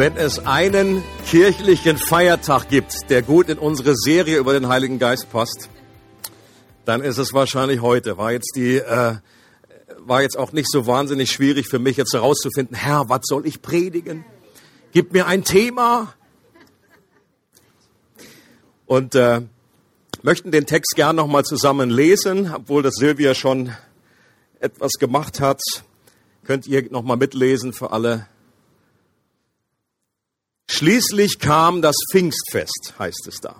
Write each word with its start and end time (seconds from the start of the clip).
Wenn 0.00 0.16
es 0.16 0.38
einen 0.46 1.02
kirchlichen 1.26 1.98
Feiertag 1.98 2.70
gibt, 2.70 3.10
der 3.10 3.20
gut 3.20 3.50
in 3.50 3.58
unsere 3.58 3.94
Serie 3.94 4.38
über 4.38 4.54
den 4.54 4.66
Heiligen 4.66 4.98
Geist 4.98 5.30
passt, 5.30 5.68
dann 6.86 7.02
ist 7.02 7.18
es 7.18 7.34
wahrscheinlich 7.34 7.82
heute. 7.82 8.16
War 8.16 8.32
jetzt 8.32 8.52
die, 8.56 8.76
äh, 8.76 9.16
war 9.98 10.22
jetzt 10.22 10.38
auch 10.38 10.52
nicht 10.52 10.70
so 10.70 10.86
wahnsinnig 10.86 11.30
schwierig 11.30 11.68
für 11.68 11.78
mich 11.78 11.98
jetzt 11.98 12.14
herauszufinden, 12.14 12.74
Herr, 12.78 13.10
was 13.10 13.20
soll 13.24 13.46
ich 13.46 13.60
predigen? 13.60 14.24
Gib 14.92 15.12
mir 15.12 15.26
ein 15.26 15.44
Thema. 15.44 16.14
Und 18.86 19.14
äh, 19.14 19.42
möchten 20.22 20.50
den 20.50 20.64
Text 20.64 20.94
gern 20.96 21.16
nochmal 21.16 21.44
zusammen 21.44 21.90
lesen, 21.90 22.50
obwohl 22.56 22.82
das 22.82 22.94
Silvia 22.94 23.34
schon 23.34 23.76
etwas 24.60 24.92
gemacht 24.92 25.40
hat. 25.40 25.60
Könnt 26.44 26.66
ihr 26.66 26.90
nochmal 26.90 27.18
mitlesen 27.18 27.74
für 27.74 27.92
alle 27.92 28.29
Schließlich 30.72 31.40
kam 31.40 31.82
das 31.82 31.96
Pfingstfest, 32.12 32.94
heißt 32.96 33.26
es 33.26 33.40
da. 33.40 33.56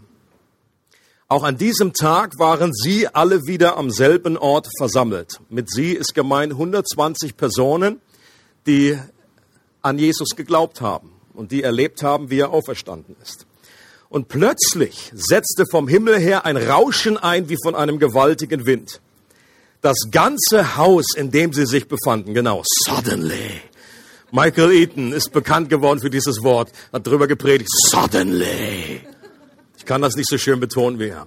Auch 1.27 1.43
an 1.43 1.59
diesem 1.59 1.93
Tag 1.93 2.39
waren 2.39 2.73
sie 2.73 3.09
alle 3.09 3.47
wieder 3.47 3.77
am 3.77 3.91
selben 3.91 4.39
Ort 4.39 4.69
versammelt. 4.79 5.41
Mit 5.49 5.69
sie 5.71 5.93
ist 5.93 6.15
gemeint 6.15 6.53
120 6.53 7.37
Personen, 7.37 8.01
die 8.69 8.97
an 9.83 9.99
Jesus 9.99 10.37
geglaubt 10.37 10.81
haben 10.81 11.11
und 11.35 11.51
die 11.51 11.65
erlebt 11.65 12.05
haben, 12.05 12.31
wie 12.31 12.39
er 12.39 12.53
auferstanden 12.53 13.17
ist. 13.21 13.45
Und 14.09 14.29
plötzlich 14.29 15.11
setzte 15.13 15.65
vom 15.69 15.89
Himmel 15.89 16.17
her 16.17 16.47
ein 16.47 16.57
Rauschen 16.57 17.19
ein 17.19 17.49
wie 17.49 17.59
von 17.61 17.75
einem 17.75 17.99
gewaltigen 17.99 18.67
Wind. 18.67 19.01
Das 19.83 19.97
ganze 20.13 20.77
Haus, 20.77 21.07
in 21.17 21.33
dem 21.33 21.53
sie 21.53 21.67
sich 21.67 21.89
befanden, 21.89 22.35
genau, 22.35 22.63
suddenly, 22.85 23.61
Michael 24.33 24.73
Eaton 24.73 25.13
ist 25.13 25.33
bekannt 25.33 25.69
geworden 25.69 26.01
für 26.01 26.11
dieses 26.11 26.43
Wort, 26.43 26.71
hat 26.93 27.07
darüber 27.07 27.27
gepredigt, 27.27 27.71
suddenly. 27.89 29.01
Ich 29.77 29.85
kann 29.85 30.03
das 30.03 30.15
nicht 30.15 30.29
so 30.29 30.39
schön 30.39 30.61
betonen 30.61 30.99
wie 30.99 31.09
er. 31.09 31.27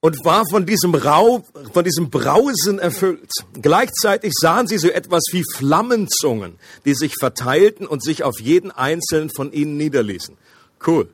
Und 0.00 0.24
war 0.24 0.44
von 0.48 0.64
diesem 0.64 0.94
Rauch, 0.94 1.42
von 1.72 1.84
diesem 1.84 2.08
Brausen 2.10 2.78
erfüllt. 2.78 3.30
Gleichzeitig 3.60 4.32
sahen 4.38 4.68
sie 4.68 4.78
so 4.78 4.88
etwas 4.88 5.24
wie 5.32 5.42
Flammenzungen, 5.56 6.56
die 6.84 6.94
sich 6.94 7.14
verteilten 7.18 7.86
und 7.86 8.04
sich 8.04 8.22
auf 8.22 8.38
jeden 8.40 8.70
einzelnen 8.70 9.30
von 9.30 9.52
ihnen 9.52 9.76
niederließen. 9.76 10.36
Cool. 10.86 11.08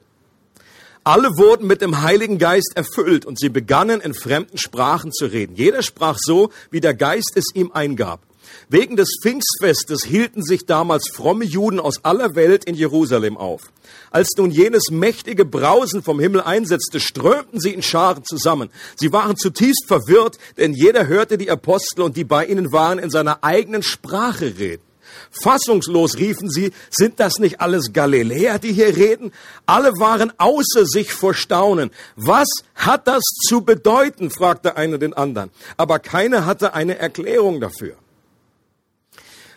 Alle 1.02 1.28
wurden 1.36 1.66
mit 1.66 1.80
dem 1.80 2.02
Heiligen 2.02 2.38
Geist 2.38 2.72
erfüllt 2.76 3.24
und 3.24 3.38
sie 3.38 3.50
begannen 3.50 4.00
in 4.00 4.14
fremden 4.14 4.58
Sprachen 4.58 5.12
zu 5.12 5.26
reden. 5.26 5.54
Jeder 5.54 5.82
sprach 5.82 6.16
so, 6.18 6.50
wie 6.70 6.80
der 6.80 6.94
Geist 6.94 7.32
es 7.36 7.44
ihm 7.54 7.72
eingab. 7.72 8.20
Wegen 8.68 8.96
des 8.96 9.18
Pfingstfestes 9.22 10.04
hielten 10.04 10.42
sich 10.42 10.66
damals 10.66 11.10
fromme 11.12 11.44
Juden 11.44 11.80
aus 11.80 12.04
aller 12.04 12.34
Welt 12.34 12.64
in 12.64 12.74
Jerusalem 12.74 13.36
auf. 13.36 13.72
Als 14.10 14.30
nun 14.36 14.50
jenes 14.50 14.90
mächtige 14.90 15.44
Brausen 15.44 16.02
vom 16.02 16.20
Himmel 16.20 16.40
einsetzte, 16.40 17.00
strömten 17.00 17.60
sie 17.60 17.74
in 17.74 17.82
Scharen 17.82 18.24
zusammen. 18.24 18.70
Sie 18.96 19.12
waren 19.12 19.36
zutiefst 19.36 19.84
verwirrt, 19.86 20.38
denn 20.56 20.72
jeder 20.72 21.06
hörte 21.06 21.36
die 21.36 21.50
Apostel 21.50 22.02
und 22.02 22.16
die 22.16 22.24
bei 22.24 22.46
ihnen 22.46 22.72
waren 22.72 22.98
in 22.98 23.10
seiner 23.10 23.42
eigenen 23.42 23.82
Sprache 23.82 24.56
reden. 24.58 24.82
Fassungslos 25.30 26.16
riefen 26.16 26.50
sie, 26.50 26.72
sind 26.90 27.20
das 27.20 27.38
nicht 27.38 27.60
alles 27.60 27.92
Galiläer, 27.92 28.58
die 28.58 28.72
hier 28.72 28.96
reden? 28.96 29.32
Alle 29.66 29.90
waren 29.92 30.32
außer 30.38 30.86
sich 30.86 31.12
vor 31.12 31.34
Staunen. 31.34 31.90
Was 32.16 32.48
hat 32.74 33.06
das 33.06 33.22
zu 33.46 33.62
bedeuten? 33.62 34.30
fragte 34.30 34.76
einer 34.76 34.98
den 34.98 35.14
anderen. 35.14 35.50
Aber 35.76 35.98
keiner 35.98 36.46
hatte 36.46 36.74
eine 36.74 36.98
Erklärung 36.98 37.60
dafür. 37.60 37.96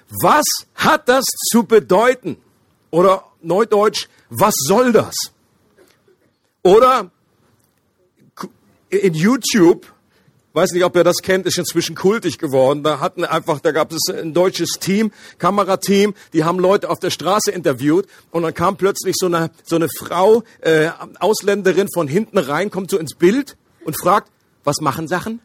Was 0.09 0.45
hat 0.75 1.09
das 1.09 1.25
zu 1.51 1.63
bedeuten? 1.63 2.37
Oder 2.91 3.25
neudeutsch, 3.41 4.07
was 4.29 4.53
soll 4.55 4.91
das? 4.91 5.15
Oder 6.63 7.11
in 8.89 9.13
YouTube, 9.13 9.85
weiß 10.53 10.71
nicht, 10.71 10.83
ob 10.83 10.95
ihr 10.95 11.03
das 11.03 11.17
kennt, 11.21 11.45
ist 11.45 11.57
inzwischen 11.57 11.95
kultig 11.95 12.39
geworden. 12.39 12.83
Da 12.83 12.99
hatten 12.99 13.25
einfach, 13.25 13.59
da 13.59 13.71
gab 13.71 13.91
es 13.91 14.09
ein 14.09 14.33
deutsches 14.33 14.71
Team, 14.79 15.11
Kamerateam, 15.37 16.13
die 16.33 16.43
haben 16.43 16.59
Leute 16.59 16.89
auf 16.89 16.99
der 16.99 17.09
Straße 17.09 17.51
interviewt 17.51 18.07
und 18.31 18.43
dann 18.43 18.53
kam 18.53 18.77
plötzlich 18.77 19.15
so 19.17 19.27
eine 19.27 19.51
so 19.63 19.75
eine 19.75 19.87
Frau, 19.89 20.43
äh, 20.61 20.89
Ausländerin 21.19 21.87
von 21.93 22.07
hinten 22.07 22.37
rein, 22.37 22.71
kommt 22.71 22.89
so 22.89 22.97
ins 22.97 23.15
Bild 23.15 23.57
und 23.85 23.99
fragt, 23.99 24.31
was 24.63 24.81
machen 24.81 25.07
Sachen? 25.07 25.39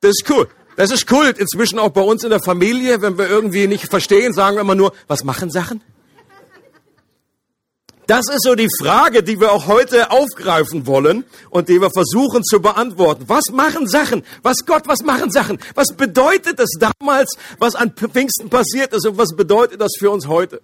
Das 0.00 0.10
ist 0.10 0.28
cool. 0.30 0.48
Das 0.76 0.90
ist 0.90 1.06
Kult 1.06 1.38
inzwischen 1.38 1.78
auch 1.78 1.90
bei 1.90 2.00
uns 2.00 2.24
in 2.24 2.30
der 2.30 2.40
Familie. 2.40 3.02
Wenn 3.02 3.18
wir 3.18 3.28
irgendwie 3.28 3.66
nicht 3.66 3.88
verstehen, 3.88 4.32
sagen 4.32 4.56
wir 4.56 4.62
immer 4.62 4.74
nur, 4.74 4.92
was 5.06 5.24
machen 5.24 5.50
Sachen? 5.50 5.82
Das 8.06 8.28
ist 8.28 8.42
so 8.42 8.54
die 8.54 8.68
Frage, 8.80 9.22
die 9.22 9.38
wir 9.38 9.52
auch 9.52 9.68
heute 9.68 10.10
aufgreifen 10.10 10.86
wollen 10.86 11.24
und 11.50 11.68
die 11.68 11.80
wir 11.80 11.90
versuchen 11.90 12.42
zu 12.42 12.60
beantworten. 12.60 13.24
Was 13.28 13.44
machen 13.52 13.86
Sachen? 13.86 14.24
Was 14.42 14.66
Gott, 14.66 14.82
was 14.86 15.02
machen 15.02 15.30
Sachen? 15.30 15.58
Was 15.74 15.88
bedeutet 15.96 16.58
es 16.58 16.70
damals, 16.78 17.36
was 17.58 17.74
an 17.74 17.92
Pfingsten 17.92 18.50
passiert 18.50 18.92
ist 18.92 19.06
und 19.06 19.18
was 19.18 19.36
bedeutet 19.36 19.80
das 19.80 19.92
für 19.98 20.10
uns 20.10 20.26
heute? 20.26 20.60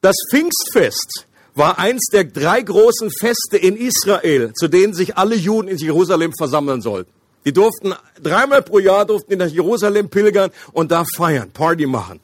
Das 0.00 0.16
Pfingstfest 0.30 1.26
war 1.54 1.78
eins 1.78 2.08
der 2.12 2.24
drei 2.24 2.62
großen 2.62 3.10
Feste 3.10 3.56
in 3.56 3.76
Israel, 3.76 4.52
zu 4.54 4.68
denen 4.68 4.92
sich 4.92 5.16
alle 5.16 5.36
Juden 5.36 5.68
in 5.68 5.78
Jerusalem 5.78 6.32
versammeln 6.36 6.82
sollten. 6.82 7.15
Die 7.46 7.52
durften 7.52 7.94
dreimal 8.20 8.60
pro 8.60 8.80
Jahr 8.80 9.06
durften 9.06 9.30
die 9.30 9.36
nach 9.36 9.46
Jerusalem 9.46 10.10
pilgern 10.10 10.50
und 10.72 10.90
da 10.90 11.04
feiern, 11.16 11.52
Party 11.52 11.86
machen. 11.86 12.18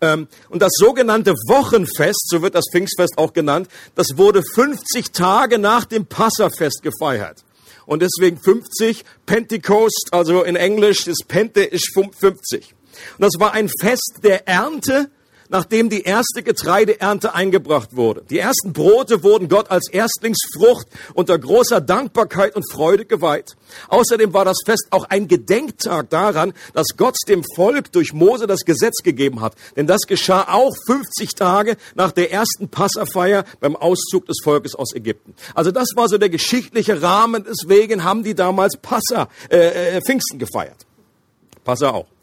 Ähm, 0.00 0.26
und 0.48 0.60
das 0.60 0.72
sogenannte 0.74 1.32
Wochenfest, 1.46 2.28
so 2.28 2.42
wird 2.42 2.56
das 2.56 2.64
Pfingstfest 2.72 3.16
auch 3.16 3.32
genannt, 3.32 3.68
das 3.94 4.16
wurde 4.16 4.42
50 4.42 5.12
Tage 5.12 5.58
nach 5.58 5.84
dem 5.84 6.06
Passafest 6.06 6.82
gefeiert. 6.82 7.44
Und 7.86 8.02
deswegen 8.02 8.36
50 8.36 9.04
Pentecost, 9.26 10.08
also 10.10 10.42
in 10.42 10.56
Englisch 10.56 11.06
ist 11.06 11.28
Pente 11.28 11.62
ist 11.62 11.92
50. 11.94 12.74
Und 13.16 13.22
das 13.22 13.34
war 13.38 13.52
ein 13.52 13.70
Fest 13.80 14.20
der 14.24 14.48
Ernte 14.48 15.08
nachdem 15.54 15.88
die 15.88 16.02
erste 16.02 16.42
Getreideernte 16.42 17.32
eingebracht 17.32 17.94
wurde. 17.94 18.24
Die 18.28 18.40
ersten 18.40 18.72
Brote 18.72 19.22
wurden 19.22 19.48
Gott 19.48 19.70
als 19.70 19.88
Erstlingsfrucht 19.88 20.88
unter 21.14 21.38
großer 21.38 21.80
Dankbarkeit 21.80 22.56
und 22.56 22.68
Freude 22.72 23.04
geweiht. 23.04 23.54
Außerdem 23.88 24.34
war 24.34 24.44
das 24.44 24.58
Fest 24.66 24.88
auch 24.90 25.04
ein 25.10 25.28
Gedenktag 25.28 26.10
daran, 26.10 26.54
dass 26.72 26.88
Gott 26.96 27.14
dem 27.28 27.44
Volk 27.54 27.92
durch 27.92 28.12
Mose 28.12 28.48
das 28.48 28.64
Gesetz 28.64 29.04
gegeben 29.04 29.42
hat. 29.42 29.54
Denn 29.76 29.86
das 29.86 30.00
geschah 30.08 30.48
auch 30.48 30.74
50 30.88 31.36
Tage 31.36 31.76
nach 31.94 32.10
der 32.10 32.32
ersten 32.32 32.68
Passafeier 32.68 33.44
beim 33.60 33.76
Auszug 33.76 34.26
des 34.26 34.38
Volkes 34.42 34.74
aus 34.74 34.92
Ägypten. 34.92 35.36
Also 35.54 35.70
das 35.70 35.90
war 35.94 36.08
so 36.08 36.18
der 36.18 36.30
geschichtliche 36.30 37.00
Rahmen. 37.00 37.44
Deswegen 37.48 38.02
haben 38.02 38.24
die 38.24 38.34
damals 38.34 38.76
Passa, 38.76 39.28
äh, 39.50 39.98
äh 39.98 40.00
Pfingsten 40.00 40.40
gefeiert. 40.40 40.84
Passa 41.62 41.90
auch. 41.90 42.13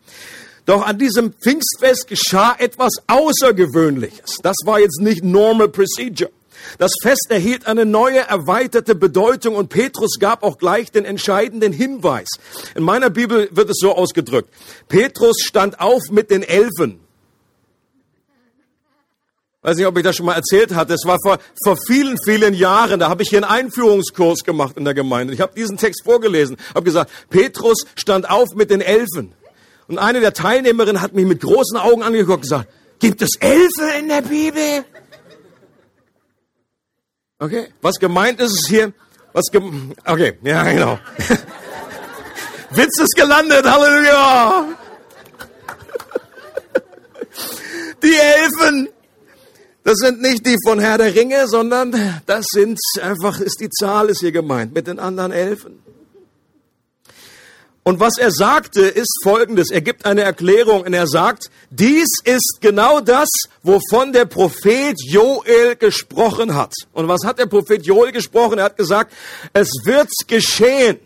Doch 0.65 0.85
an 0.85 0.97
diesem 0.97 1.33
Pfingstfest 1.33 2.07
geschah 2.07 2.55
etwas 2.57 2.91
Außergewöhnliches. 3.07 4.37
Das 4.43 4.55
war 4.65 4.79
jetzt 4.79 5.01
nicht 5.01 5.23
normal 5.23 5.69
procedure. 5.69 6.29
Das 6.77 6.91
Fest 7.01 7.27
erhielt 7.29 7.67
eine 7.67 7.85
neue, 7.85 8.19
erweiterte 8.19 8.95
Bedeutung 8.95 9.55
und 9.55 9.69
Petrus 9.69 10.19
gab 10.19 10.43
auch 10.43 10.57
gleich 10.57 10.91
den 10.91 11.05
entscheidenden 11.05 11.73
Hinweis. 11.73 12.29
In 12.75 12.83
meiner 12.83 13.09
Bibel 13.09 13.49
wird 13.51 13.69
es 13.69 13.77
so 13.79 13.95
ausgedrückt. 13.95 14.49
Petrus 14.87 15.37
stand 15.41 15.79
auf 15.79 16.03
mit 16.11 16.29
den 16.29 16.43
Elfen. 16.43 16.99
Weiß 19.63 19.77
nicht, 19.77 19.85
ob 19.85 19.95
ich 19.97 20.03
das 20.03 20.15
schon 20.15 20.25
mal 20.25 20.33
erzählt 20.33 20.73
hatte. 20.73 20.95
Es 20.95 21.05
war 21.05 21.17
vor, 21.21 21.37
vor 21.63 21.77
vielen, 21.85 22.17
vielen 22.25 22.55
Jahren. 22.55 22.99
Da 22.99 23.09
habe 23.09 23.21
ich 23.21 23.29
hier 23.29 23.37
einen 23.37 23.65
Einführungskurs 23.65 24.39
gemacht 24.43 24.75
in 24.75 24.85
der 24.85 24.95
Gemeinde. 24.95 25.35
Ich 25.35 25.41
habe 25.41 25.53
diesen 25.55 25.77
Text 25.77 26.03
vorgelesen, 26.03 26.57
habe 26.73 26.83
gesagt, 26.83 27.11
Petrus 27.29 27.85
stand 27.95 28.27
auf 28.27 28.47
mit 28.55 28.71
den 28.71 28.81
Elfen. 28.81 29.33
Und 29.91 29.97
eine 29.97 30.21
der 30.21 30.31
Teilnehmerinnen 30.33 31.01
hat 31.01 31.11
mich 31.11 31.25
mit 31.25 31.41
großen 31.41 31.77
Augen 31.77 32.01
angeguckt 32.01 32.37
und 32.37 32.41
gesagt, 32.43 32.69
gibt 32.99 33.21
es 33.21 33.31
Elfe 33.41 33.99
in 33.99 34.07
der 34.07 34.21
Bibel? 34.21 34.85
Okay, 37.39 37.67
was 37.81 37.99
gemeint 37.99 38.39
ist 38.39 38.53
es 38.53 38.69
hier? 38.69 38.93
Was 39.33 39.51
gem 39.51 39.91
okay, 40.05 40.37
ja 40.43 40.63
genau. 40.63 40.97
Witz 42.69 43.01
ist 43.01 43.15
gelandet, 43.17 43.65
Halleluja! 43.65 44.65
Die 48.01 48.15
Elfen, 48.15 48.87
Das 49.83 49.95
sind 49.97 50.21
nicht 50.21 50.45
die 50.45 50.55
von 50.65 50.79
Herr 50.79 50.99
der 50.99 51.13
Ringe, 51.13 51.49
sondern 51.49 51.91
das 52.25 52.45
sind 52.49 52.79
einfach, 53.01 53.41
ist 53.41 53.59
die 53.59 53.69
Zahl 53.69 54.07
ist 54.07 54.21
hier 54.21 54.31
gemeint 54.31 54.73
mit 54.73 54.87
den 54.87 54.99
anderen 54.99 55.33
Elfen. 55.33 55.83
Und 57.83 57.99
was 57.99 58.17
er 58.19 58.31
sagte, 58.31 58.81
ist 58.81 59.11
folgendes. 59.23 59.71
Er 59.71 59.81
gibt 59.81 60.05
eine 60.05 60.21
Erklärung 60.21 60.81
und 60.81 60.93
er 60.93 61.07
sagt, 61.07 61.49
dies 61.71 62.09
ist 62.23 62.59
genau 62.61 62.99
das, 62.99 63.27
wovon 63.63 64.13
der 64.13 64.25
Prophet 64.25 64.95
Joel 65.03 65.75
gesprochen 65.77 66.53
hat. 66.53 66.73
Und 66.93 67.07
was 67.07 67.25
hat 67.25 67.39
der 67.39 67.47
Prophet 67.47 67.83
Joel 67.83 68.11
gesprochen? 68.11 68.59
Er 68.59 68.65
hat 68.65 68.77
gesagt, 68.77 69.13
es 69.53 69.69
wird 69.83 70.09
geschehen, 70.27 70.99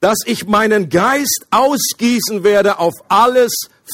dass 0.00 0.18
ich 0.24 0.46
meinen 0.46 0.88
Geist 0.88 1.46
ausgießen 1.50 2.42
werde 2.42 2.78
auf 2.78 2.94
alles 3.08 3.52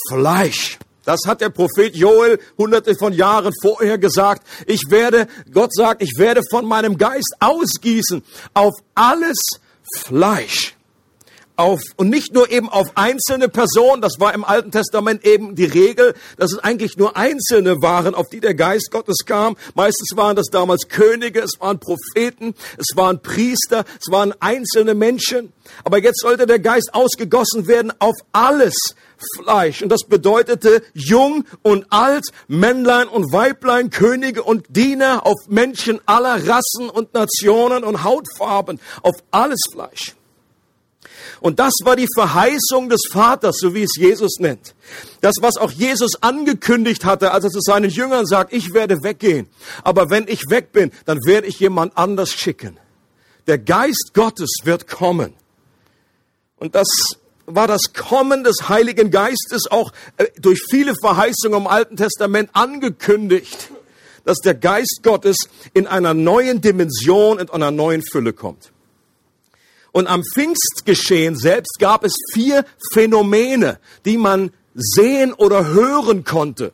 Fleisch. 0.08 0.78
Das 1.04 1.22
hat 1.26 1.40
der 1.40 1.50
Prophet 1.50 1.96
Joel 1.96 2.38
hunderte 2.56 2.94
von 2.94 3.12
Jahren 3.12 3.52
vorher 3.60 3.98
gesagt. 3.98 4.46
Ich 4.66 4.82
werde, 4.88 5.26
Gott 5.52 5.74
sagt, 5.74 6.02
ich 6.02 6.12
werde 6.16 6.42
von 6.48 6.64
meinem 6.64 6.96
Geist 6.96 7.34
ausgießen 7.40 8.22
auf 8.54 8.74
alles 8.94 9.38
Fleisch 9.96 10.77
auf, 11.58 11.80
und 11.96 12.08
nicht 12.08 12.32
nur 12.32 12.50
eben 12.50 12.68
auf 12.68 12.92
einzelne 12.94 13.48
Personen, 13.48 14.00
das 14.00 14.20
war 14.20 14.32
im 14.32 14.44
Alten 14.44 14.70
Testament 14.70 15.26
eben 15.26 15.56
die 15.56 15.64
Regel, 15.64 16.14
dass 16.36 16.52
es 16.52 16.58
eigentlich 16.58 16.96
nur 16.96 17.16
Einzelne 17.16 17.82
waren, 17.82 18.14
auf 18.14 18.28
die 18.28 18.40
der 18.40 18.54
Geist 18.54 18.90
Gottes 18.90 19.24
kam. 19.26 19.56
Meistens 19.74 20.16
waren 20.16 20.36
das 20.36 20.46
damals 20.46 20.88
Könige, 20.88 21.40
es 21.40 21.58
waren 21.58 21.80
Propheten, 21.80 22.54
es 22.76 22.96
waren 22.96 23.20
Priester, 23.20 23.84
es 24.00 24.10
waren 24.10 24.32
einzelne 24.40 24.94
Menschen. 24.94 25.52
Aber 25.84 25.98
jetzt 25.98 26.20
sollte 26.20 26.46
der 26.46 26.60
Geist 26.60 26.90
ausgegossen 26.92 27.66
werden 27.66 27.92
auf 27.98 28.14
alles 28.32 28.76
Fleisch. 29.36 29.82
Und 29.82 29.88
das 29.88 30.04
bedeutete 30.04 30.82
jung 30.94 31.44
und 31.62 31.86
alt, 31.90 32.26
Männlein 32.46 33.08
und 33.08 33.32
Weiblein, 33.32 33.90
Könige 33.90 34.44
und 34.44 34.64
Diener, 34.68 35.26
auf 35.26 35.48
Menschen 35.48 36.00
aller 36.06 36.48
Rassen 36.48 36.88
und 36.88 37.14
Nationen 37.14 37.82
und 37.82 38.04
Hautfarben, 38.04 38.78
auf 39.02 39.16
alles 39.32 39.60
Fleisch. 39.72 40.14
Und 41.40 41.58
das 41.58 41.72
war 41.84 41.96
die 41.96 42.08
Verheißung 42.14 42.88
des 42.88 43.02
Vaters, 43.10 43.56
so 43.60 43.74
wie 43.74 43.82
es 43.82 43.96
Jesus 43.96 44.38
nennt. 44.38 44.74
Das, 45.20 45.36
was 45.40 45.56
auch 45.56 45.70
Jesus 45.70 46.22
angekündigt 46.22 47.04
hatte, 47.04 47.32
als 47.32 47.44
er 47.44 47.50
zu 47.50 47.60
seinen 47.60 47.90
Jüngern 47.90 48.26
sagt, 48.26 48.52
ich 48.52 48.74
werde 48.74 49.02
weggehen. 49.02 49.48
Aber 49.84 50.10
wenn 50.10 50.26
ich 50.28 50.42
weg 50.48 50.72
bin, 50.72 50.90
dann 51.04 51.18
werde 51.24 51.46
ich 51.46 51.60
jemand 51.60 51.96
anders 51.96 52.30
schicken. 52.30 52.78
Der 53.46 53.58
Geist 53.58 54.10
Gottes 54.14 54.50
wird 54.64 54.88
kommen. 54.88 55.34
Und 56.56 56.74
das 56.74 56.88
war 57.46 57.66
das 57.66 57.94
Kommen 57.94 58.44
des 58.44 58.68
Heiligen 58.68 59.10
Geistes 59.10 59.70
auch 59.70 59.92
äh, 60.18 60.26
durch 60.38 60.60
viele 60.68 60.94
Verheißungen 61.00 61.60
im 61.60 61.66
Alten 61.66 61.96
Testament 61.96 62.50
angekündigt, 62.52 63.70
dass 64.24 64.38
der 64.38 64.54
Geist 64.54 65.00
Gottes 65.02 65.48
in 65.72 65.86
einer 65.86 66.12
neuen 66.12 66.60
Dimension, 66.60 67.38
in 67.38 67.48
einer 67.48 67.70
neuen 67.70 68.02
Fülle 68.02 68.34
kommt. 68.34 68.70
Und 69.92 70.06
am 70.06 70.22
Pfingstgeschehen 70.22 71.36
selbst 71.36 71.78
gab 71.78 72.04
es 72.04 72.14
vier 72.32 72.64
Phänomene, 72.92 73.78
die 74.04 74.18
man 74.18 74.50
sehen 74.74 75.32
oder 75.32 75.68
hören 75.68 76.24
konnte. 76.24 76.72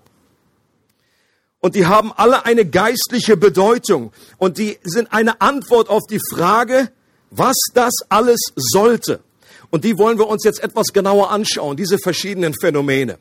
Und 1.60 1.74
die 1.74 1.86
haben 1.86 2.12
alle 2.12 2.44
eine 2.44 2.66
geistliche 2.66 3.38
Bedeutung. 3.38 4.12
Und 4.36 4.58
die 4.58 4.78
sind 4.82 5.12
eine 5.12 5.40
Antwort 5.40 5.88
auf 5.88 6.02
die 6.10 6.20
Frage, 6.34 6.90
was 7.30 7.56
das 7.72 7.92
alles 8.10 8.38
sollte. 8.54 9.20
Und 9.70 9.84
die 9.84 9.96
wollen 9.96 10.18
wir 10.18 10.28
uns 10.28 10.44
jetzt 10.44 10.62
etwas 10.62 10.92
genauer 10.92 11.30
anschauen, 11.30 11.76
diese 11.76 11.98
verschiedenen 11.98 12.54
Phänomene. 12.60 13.18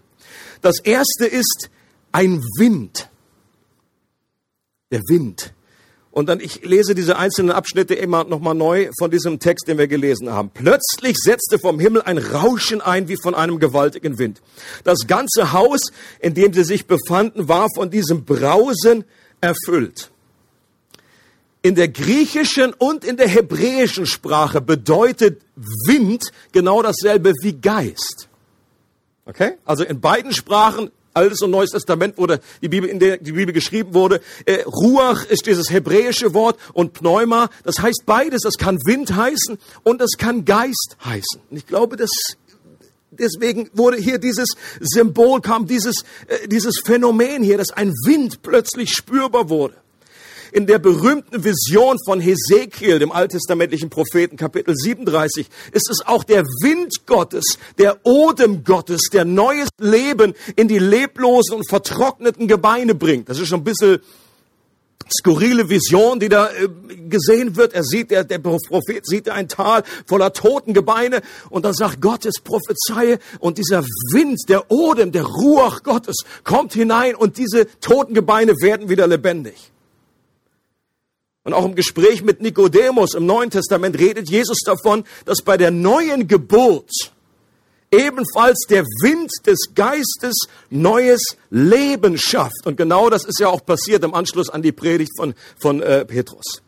Das 0.61 0.79
erste 0.79 1.25
ist 1.25 1.69
ein 2.11 2.43
Wind. 2.57 3.09
Der 4.91 5.01
Wind. 5.07 5.53
Und 6.13 6.29
dann, 6.29 6.39
ich 6.39 6.63
lese 6.63 6.93
diese 6.93 7.17
einzelnen 7.17 7.49
Abschnitte 7.49 7.95
immer 7.95 8.23
nochmal 8.23 8.53
neu 8.53 8.91
von 8.99 9.09
diesem 9.09 9.39
Text, 9.39 9.67
den 9.67 9.79
wir 9.79 9.87
gelesen 9.87 10.29
haben. 10.29 10.51
Plötzlich 10.53 11.17
setzte 11.17 11.57
vom 11.57 11.79
Himmel 11.79 12.03
ein 12.03 12.19
Rauschen 12.19 12.81
ein 12.81 13.07
wie 13.07 13.17
von 13.17 13.33
einem 13.33 13.57
gewaltigen 13.57 14.19
Wind. 14.19 14.39
Das 14.83 15.07
ganze 15.07 15.53
Haus, 15.53 15.91
in 16.19 16.35
dem 16.35 16.53
sie 16.53 16.65
sich 16.65 16.85
befanden, 16.85 17.49
war 17.49 17.67
von 17.73 17.89
diesem 17.89 18.25
Brausen 18.25 19.05
erfüllt. 19.41 20.11
In 21.63 21.73
der 21.73 21.87
griechischen 21.87 22.73
und 22.73 23.05
in 23.05 23.17
der 23.17 23.27
hebräischen 23.27 24.05
Sprache 24.05 24.61
bedeutet 24.61 25.41
Wind 25.87 26.25
genau 26.51 26.83
dasselbe 26.83 27.33
wie 27.41 27.53
Geist. 27.53 28.29
Okay? 29.25 29.53
Also 29.65 29.83
in 29.83 29.99
beiden 29.99 30.31
Sprachen 30.31 30.91
Altes 31.13 31.41
und 31.41 31.51
Neues 31.51 31.71
Testament 31.71 32.17
wurde 32.17 32.39
die 32.61 32.69
Bibel, 32.69 32.89
in 32.89 32.99
der 32.99 33.17
die 33.17 33.33
Bibel 33.33 33.53
geschrieben 33.53 33.93
wurde. 33.93 34.21
Äh, 34.45 34.63
Ruach 34.63 35.25
ist 35.25 35.45
dieses 35.45 35.69
hebräische 35.69 36.33
Wort 36.33 36.57
und 36.73 36.93
Pneuma, 36.93 37.49
das 37.63 37.79
heißt 37.79 38.03
beides. 38.05 38.41
Das 38.41 38.57
kann 38.57 38.77
Wind 38.85 39.15
heißen 39.15 39.57
und 39.83 40.01
das 40.01 40.11
kann 40.17 40.45
Geist 40.45 40.97
heißen. 41.03 41.41
Und 41.49 41.57
ich 41.57 41.67
glaube, 41.67 41.97
das 41.97 42.09
deswegen 43.11 43.69
wurde 43.73 43.97
hier 43.97 44.17
dieses 44.17 44.49
Symbol 44.79 45.41
kam 45.41 45.67
dieses 45.67 46.03
äh, 46.27 46.47
dieses 46.47 46.81
Phänomen 46.83 47.43
hier, 47.43 47.57
dass 47.57 47.71
ein 47.71 47.93
Wind 48.05 48.41
plötzlich 48.41 48.91
spürbar 48.91 49.49
wurde 49.49 49.75
in 50.53 50.67
der 50.67 50.79
berühmten 50.79 51.43
Vision 51.43 51.97
von 52.05 52.21
Hesekiel, 52.21 52.99
dem 52.99 53.11
alttestamentlichen 53.11 53.89
Propheten, 53.89 54.37
Kapitel 54.37 54.75
37, 54.75 55.47
ist 55.71 55.89
es 55.89 56.05
auch 56.05 56.23
der 56.23 56.43
Wind 56.61 57.07
Gottes, 57.07 57.57
der 57.79 58.05
Odem 58.05 58.63
Gottes, 58.63 59.09
der 59.11 59.25
neues 59.25 59.69
Leben 59.79 60.33
in 60.55 60.67
die 60.67 60.79
leblosen 60.79 61.57
und 61.57 61.67
vertrockneten 61.67 62.47
Gebeine 62.47 62.93
bringt. 62.93 63.29
Das 63.29 63.39
ist 63.39 63.47
schon 63.47 63.61
ein 63.61 63.63
bisschen 63.63 63.99
skurrile 65.09 65.69
Vision, 65.69 66.19
die 66.19 66.29
da 66.29 66.49
äh, 66.49 66.69
gesehen 67.09 67.55
wird. 67.55 67.73
Er 67.73 67.83
sieht, 67.83 68.11
der, 68.11 68.23
der 68.23 68.39
Prophet 68.39 69.05
sieht 69.05 69.29
ein 69.29 69.47
Tal 69.47 69.83
voller 70.05 70.33
toten 70.33 70.73
Gebeine 70.73 71.21
und 71.49 71.65
dann 71.65 71.73
sagt 71.73 71.99
Gott, 71.99 72.25
es 72.25 72.39
prophezeie 72.39 73.19
und 73.39 73.57
dieser 73.57 73.83
Wind, 74.13 74.39
der 74.47 74.71
Odem, 74.71 75.11
der 75.11 75.23
Ruach 75.23 75.83
Gottes 75.83 76.17
kommt 76.43 76.73
hinein 76.73 77.15
und 77.15 77.37
diese 77.37 77.67
toten 77.79 78.13
Gebeine 78.13 78.53
werden 78.61 78.87
wieder 78.87 79.07
lebendig. 79.07 79.72
Und 81.43 81.53
auch 81.53 81.65
im 81.65 81.75
Gespräch 81.75 82.23
mit 82.23 82.41
Nikodemus 82.41 83.15
im 83.15 83.25
Neuen 83.25 83.49
Testament 83.49 83.99
redet 83.99 84.29
Jesus 84.29 84.59
davon, 84.65 85.03
dass 85.25 85.41
bei 85.41 85.57
der 85.57 85.71
neuen 85.71 86.27
Geburt 86.27 86.89
ebenfalls 87.91 88.59
der 88.69 88.83
Wind 89.01 89.29
des 89.45 89.75
Geistes 89.75 90.35
neues 90.69 91.21
Leben 91.49 92.17
schafft. 92.17 92.65
Und 92.65 92.77
genau 92.77 93.09
das 93.09 93.25
ist 93.25 93.39
ja 93.39 93.49
auch 93.49 93.65
passiert 93.65 94.03
im 94.03 94.13
Anschluss 94.13 94.49
an 94.49 94.61
die 94.61 94.71
Predigt 94.71 95.11
von, 95.17 95.35
von 95.59 95.81
äh, 95.81 96.05
Petrus. 96.05 96.62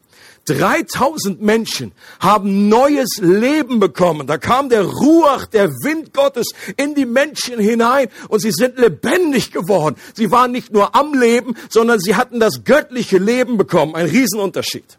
3000 0.46 1.42
Menschen 1.42 1.92
haben 2.20 2.70
neues 2.70 3.18
Leben 3.20 3.80
bekommen. 3.80 4.28
Da 4.28 4.38
kam 4.38 4.70
der 4.70 4.84
Ruach, 4.84 5.46
der 5.48 5.70
Wind 5.70 6.14
Gottes 6.14 6.48
in 6.78 6.96
die 6.96 7.06
Menschen 7.06 7.60
hinein 7.60 8.08
und 8.30 8.40
sie 8.40 8.52
sind 8.52 8.78
lebendig 8.78 9.52
geworden. 9.52 9.96
Sie 10.14 10.32
waren 10.32 10.52
nicht 10.52 10.72
nur 10.72 10.96
am 10.96 11.14
Leben, 11.14 11.56
sondern 11.70 12.00
sie 12.00 12.16
hatten 12.16 12.40
das 12.40 12.64
göttliche 12.64 13.18
Leben 13.18 13.58
bekommen. 13.58 13.96
Ein 13.96 14.08
Riesenunterschied. 14.08 14.98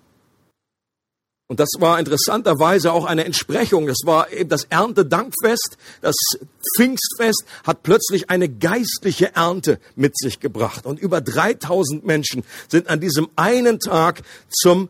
Und 1.48 1.60
das 1.60 1.68
war 1.78 2.00
interessanterweise 2.00 2.92
auch 2.92 3.04
eine 3.04 3.24
Entsprechung. 3.24 3.86
Das 3.86 3.98
war 4.04 4.32
eben 4.32 4.48
das 4.48 4.64
Erntedankfest, 4.64 5.78
das 6.00 6.16
Pfingstfest 6.76 7.44
hat 7.64 7.84
plötzlich 7.84 8.30
eine 8.30 8.48
geistliche 8.48 9.36
Ernte 9.36 9.78
mit 9.94 10.18
sich 10.18 10.40
gebracht. 10.40 10.86
Und 10.86 10.98
über 10.98 11.20
3000 11.20 12.04
Menschen 12.04 12.42
sind 12.66 12.88
an 12.88 12.98
diesem 12.98 13.28
einen 13.36 13.78
Tag 13.78 14.22
zum 14.50 14.88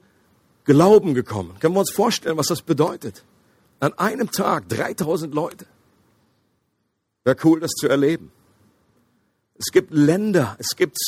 Glauben 0.67 1.15
gekommen. 1.15 1.57
Können 1.61 1.75
wir 1.75 1.81
uns 1.81 1.93
vorstellen, 1.93 2.37
was 2.37 2.49
das 2.49 2.63
bedeutet? 2.63 3.25
An 3.81 3.93
einem 3.95 4.31
Tag 4.31 4.69
3000 4.69 5.33
Leute. 5.33 5.67
Wäre 7.25 7.37
cool, 7.45 7.61
das 7.61 7.71
zu 7.73 7.89
erleben. 7.89 8.33
Es 9.59 9.73
gibt 9.73 9.91
Länder, 9.93 10.57
es 10.59 10.77
gibt 10.77 10.99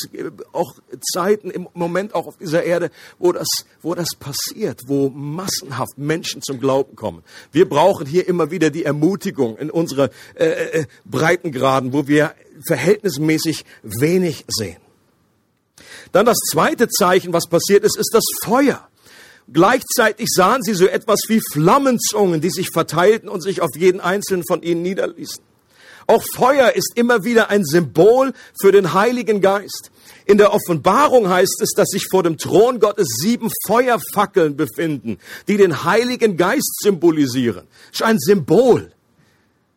auch 0.53 0.73
Zeiten 1.13 1.51
im 1.51 1.67
Moment 1.73 2.15
auch 2.15 2.25
auf 2.25 2.37
dieser 2.37 2.63
Erde, 2.63 2.89
wo 3.19 3.31
das, 3.31 3.47
wo 3.81 3.93
das 3.93 4.15
passiert, 4.19 4.81
wo 4.87 5.09
massenhaft 5.09 5.97
Menschen 5.97 6.41
zum 6.41 6.59
Glauben 6.59 6.95
kommen. 6.95 7.23
Wir 7.51 7.69
brauchen 7.69 8.07
hier 8.07 8.27
immer 8.27 8.49
wieder 8.49 8.71
die 8.71 8.85
Ermutigung 8.85 9.57
in 9.57 9.69
unsere 9.69 10.09
äh, 10.33 10.45
äh, 10.45 10.85
Breitengraden, 11.05 11.93
wo 11.93 12.07
wir 12.07 12.33
verhältnismäßig 12.65 13.65
wenig 13.83 14.45
sehen. 14.47 14.77
Dann 16.11 16.25
das 16.25 16.37
zweite 16.51 16.87
Zeichen, 16.87 17.33
was 17.33 17.47
passiert 17.47 17.83
ist, 17.83 17.97
ist 17.97 18.11
das 18.13 18.23
Feuer. 18.43 18.88
Gleichzeitig 19.51 20.27
sahen 20.29 20.61
sie 20.61 20.73
so 20.73 20.85
etwas 20.85 21.21
wie 21.27 21.41
Flammenzungen, 21.51 22.41
die 22.41 22.51
sich 22.51 22.69
verteilten 22.71 23.29
und 23.29 23.41
sich 23.41 23.61
auf 23.61 23.71
jeden 23.75 23.99
einzelnen 23.99 24.43
von 24.47 24.61
ihnen 24.61 24.81
niederließen. 24.81 25.43
Auch 26.09 26.23
Feuer 26.35 26.71
ist 26.71 26.93
immer 26.95 27.23
wieder 27.23 27.49
ein 27.49 27.63
Symbol 27.63 28.33
für 28.59 28.71
den 28.71 28.93
Heiligen 28.93 29.41
Geist. 29.41 29.91
In 30.25 30.39
der 30.39 30.53
Offenbarung 30.53 31.29
heißt 31.29 31.61
es, 31.61 31.73
dass 31.75 31.89
sich 31.89 32.07
vor 32.09 32.23
dem 32.23 32.37
Thron 32.37 32.79
Gottes 32.79 33.07
sieben 33.21 33.51
Feuerfackeln 33.67 34.55
befinden, 34.55 35.19
die 35.47 35.57
den 35.57 35.83
Heiligen 35.83 36.35
Geist 36.35 36.79
symbolisieren. 36.81 37.67
Das 37.91 37.99
ist 37.99 38.03
ein 38.03 38.19
Symbol. 38.19 38.91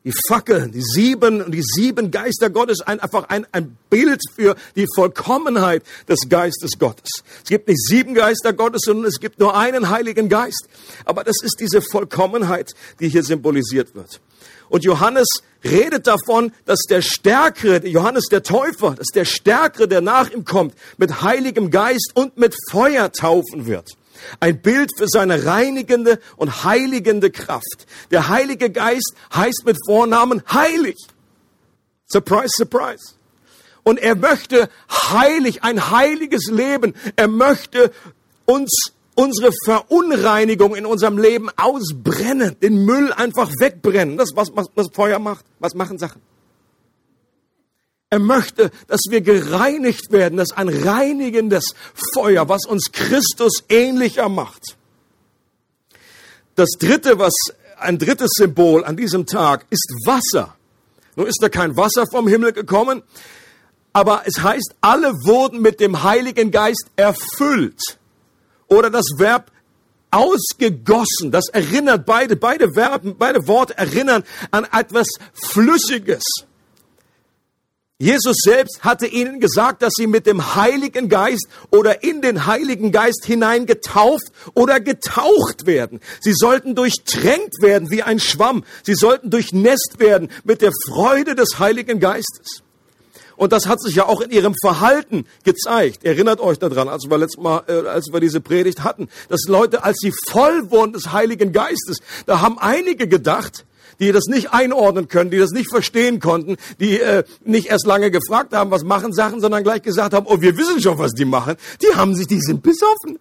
Die 0.04 0.12
Fackeln, 0.26 0.72
die 0.72 0.82
sieben, 0.82 1.50
die 1.52 1.62
sieben 1.62 2.10
Geister 2.10 2.50
Gottes, 2.50 2.80
ein, 2.80 2.98
einfach 2.98 3.28
ein, 3.28 3.46
ein 3.52 3.76
Bild 3.88 4.20
für 4.34 4.56
die 4.74 4.86
Vollkommenheit 4.96 5.84
des 6.08 6.28
Geistes 6.28 6.78
Gottes. 6.78 7.22
Es 7.44 7.48
gibt 7.48 7.68
nicht 7.68 7.80
sieben 7.86 8.14
Geister 8.14 8.52
Gottes, 8.52 8.82
sondern 8.84 9.06
es 9.06 9.20
gibt 9.20 9.38
nur 9.38 9.56
einen 9.56 9.90
Heiligen 9.90 10.28
Geist. 10.28 10.68
Aber 11.04 11.22
das 11.22 11.36
ist 11.42 11.58
diese 11.60 11.80
Vollkommenheit, 11.82 12.72
die 12.98 13.08
hier 13.08 13.22
symbolisiert 13.22 13.94
wird. 13.94 14.20
Und 14.68 14.84
Johannes 14.84 15.28
redet 15.62 16.06
davon, 16.06 16.52
dass 16.64 16.80
der 16.88 17.02
Stärkere, 17.02 17.86
Johannes 17.86 18.24
der 18.30 18.42
Täufer, 18.42 18.94
dass 18.96 19.08
der 19.08 19.24
Stärkere, 19.24 19.86
der 19.86 20.00
nach 20.00 20.30
ihm 20.30 20.44
kommt, 20.44 20.74
mit 20.96 21.22
Heiligem 21.22 21.70
Geist 21.70 22.12
und 22.14 22.38
mit 22.38 22.56
Feuer 22.70 23.12
taufen 23.12 23.66
wird. 23.66 23.96
Ein 24.40 24.60
Bild 24.60 24.90
für 24.96 25.06
seine 25.08 25.46
reinigende 25.46 26.18
und 26.36 26.64
heiligende 26.64 27.30
Kraft. 27.30 27.86
Der 28.10 28.28
Heilige 28.28 28.70
Geist 28.70 29.14
heißt 29.34 29.62
mit 29.64 29.76
Vornamen 29.86 30.42
heilig. 30.52 30.96
Surprise, 32.06 32.52
surprise. 32.56 33.14
Und 33.84 33.98
er 33.98 34.14
möchte 34.14 34.68
heilig, 34.90 35.64
ein 35.64 35.90
heiliges 35.90 36.46
Leben. 36.50 36.94
Er 37.16 37.28
möchte 37.28 37.90
uns 38.44 38.92
unsere 39.14 39.50
Verunreinigung 39.64 40.74
in 40.74 40.86
unserem 40.86 41.18
Leben 41.18 41.50
ausbrennen, 41.56 42.56
den 42.60 42.84
Müll 42.84 43.12
einfach 43.12 43.50
wegbrennen. 43.58 44.16
Das, 44.16 44.30
was, 44.34 44.54
was, 44.54 44.66
was 44.74 44.88
Feuer 44.92 45.18
macht. 45.18 45.44
Was 45.58 45.74
machen 45.74 45.98
Sachen? 45.98 46.20
Er 48.12 48.18
möchte, 48.18 48.70
dass 48.88 49.00
wir 49.08 49.22
gereinigt 49.22 50.12
werden, 50.12 50.36
das 50.36 50.50
ist 50.50 50.58
ein 50.58 50.68
reinigendes 50.68 51.64
Feuer, 52.12 52.46
was 52.46 52.66
uns 52.66 52.92
Christus 52.92 53.64
ähnlicher 53.70 54.28
macht. 54.28 54.76
Das 56.54 56.68
dritte, 56.78 57.18
was 57.18 57.32
ein 57.78 57.98
drittes 57.98 58.32
Symbol 58.34 58.84
an 58.84 58.98
diesem 58.98 59.24
Tag 59.24 59.64
ist 59.70 59.90
Wasser. 60.04 60.54
Nun 61.16 61.26
ist 61.26 61.38
da 61.40 61.48
kein 61.48 61.74
Wasser 61.78 62.04
vom 62.06 62.28
Himmel 62.28 62.52
gekommen, 62.52 63.02
aber 63.94 64.24
es 64.26 64.42
heißt, 64.42 64.74
alle 64.82 65.12
wurden 65.24 65.62
mit 65.62 65.80
dem 65.80 66.02
Heiligen 66.02 66.50
Geist 66.50 66.90
erfüllt. 66.96 67.80
Oder 68.66 68.90
das 68.90 69.06
Verb 69.16 69.50
ausgegossen. 70.10 71.30
Das 71.30 71.48
erinnert 71.48 72.04
beide, 72.04 72.36
beide 72.36 72.74
Verben, 72.74 73.16
beide 73.16 73.48
Worte 73.48 73.78
erinnern 73.78 74.22
an 74.50 74.66
etwas 74.70 75.08
Flüssiges. 75.32 76.22
Jesus 78.02 78.34
selbst 78.42 78.82
hatte 78.82 79.06
ihnen 79.06 79.38
gesagt, 79.38 79.80
dass 79.80 79.92
sie 79.96 80.08
mit 80.08 80.26
dem 80.26 80.56
Heiligen 80.56 81.08
Geist 81.08 81.46
oder 81.70 82.02
in 82.02 82.20
den 82.20 82.46
Heiligen 82.46 82.90
Geist 82.90 83.24
hinein 83.24 83.64
getauft 83.64 84.32
oder 84.54 84.80
getaucht 84.80 85.66
werden. 85.66 86.00
Sie 86.20 86.32
sollten 86.32 86.74
durchtränkt 86.74 87.62
werden 87.62 87.92
wie 87.92 88.02
ein 88.02 88.18
Schwamm. 88.18 88.64
Sie 88.82 88.96
sollten 88.96 89.30
durchnässt 89.30 90.00
werden 90.00 90.32
mit 90.42 90.62
der 90.62 90.72
Freude 90.88 91.36
des 91.36 91.60
Heiligen 91.60 92.00
Geistes. 92.00 92.64
Und 93.36 93.52
das 93.52 93.68
hat 93.68 93.80
sich 93.80 93.94
ja 93.94 94.06
auch 94.06 94.20
in 94.20 94.32
ihrem 94.32 94.56
Verhalten 94.60 95.24
gezeigt. 95.44 96.04
Erinnert 96.04 96.40
euch 96.40 96.58
daran, 96.58 96.88
als 96.88 97.08
wir 97.08 97.18
letztes 97.18 97.40
Mal, 97.40 97.62
äh, 97.68 97.86
als 97.86 98.12
wir 98.12 98.18
diese 98.18 98.40
Predigt 98.40 98.82
hatten, 98.82 99.10
dass 99.28 99.42
Leute, 99.46 99.84
als 99.84 99.98
sie 100.00 100.12
voll 100.28 100.72
wurden 100.72 100.92
des 100.92 101.12
Heiligen 101.12 101.52
Geistes, 101.52 101.98
da 102.26 102.40
haben 102.40 102.58
einige 102.58 103.06
gedacht, 103.06 103.64
die 104.00 104.12
das 104.12 104.24
nicht 104.26 104.52
einordnen 104.52 105.08
können, 105.08 105.30
die 105.30 105.38
das 105.38 105.50
nicht 105.50 105.70
verstehen 105.70 106.20
konnten, 106.20 106.56
die 106.80 107.00
äh, 107.00 107.24
nicht 107.44 107.66
erst 107.66 107.86
lange 107.86 108.10
gefragt 108.10 108.52
haben, 108.52 108.70
was 108.70 108.84
machen 108.84 109.12
Sachen, 109.12 109.40
sondern 109.40 109.62
gleich 109.62 109.82
gesagt 109.82 110.14
haben, 110.14 110.26
oh, 110.26 110.40
wir 110.40 110.56
wissen 110.56 110.80
schon, 110.80 110.98
was 110.98 111.12
die 111.12 111.24
machen. 111.24 111.56
Die 111.82 111.94
haben 111.94 112.14
sich, 112.14 112.26
die 112.26 112.40
sind 112.40 112.62
besoffen. 112.62 113.18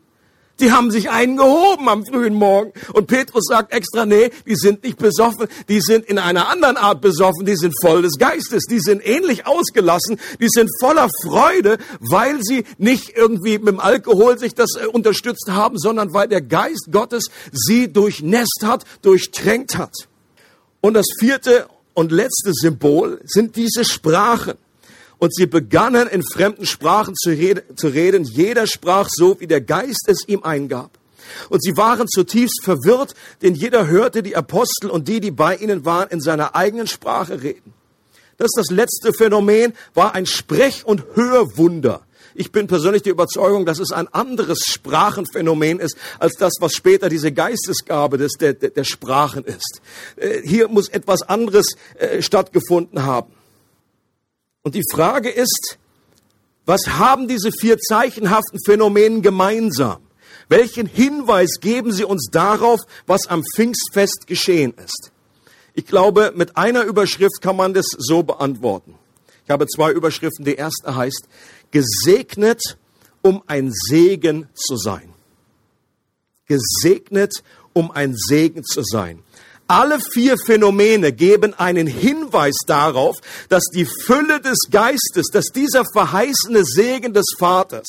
Die 0.62 0.72
haben 0.72 0.92
sich 0.92 1.10
einen 1.10 1.38
gehoben 1.38 1.90
am 1.90 2.06
frühen 2.06 2.36
Morgen. 2.36 2.72
Und 2.94 3.08
Petrus 3.08 3.46
sagt 3.48 3.74
extra, 3.74 4.06
nee, 4.06 4.30
die 4.46 4.56
sind 4.56 4.84
nicht 4.84 4.98
besoffen, 4.98 5.48
die 5.68 5.82
sind 5.82 6.06
in 6.06 6.20
einer 6.20 6.50
anderen 6.50 6.78
Art 6.78 7.02
besoffen, 7.02 7.46
die 7.46 7.56
sind 7.56 7.74
voll 7.82 8.04
des 8.04 8.20
Geistes, 8.20 8.66
die 8.70 8.80
sind 8.80 9.02
ähnlich 9.04 9.48
ausgelassen, 9.48 10.20
die 10.40 10.50
sind 10.50 10.70
voller 10.80 11.08
Freude, 11.26 11.80
weil 12.00 12.38
sie 12.44 12.64
nicht 12.78 13.14
irgendwie 13.16 13.58
mit 13.58 13.70
dem 13.70 13.80
Alkohol 13.80 14.38
sich 14.38 14.54
das 14.54 14.76
äh, 14.76 14.86
unterstützt 14.86 15.50
haben, 15.50 15.80
sondern 15.80 16.14
weil 16.14 16.28
der 16.28 16.42
Geist 16.42 16.90
Gottes 16.92 17.32
sie 17.52 17.92
durchnässt 17.92 18.60
hat, 18.64 18.86
durchtränkt 19.02 19.78
hat. 19.78 19.94
Und 20.82 20.96
das 20.96 21.06
vierte 21.20 21.68
und 21.94 22.12
letzte 22.12 22.52
Symbol 22.54 23.22
sind 23.24 23.56
diese 23.56 23.86
Sprachen. 23.86 24.58
Und 25.20 25.36
sie 25.36 25.46
begannen 25.46 26.08
in 26.08 26.24
fremden 26.24 26.66
Sprachen 26.66 27.14
zu, 27.16 27.30
reden. 27.30 28.24
Jeder 28.24 28.66
sprach 28.66 29.08
so, 29.12 29.40
wie 29.40 29.46
der 29.46 29.62
Geist 29.62 30.06
es 30.08 30.28
ihm 30.28 30.44
eingab. 30.44 30.98
Und 31.50 31.64
sie 31.64 31.78
waren 31.78 32.08
zutiefst 32.08 32.64
verwirrt, 32.64 33.14
denn 33.44 33.54
jeder 33.54 33.88
hörte 33.88 34.24
die 34.24 34.36
Apostel 34.36 34.90
und 34.90 35.08
die, 35.08 35.20
die 35.20 35.32
bei 35.32 35.56
ihnen 35.56 35.86
waren, 35.86 36.10
in 36.10 36.22
seiner 36.22 36.56
eigenen 36.56 36.88
Sprache 36.88 37.44
reden. 37.44 37.74
Das 38.38 38.48
ist 38.48 38.58
das 38.58 38.76
letzte 38.76 39.14
Phänomen, 39.14 39.74
war 39.94 40.16
ein 40.16 40.26
Sprech- 40.26 40.86
und 40.86 41.04
Hörwunder. 41.14 42.02
Ich 42.34 42.52
bin 42.52 42.68
persönlich 42.68 43.04
der 43.04 43.12
Überzeugung, 43.12 43.66
dass 43.66 43.80
es 43.80 43.92
ein 43.92 44.08
anderes 44.10 44.60
Sprachenphänomen 44.68 45.80
ist, 45.80 45.98
als 46.20 46.34
das, 46.36 46.54
was 46.60 46.74
später 46.74 47.10
diese 47.10 47.32
Geistesgabe 47.32 48.18
des, 48.18 48.34
der, 48.34 48.54
der 48.54 48.84
Sprachen 48.84 49.44
ist. 49.44 49.82
Äh, 50.16 50.42
hier 50.44 50.68
muss 50.68 50.90
etwas 50.90 51.22
anderes 51.24 51.76
äh, 51.98 52.22
stattgefunden 52.22 53.04
haben. 53.04 53.34
Und 54.64 54.76
die 54.76 54.84
Frage 54.92 55.30
ist, 55.30 55.78
was 56.66 56.88
haben 56.88 57.28
diese 57.28 57.52
vier 57.52 57.78
zeichenhaften 57.80 58.60
Phänomene 58.64 59.22
gemeinsam? 59.22 60.02
Welchen 60.48 60.86
Hinweis 60.86 61.60
geben 61.60 61.92
sie 61.92 62.04
uns 62.04 62.28
darauf, 62.32 62.80
was 63.08 63.28
am 63.28 63.44
Pfingstfest 63.56 64.28
geschehen 64.28 64.74
ist? 64.86 65.12
Ich 65.74 65.86
glaube, 65.86 66.34
mit 66.36 66.58
einer 66.58 66.84
Überschrift 66.84 67.42
kann 67.42 67.56
man 67.56 67.74
das 67.74 67.86
so 67.98 68.24
beantworten. 68.24 68.96
Ich 69.46 69.50
habe 69.50 69.66
zwei 69.68 69.92
Überschriften. 69.92 70.46
Die 70.46 70.56
erste 70.56 70.96
heißt, 70.96 71.28
gesegnet, 71.72 72.78
um 73.22 73.44
ein 73.48 73.72
Segen 73.72 74.48
zu 74.54 74.78
sein. 74.78 75.14
Gesegnet, 76.48 77.44
um 77.74 77.92
ein 77.92 78.16
Segen 78.16 78.64
zu 78.64 78.84
sein. 78.84 79.24
Alle 79.68 80.00
vier 80.02 80.36
Phänomene 80.38 81.14
geben 81.14 81.54
einen 81.54 81.88
Hinweis 81.88 82.56
darauf, 82.68 83.16
dass 83.48 83.64
die 83.74 83.86
Fülle 83.86 84.42
des 84.42 84.58
Geistes, 84.70 85.28
dass 85.32 85.46
dieser 85.46 85.86
verheißene 85.94 86.66
Segen 86.66 87.14
des 87.14 87.26
Vaters 87.40 87.88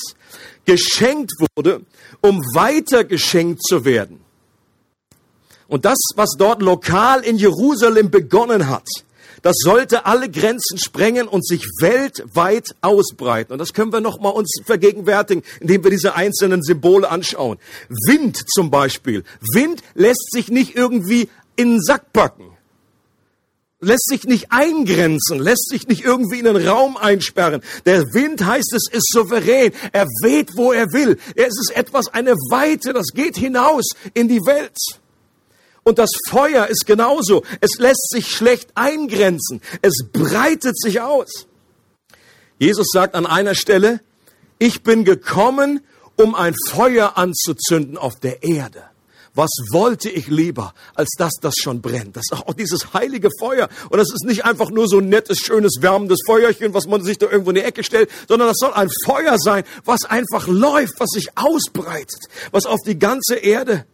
geschenkt 0.63 1.33
wurde, 1.57 1.81
um 2.21 2.39
weiter 2.53 3.03
geschenkt 3.03 3.63
zu 3.67 3.83
werden. 3.83 4.21
Und 5.67 5.83
das, 5.83 5.97
was 6.15 6.35
dort 6.37 6.61
lokal 6.61 7.21
in 7.21 7.35
Jerusalem 7.35 8.09
begonnen 8.09 8.69
hat, 8.69 8.87
das 9.43 9.57
sollte 9.59 10.05
alle 10.05 10.31
Grenzen 10.31 10.77
sprengen 10.77 11.27
und 11.27 11.45
sich 11.45 11.63
weltweit 11.79 12.75
ausbreiten. 12.81 13.51
Und 13.51 13.59
das 13.59 13.73
können 13.73 13.91
wir 13.91 13.99
noch 13.99 14.19
mal 14.19 14.29
uns 14.29 14.49
vergegenwärtigen, 14.65 15.43
indem 15.59 15.83
wir 15.83 15.91
diese 15.91 16.15
einzelnen 16.15 16.63
Symbole 16.63 17.09
anschauen. 17.09 17.59
Wind 18.07 18.41
zum 18.49 18.71
Beispiel. 18.71 19.23
Wind 19.53 19.83
lässt 19.93 20.31
sich 20.31 20.47
nicht 20.47 20.75
irgendwie 20.75 21.29
in 21.57 21.71
den 21.71 21.81
Sack 21.81 22.13
packen. 22.13 22.45
Lässt 23.81 24.07
sich 24.07 24.23
nicht 24.23 24.47
eingrenzen, 24.49 25.39
lässt 25.39 25.67
sich 25.67 25.87
nicht 25.89 26.05
irgendwie 26.05 26.39
in 26.39 26.47
einen 26.47 26.65
Raum 26.65 26.95
einsperren. 26.95 27.61
Der 27.85 28.03
Wind 28.13 28.45
heißt 28.45 28.73
es, 28.73 28.89
ist 28.89 29.11
souverän. 29.11 29.73
Er 29.91 30.05
weht, 30.23 30.55
wo 30.55 30.71
er 30.71 30.93
will. 30.93 31.17
Es 31.35 31.59
ist 31.59 31.75
etwas, 31.75 32.07
eine 32.07 32.31
Weite, 32.49 32.93
das 32.93 33.07
geht 33.13 33.35
hinaus 33.35 33.89
in 34.13 34.29
die 34.29 34.39
Welt. 34.39 34.77
Und 35.83 35.99
das 35.99 36.11
Feuer 36.29 36.67
ist 36.67 36.85
genauso. 36.85 37.43
Es 37.59 37.77
lässt 37.77 38.09
sich 38.09 38.27
schlecht 38.27 38.69
eingrenzen. 38.75 39.61
Es 39.81 39.93
breitet 40.11 40.77
sich 40.79 41.01
aus. 41.01 41.47
Jesus 42.57 42.87
sagt 42.91 43.15
an 43.15 43.25
einer 43.25 43.55
Stelle, 43.55 43.99
ich 44.59 44.83
bin 44.83 45.03
gekommen, 45.03 45.81
um 46.15 46.35
ein 46.35 46.55
Feuer 46.69 47.17
anzuzünden 47.17 47.97
auf 47.97 48.19
der 48.19 48.43
Erde. 48.43 48.83
Was 49.35 49.49
wollte 49.71 50.11
ich 50.11 50.27
lieber, 50.27 50.75
als 50.93 51.09
dass 51.17 51.33
das 51.41 51.55
schon 51.57 51.81
brennt? 51.81 52.15
Das 52.15 52.25
ist 52.31 52.33
auch 52.33 52.53
dieses 52.53 52.93
heilige 52.93 53.29
Feuer. 53.39 53.67
Und 53.89 53.97
das 53.97 54.13
ist 54.13 54.25
nicht 54.25 54.45
einfach 54.45 54.69
nur 54.69 54.87
so 54.87 54.99
ein 54.99 55.09
nettes, 55.09 55.39
schönes, 55.39 55.77
wärmendes 55.81 56.19
Feuerchen, 56.25 56.75
was 56.75 56.85
man 56.85 57.03
sich 57.03 57.17
da 57.17 57.25
irgendwo 57.25 57.49
in 57.49 57.55
die 57.55 57.63
Ecke 57.63 57.83
stellt, 57.83 58.11
sondern 58.27 58.47
das 58.47 58.57
soll 58.59 58.73
ein 58.73 58.91
Feuer 59.05 59.39
sein, 59.39 59.63
was 59.85 60.05
einfach 60.05 60.47
läuft, 60.47 60.99
was 60.99 61.09
sich 61.09 61.35
ausbreitet, 61.35 62.21
was 62.51 62.67
auf 62.67 62.79
die 62.85 62.99
ganze 62.99 63.35
Erde 63.35 63.85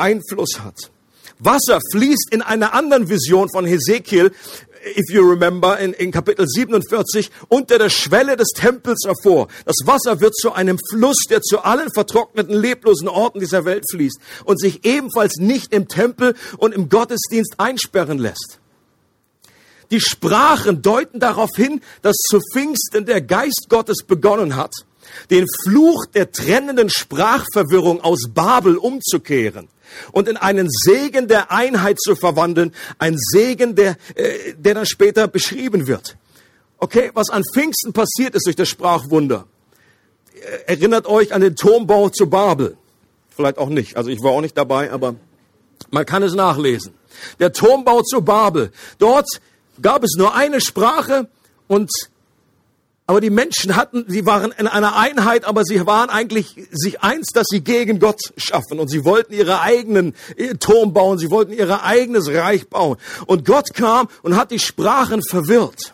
Einfluss 0.00 0.60
hat. 0.60 0.90
Wasser 1.38 1.80
fließt 1.92 2.28
in 2.32 2.42
einer 2.42 2.74
anderen 2.74 3.08
Vision 3.08 3.48
von 3.48 3.64
Hesekiel, 3.64 4.32
if 4.96 5.10
you 5.10 5.22
remember, 5.22 5.78
in, 5.78 5.92
in 5.94 6.10
Kapitel 6.10 6.46
47, 6.46 7.30
unter 7.48 7.78
der 7.78 7.90
Schwelle 7.90 8.36
des 8.36 8.48
Tempels 8.54 9.00
hervor. 9.04 9.48
Das 9.64 9.76
Wasser 9.84 10.20
wird 10.20 10.34
zu 10.34 10.52
einem 10.52 10.78
Fluss, 10.90 11.24
der 11.28 11.40
zu 11.42 11.60
allen 11.60 11.90
vertrockneten, 11.92 12.54
leblosen 12.54 13.08
Orten 13.08 13.40
dieser 13.40 13.64
Welt 13.64 13.84
fließt 13.90 14.18
und 14.44 14.60
sich 14.60 14.84
ebenfalls 14.84 15.36
nicht 15.36 15.72
im 15.72 15.88
Tempel 15.88 16.34
und 16.58 16.74
im 16.74 16.88
Gottesdienst 16.88 17.54
einsperren 17.58 18.18
lässt. 18.18 18.58
Die 19.90 20.00
Sprachen 20.00 20.82
deuten 20.82 21.18
darauf 21.18 21.50
hin, 21.56 21.80
dass 22.02 22.16
zu 22.16 22.40
Pfingsten 22.52 23.06
der 23.06 23.20
Geist 23.20 23.66
Gottes 23.68 24.04
begonnen 24.06 24.56
hat 24.56 24.72
den 25.30 25.46
Fluch 25.62 26.06
der 26.06 26.32
trennenden 26.32 26.90
Sprachverwirrung 26.90 28.00
aus 28.00 28.28
Babel 28.32 28.76
umzukehren. 28.76 29.68
und 30.12 30.28
in 30.28 30.36
einen 30.36 30.68
Segen 30.70 31.26
der 31.26 31.50
Einheit 31.50 32.00
zu 32.00 32.14
verwandeln, 32.14 32.72
ein 32.98 33.16
Segen, 33.18 33.74
der, 33.74 33.96
äh, 34.14 34.54
der 34.56 34.74
dann 34.74 34.86
später 34.86 35.26
beschrieben 35.26 35.88
wird. 35.88 36.16
Okay, 36.78 37.10
was 37.12 37.28
an 37.30 37.42
Pfingsten 37.52 37.92
passiert 37.92 38.34
ist 38.34 38.46
durch 38.46 38.56
das 38.56 38.68
Sprachwunder. 38.68 39.46
Erinnert 40.66 41.06
euch 41.06 41.34
an 41.34 41.40
den 41.42 41.56
Turmbau 41.56 42.08
zu 42.08 42.30
Babel. 42.30 42.76
Vielleicht 43.36 43.58
auch 43.58 43.68
nicht. 43.68 43.96
Also 43.96 44.10
ich 44.10 44.22
war 44.22 44.30
auch 44.30 44.40
nicht 44.40 44.56
dabei, 44.56 44.90
aber 44.90 45.16
man 45.90 46.06
kann 46.06 46.22
es 46.22 46.34
nachlesen. 46.34 46.94
Der 47.38 47.52
Turmbau 47.52 48.02
zu 48.02 48.22
Babel. 48.22 48.70
Dort 48.98 49.28
gab 49.82 50.04
es 50.04 50.14
nur 50.16 50.34
eine 50.34 50.60
Sprache 50.60 51.28
und 51.68 51.90
aber 53.10 53.20
die 53.20 53.30
Menschen 53.30 53.74
hatten, 53.74 54.04
sie 54.06 54.24
waren 54.24 54.52
in 54.56 54.68
einer 54.68 54.94
Einheit, 54.94 55.44
aber 55.44 55.64
sie 55.64 55.84
waren 55.84 56.10
eigentlich 56.10 56.54
sich 56.70 57.02
eins, 57.02 57.32
dass 57.34 57.48
sie 57.50 57.60
gegen 57.60 57.98
Gott 57.98 58.20
schaffen 58.36 58.78
und 58.78 58.86
sie 58.86 59.04
wollten 59.04 59.32
ihre 59.32 59.62
eigenen 59.62 60.14
äh, 60.36 60.54
Turm 60.54 60.92
bauen, 60.92 61.18
sie 61.18 61.28
wollten 61.28 61.52
ihr 61.52 61.82
eigenes 61.82 62.28
Reich 62.28 62.68
bauen. 62.68 62.98
Und 63.26 63.44
Gott 63.44 63.74
kam 63.74 64.08
und 64.22 64.36
hat 64.36 64.52
die 64.52 64.60
Sprachen 64.60 65.24
verwirrt. 65.24 65.92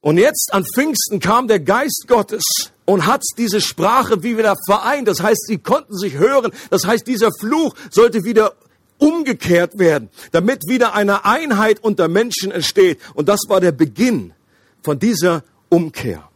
Und 0.00 0.18
jetzt 0.18 0.52
an 0.52 0.64
Pfingsten 0.74 1.20
kam 1.20 1.46
der 1.46 1.60
Geist 1.60 2.06
Gottes 2.08 2.42
und 2.84 3.06
hat 3.06 3.22
diese 3.36 3.60
Sprache 3.60 4.24
wie 4.24 4.36
wieder 4.36 4.56
vereint. 4.66 5.06
Das 5.06 5.22
heißt, 5.22 5.46
sie 5.46 5.58
konnten 5.58 5.96
sich 5.96 6.14
hören. 6.14 6.50
Das 6.70 6.88
heißt, 6.88 7.06
dieser 7.06 7.30
Fluch 7.38 7.72
sollte 7.92 8.24
wieder 8.24 8.54
umgekehrt 8.98 9.78
werden, 9.78 10.08
damit 10.32 10.66
wieder 10.66 10.94
eine 10.94 11.24
Einheit 11.24 11.84
unter 11.84 12.08
Menschen 12.08 12.50
entsteht. 12.50 12.98
Und 13.14 13.28
das 13.28 13.42
war 13.46 13.60
der 13.60 13.70
Beginn 13.70 14.32
von 14.82 14.98
dieser 14.98 15.44
Umkehr. 15.68 16.28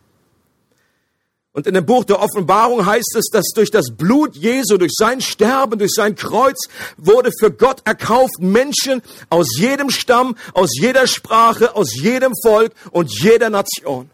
Und 1.54 1.66
in 1.66 1.74
dem 1.74 1.84
Buch 1.84 2.04
der 2.04 2.20
Offenbarung 2.20 2.86
heißt 2.86 3.14
es, 3.16 3.26
dass 3.30 3.44
durch 3.54 3.70
das 3.70 3.94
Blut 3.94 4.36
Jesu, 4.36 4.78
durch 4.78 4.92
sein 4.96 5.20
Sterben, 5.20 5.78
durch 5.78 5.92
sein 5.94 6.14
Kreuz 6.14 6.56
wurde 6.96 7.30
für 7.38 7.50
Gott 7.50 7.82
erkauft 7.84 8.40
Menschen 8.40 9.02
aus 9.28 9.58
jedem 9.58 9.90
Stamm, 9.90 10.34
aus 10.54 10.70
jeder 10.72 11.06
Sprache, 11.06 11.76
aus 11.76 11.94
jedem 11.94 12.32
Volk 12.42 12.72
und 12.90 13.12
jeder 13.22 13.50
Nation. 13.50 14.08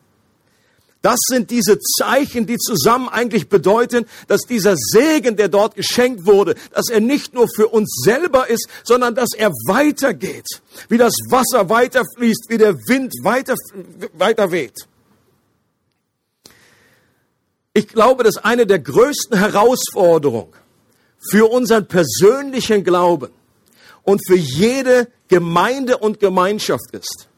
Das 1.00 1.18
sind 1.28 1.50
diese 1.50 1.78
Zeichen, 1.78 2.46
die 2.46 2.58
zusammen 2.58 3.08
eigentlich 3.08 3.48
bedeuten, 3.48 4.06
dass 4.26 4.42
dieser 4.42 4.74
Segen, 4.76 5.36
der 5.36 5.48
dort 5.48 5.76
geschenkt 5.76 6.26
wurde, 6.26 6.56
dass 6.72 6.88
er 6.88 7.00
nicht 7.00 7.34
nur 7.34 7.48
für 7.48 7.68
uns 7.68 8.02
selber 8.04 8.48
ist, 8.50 8.68
sondern 8.82 9.14
dass 9.14 9.30
er 9.36 9.50
weitergeht. 9.68 10.46
Wie 10.88 10.98
das 10.98 11.14
Wasser 11.30 11.68
weiterfließt, 11.68 12.46
wie 12.48 12.58
der 12.58 12.74
Wind 12.88 13.12
weiter, 13.22 13.54
weiter 14.14 14.50
weht. 14.50 14.74
Ich 17.74 17.86
glaube, 17.86 18.24
dass 18.24 18.38
eine 18.38 18.66
der 18.66 18.80
größten 18.80 19.38
Herausforderungen 19.38 20.52
für 21.30 21.48
unseren 21.48 21.86
persönlichen 21.86 22.82
Glauben 22.82 23.30
und 24.02 24.20
für 24.26 24.36
jede 24.36 25.06
Gemeinde 25.28 25.98
und 25.98 26.18
Gemeinschaft 26.18 26.90
ist, 26.90 27.28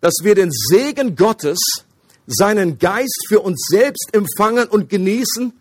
dass 0.00 0.14
wir 0.22 0.34
den 0.34 0.50
Segen 0.50 1.14
Gottes 1.14 1.58
seinen 2.28 2.78
Geist 2.78 3.24
für 3.26 3.40
uns 3.40 3.66
selbst 3.68 4.10
empfangen 4.12 4.68
und 4.68 4.90
genießen, 4.90 5.52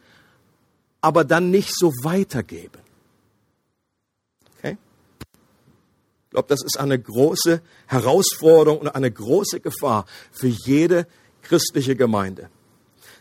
aber 1.00 1.24
dann 1.24 1.50
nicht 1.50 1.74
so 1.74 1.94
weitergeben. 2.04 2.80
Okay? 4.58 4.78
Ich 6.26 6.32
glaube, 6.32 6.50
das 6.50 6.62
ist 6.64 6.78
eine 6.78 7.00
große 7.00 7.62
Herausforderung 7.88 8.80
und 8.80 8.90
eine 8.90 9.10
große 9.10 9.62
Gefahr 9.62 10.06
für 10.32 10.48
jede 10.48 11.08
christliche 11.42 11.96
Gemeinde. 11.96 12.50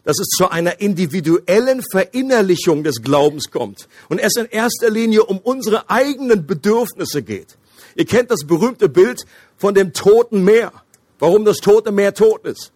Dass 0.03 0.19
es 0.19 0.29
zu 0.37 0.51
einer 0.51 0.81
individuellen 0.81 1.83
Verinnerlichung 1.83 2.83
des 2.83 3.03
Glaubens 3.03 3.51
kommt 3.51 3.89
und 4.09 4.19
es 4.19 4.35
in 4.37 4.47
erster 4.47 4.91
Linie 4.91 5.25
um 5.25 5.39
unsere 5.39 5.89
eigenen 5.89 6.47
Bedürfnisse 6.47 7.23
geht. 7.23 7.57
Ihr 7.95 8.07
kennt 8.07 8.31
das 8.31 8.45
berühmte 8.45 8.89
Bild 8.89 9.25
von 9.57 9.75
dem 9.75 9.93
toten 9.93 10.45
Meer. 10.45 10.73
Warum 11.19 11.45
das 11.45 11.59
tote 11.59 11.93
Meer 11.93 12.13
tot 12.13 12.45
ist 12.45 12.73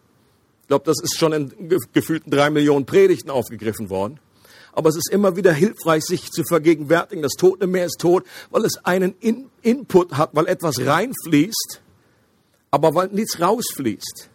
glaube, 0.70 0.84
das 0.84 1.00
ist 1.02 1.18
schon 1.18 1.32
in 1.32 1.68
gefühlten 1.92 2.30
drei 2.30 2.48
Millionen 2.48 2.86
Predigten 2.86 3.28
aufgegriffen 3.28 3.90
worden. 3.90 4.20
Aber 4.72 4.88
es 4.88 4.94
ist 4.94 5.10
immer 5.10 5.34
wieder 5.34 5.52
hilfreich, 5.52 6.04
sich 6.04 6.30
zu 6.30 6.44
vergegenwärtigen. 6.44 7.22
Das 7.22 7.32
Tote 7.32 7.66
Meer 7.66 7.86
ist 7.86 7.98
tot, 7.98 8.24
weil 8.50 8.64
es 8.64 8.84
einen 8.84 9.16
In 9.18 9.50
Input 9.62 10.12
hat, 10.12 10.30
weil 10.32 10.46
etwas 10.46 10.78
reinfließt, 10.78 11.80
aber 12.70 12.94
weil 12.94 13.08
nichts 13.08 13.40
rausfließt. 13.40 14.30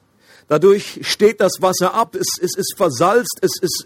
Dadurch 0.50 1.00
steht 1.04 1.40
das 1.40 1.62
Wasser 1.62 1.94
ab, 1.94 2.16
es, 2.16 2.28
es 2.42 2.58
ist 2.58 2.74
versalzt, 2.76 3.40
es 3.42 3.54
ist, 3.62 3.86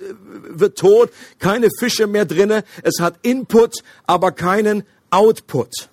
wird 0.50 0.76
tot, 0.76 1.12
keine 1.38 1.70
Fische 1.78 2.08
mehr 2.08 2.26
drinne, 2.26 2.64
es 2.82 3.00
hat 3.00 3.20
Input, 3.22 3.84
aber 4.08 4.32
keinen 4.32 4.84
Output. 5.12 5.90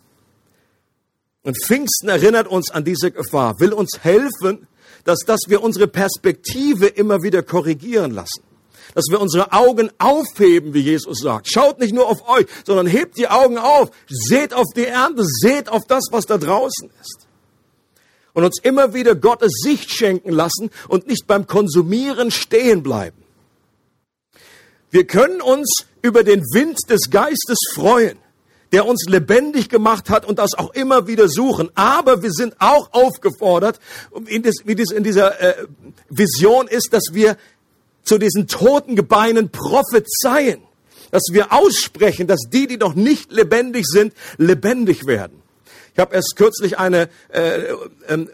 Und 1.43 1.59
Pfingsten 1.63 2.09
erinnert 2.09 2.49
uns 2.49 2.71
an 2.71 2.83
diese 2.83 3.11
Gefahr, 3.11 3.61
will 3.61 3.75
uns 3.75 3.99
helfen, 4.01 4.67
dass, 5.07 5.21
dass 5.21 5.43
wir 5.47 5.63
unsere 5.63 5.87
Perspektive 5.87 6.87
immer 6.87 7.23
wieder 7.23 7.43
korrigieren 7.43 8.11
lassen. 8.11 8.43
Dass 8.95 9.05
wir 9.09 9.21
unsere 9.21 9.53
Augen 9.53 9.91
aufheben, 9.99 10.75
wie 10.75 10.81
Jesus 10.81 11.21
sagt. 11.21 11.49
Schaut 11.51 11.79
nicht 11.79 11.95
nur 11.95 12.09
auf 12.09 12.29
euch, 12.29 12.47
sondern 12.65 12.87
hebt 12.87 13.17
die 13.17 13.29
Augen 13.29 13.57
auf. 13.57 13.91
Seht 14.09 14.53
auf 14.53 14.67
die 14.75 14.87
Ernte, 14.87 15.23
seht 15.25 15.69
auf 15.69 15.87
das, 15.87 16.05
was 16.11 16.27
da 16.27 16.39
draußen 16.39 16.91
ist. 17.01 17.27
Und 18.33 18.45
uns 18.45 18.61
immer 18.63 18.95
wieder 18.95 19.15
Gottes 19.15 19.53
Sicht 19.63 19.91
schenken 19.91 20.33
lassen 20.33 20.71
und 20.89 21.07
nicht 21.07 21.27
beim 21.27 21.47
Konsumieren 21.47 22.31
stehen 22.31 22.83
bleiben. 22.83 23.23
Wir 24.91 25.07
können 25.07 25.41
uns 25.41 25.87
über 26.03 26.25
den 26.25 26.41
Wind 26.53 26.79
des 26.91 27.11
Geistes 27.11 27.59
freuen 27.75 28.19
der 28.73 28.87
uns 28.87 29.05
lebendig 29.09 29.69
gemacht 29.69 30.11
hat 30.11 30.25
und 30.25 30.39
das 30.39 30.55
auch 30.55 30.75
immer 30.75 31.07
wieder 31.07 31.29
suchen. 31.29 31.71
Aber 31.75 32.23
wir 32.23 32.33
sind 32.33 32.57
auch 32.59 32.93
aufgefordert, 32.93 33.79
wie 34.25 34.41
das 34.75 34.91
in 34.91 35.05
dieser 35.05 35.41
äh, 35.41 35.67
Vision 36.09 36.69
ist, 36.69 36.93
dass 36.93 37.05
wir 37.13 37.37
zu 38.03 38.19
diesen 38.19 38.47
toten 38.47 38.97
Gebeinen 38.97 39.51
prophezeien, 39.51 40.63
dass 41.11 41.25
wir 41.31 41.53
aussprechen, 41.53 42.27
dass 42.27 42.43
die, 42.51 42.67
die 42.67 42.77
noch 42.77 42.95
nicht 42.95 43.33
lebendig 43.33 43.87
sind, 43.87 44.15
lebendig 44.39 45.07
werden. 45.07 45.43
Ich 45.95 46.01
habe 46.01 46.15
erst 46.15 46.37
kürzlich 46.37 46.79
eine 46.79 47.09
äh, 47.33 47.73
äh, 48.07 48.27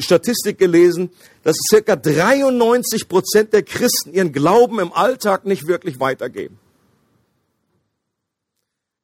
Statistik 0.00 0.58
gelesen, 0.58 1.10
dass 1.42 1.56
circa 1.70 1.96
93 1.96 3.08
Prozent 3.08 3.52
der 3.52 3.62
Christen 3.62 4.12
ihren 4.12 4.32
Glauben 4.32 4.80
im 4.80 4.92
Alltag 4.92 5.44
nicht 5.44 5.66
wirklich 5.66 6.00
weitergeben. 6.00 6.58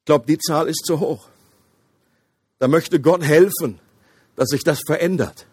Ich 0.00 0.06
glaube, 0.06 0.26
die 0.26 0.38
Zahl 0.38 0.68
ist 0.68 0.84
zu 0.86 0.98
hoch. 0.98 1.28
Da 2.58 2.68
möchte 2.68 3.00
Gott 3.00 3.22
helfen, 3.22 3.78
dass 4.34 4.48
sich 4.48 4.64
das 4.64 4.80
verändert. 4.86 5.46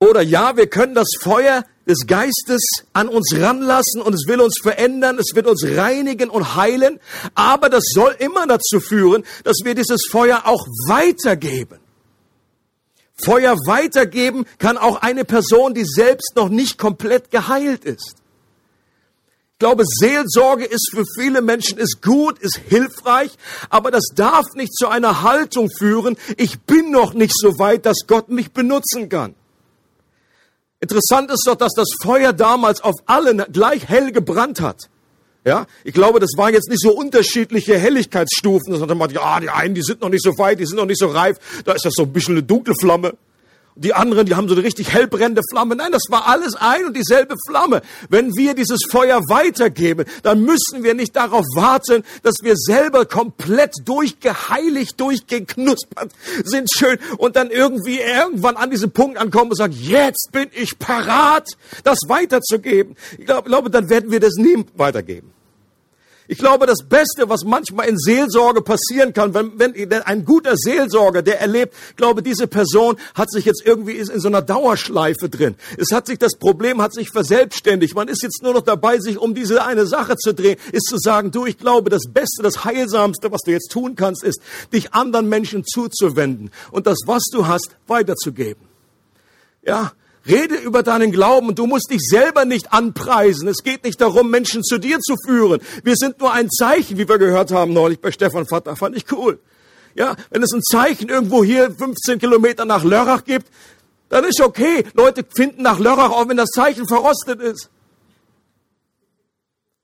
Oder 0.00 0.22
ja, 0.22 0.56
wir 0.56 0.66
können 0.66 0.94
das 0.94 1.08
Feuer 1.20 1.64
des 1.86 2.06
Geistes 2.06 2.62
an 2.92 3.08
uns 3.08 3.34
ranlassen 3.36 4.00
und 4.00 4.14
es 4.14 4.26
will 4.26 4.40
uns 4.40 4.58
verändern, 4.60 5.18
es 5.18 5.34
wird 5.34 5.46
uns 5.46 5.64
reinigen 5.64 6.30
und 6.30 6.56
heilen, 6.56 6.98
aber 7.34 7.68
das 7.68 7.84
soll 7.92 8.16
immer 8.18 8.46
dazu 8.46 8.80
führen, 8.80 9.24
dass 9.44 9.58
wir 9.62 9.74
dieses 9.74 10.06
Feuer 10.10 10.42
auch 10.46 10.66
weitergeben. 10.88 11.78
Feuer 13.22 13.54
weitergeben 13.66 14.46
kann 14.58 14.78
auch 14.78 15.02
eine 15.02 15.24
Person, 15.24 15.74
die 15.74 15.84
selbst 15.84 16.34
noch 16.34 16.48
nicht 16.48 16.78
komplett 16.78 17.30
geheilt 17.30 17.84
ist 17.84 18.19
glaube, 19.60 19.84
Seelsorge 19.86 20.64
ist 20.64 20.90
für 20.92 21.04
viele 21.16 21.40
Menschen 21.40 21.78
ist 21.78 22.02
gut, 22.02 22.40
ist 22.40 22.60
hilfreich, 22.68 23.30
aber 23.68 23.92
das 23.92 24.06
darf 24.16 24.44
nicht 24.54 24.74
zu 24.74 24.88
einer 24.88 25.22
Haltung 25.22 25.70
führen, 25.70 26.16
ich 26.36 26.58
bin 26.60 26.90
noch 26.90 27.14
nicht 27.14 27.34
so 27.36 27.60
weit, 27.60 27.86
dass 27.86 27.98
Gott 28.08 28.28
mich 28.30 28.50
benutzen 28.50 29.08
kann. 29.08 29.36
Interessant 30.80 31.30
ist 31.30 31.44
doch, 31.46 31.56
dass 31.56 31.74
das 31.76 31.88
Feuer 32.02 32.32
damals 32.32 32.80
auf 32.80 32.96
allen 33.06 33.44
gleich 33.52 33.86
hell 33.86 34.10
gebrannt 34.12 34.60
hat. 34.60 34.88
Ja, 35.44 35.66
ich 35.84 35.94
glaube, 35.94 36.20
das 36.20 36.30
waren 36.36 36.52
jetzt 36.52 36.68
nicht 36.68 36.82
so 36.82 36.92
unterschiedliche 36.92 37.78
Helligkeitsstufen, 37.78 38.76
sondern 38.78 38.98
man, 38.98 39.10
ja, 39.10 39.40
die 39.40 39.50
einen, 39.50 39.74
die 39.74 39.82
sind 39.82 40.00
noch 40.00 40.10
nicht 40.10 40.22
so 40.22 40.36
weit, 40.36 40.58
die 40.58 40.66
sind 40.66 40.76
noch 40.76 40.86
nicht 40.86 40.98
so 40.98 41.08
reif, 41.08 41.38
da 41.64 41.72
ist 41.72 41.84
das 41.84 41.94
so 41.94 42.02
ein 42.02 42.12
bisschen 42.12 42.34
eine 42.34 42.42
dunkle 42.42 42.74
Flamme. 42.78 43.14
Die 43.76 43.94
anderen, 43.94 44.26
die 44.26 44.34
haben 44.34 44.48
so 44.48 44.54
eine 44.54 44.64
richtig 44.64 44.92
hellbrennende 44.92 45.42
Flamme. 45.50 45.76
Nein, 45.76 45.92
das 45.92 46.02
war 46.08 46.26
alles 46.26 46.54
ein 46.56 46.86
und 46.86 46.96
dieselbe 46.96 47.36
Flamme. 47.48 47.82
Wenn 48.08 48.34
wir 48.36 48.54
dieses 48.54 48.80
Feuer 48.90 49.20
weitergeben, 49.28 50.04
dann 50.22 50.42
müssen 50.42 50.82
wir 50.82 50.94
nicht 50.94 51.16
darauf 51.16 51.44
warten, 51.54 52.02
dass 52.22 52.36
wir 52.42 52.54
selber 52.56 53.06
komplett 53.06 53.74
durchgeheiligt, 53.84 55.00
durchgeknuspert 55.00 56.12
sind 56.44 56.68
schön 56.72 56.98
und 57.18 57.36
dann 57.36 57.50
irgendwie 57.50 58.00
irgendwann 58.00 58.56
an 58.56 58.70
diesen 58.70 58.90
Punkt 58.90 59.18
ankommen 59.18 59.50
und 59.50 59.56
sagen, 59.56 59.76
jetzt 59.78 60.30
bin 60.32 60.48
ich 60.52 60.78
parat, 60.78 61.48
das 61.84 62.00
weiterzugeben. 62.08 62.96
Ich 63.18 63.26
glaube, 63.26 63.70
dann 63.70 63.88
werden 63.88 64.10
wir 64.10 64.20
das 64.20 64.34
nie 64.34 64.64
weitergeben. 64.74 65.32
Ich 66.30 66.38
glaube, 66.38 66.64
das 66.66 66.84
Beste, 66.88 67.28
was 67.28 67.42
manchmal 67.42 67.88
in 67.88 67.98
Seelsorge 67.98 68.62
passieren 68.62 69.12
kann, 69.12 69.34
wenn, 69.34 69.58
wenn 69.58 70.02
ein 70.02 70.24
guter 70.24 70.56
Seelsorger, 70.56 71.22
der 71.22 71.40
erlebt, 71.40 71.74
glaube, 71.96 72.22
diese 72.22 72.46
Person 72.46 72.98
hat 73.16 73.32
sich 73.32 73.46
jetzt 73.46 73.66
irgendwie 73.66 73.96
in 73.96 74.20
so 74.20 74.28
einer 74.28 74.40
Dauerschleife 74.40 75.28
drin. 75.28 75.56
Es 75.76 75.90
hat 75.90 76.06
sich 76.06 76.20
das 76.20 76.36
Problem 76.36 76.80
hat 76.80 76.94
sich 76.94 77.10
verselbstständigt. 77.10 77.96
Man 77.96 78.06
ist 78.06 78.22
jetzt 78.22 78.44
nur 78.44 78.54
noch 78.54 78.62
dabei, 78.62 79.00
sich 79.00 79.18
um 79.18 79.34
diese 79.34 79.64
eine 79.64 79.86
Sache 79.86 80.16
zu 80.18 80.32
drehen, 80.32 80.56
ist 80.70 80.86
zu 80.86 80.98
sagen, 80.98 81.32
du, 81.32 81.46
ich 81.46 81.58
glaube, 81.58 81.90
das 81.90 82.04
Beste, 82.08 82.44
das 82.44 82.64
Heilsamste, 82.64 83.32
was 83.32 83.40
du 83.40 83.50
jetzt 83.50 83.72
tun 83.72 83.96
kannst, 83.96 84.22
ist, 84.22 84.40
dich 84.72 84.94
anderen 84.94 85.28
Menschen 85.28 85.64
zuzuwenden 85.64 86.52
und 86.70 86.86
das, 86.86 86.98
was 87.06 87.24
du 87.32 87.48
hast, 87.48 87.74
weiterzugeben. 87.88 88.68
Ja, 89.66 89.94
Rede 90.26 90.56
über 90.56 90.82
deinen 90.82 91.12
Glauben 91.12 91.54
du 91.54 91.66
musst 91.66 91.90
dich 91.90 92.00
selber 92.02 92.44
nicht 92.44 92.72
anpreisen. 92.72 93.48
Es 93.48 93.62
geht 93.62 93.84
nicht 93.84 94.00
darum, 94.00 94.30
Menschen 94.30 94.62
zu 94.62 94.78
dir 94.78 95.00
zu 95.00 95.16
führen. 95.26 95.60
Wir 95.82 95.96
sind 95.96 96.20
nur 96.20 96.32
ein 96.32 96.50
Zeichen, 96.50 96.98
wie 96.98 97.08
wir 97.08 97.18
gehört 97.18 97.52
haben 97.52 97.72
neulich 97.72 98.00
bei 98.00 98.10
Stefan 98.10 98.46
Vater. 98.46 98.76
Fand 98.76 98.96
ich 98.96 99.10
cool. 99.12 99.40
Ja, 99.94 100.14
wenn 100.30 100.42
es 100.42 100.52
ein 100.52 100.62
Zeichen 100.62 101.08
irgendwo 101.08 101.42
hier 101.42 101.74
15 101.74 102.18
Kilometer 102.18 102.64
nach 102.64 102.84
Lörrach 102.84 103.24
gibt, 103.24 103.48
dann 104.08 104.24
ist 104.24 104.40
okay. 104.40 104.84
Leute 104.94 105.24
finden 105.34 105.62
nach 105.62 105.78
Lörrach, 105.78 106.10
auch 106.10 106.28
wenn 106.28 106.36
das 106.36 106.50
Zeichen 106.50 106.86
verrostet 106.86 107.40
ist. 107.40 107.70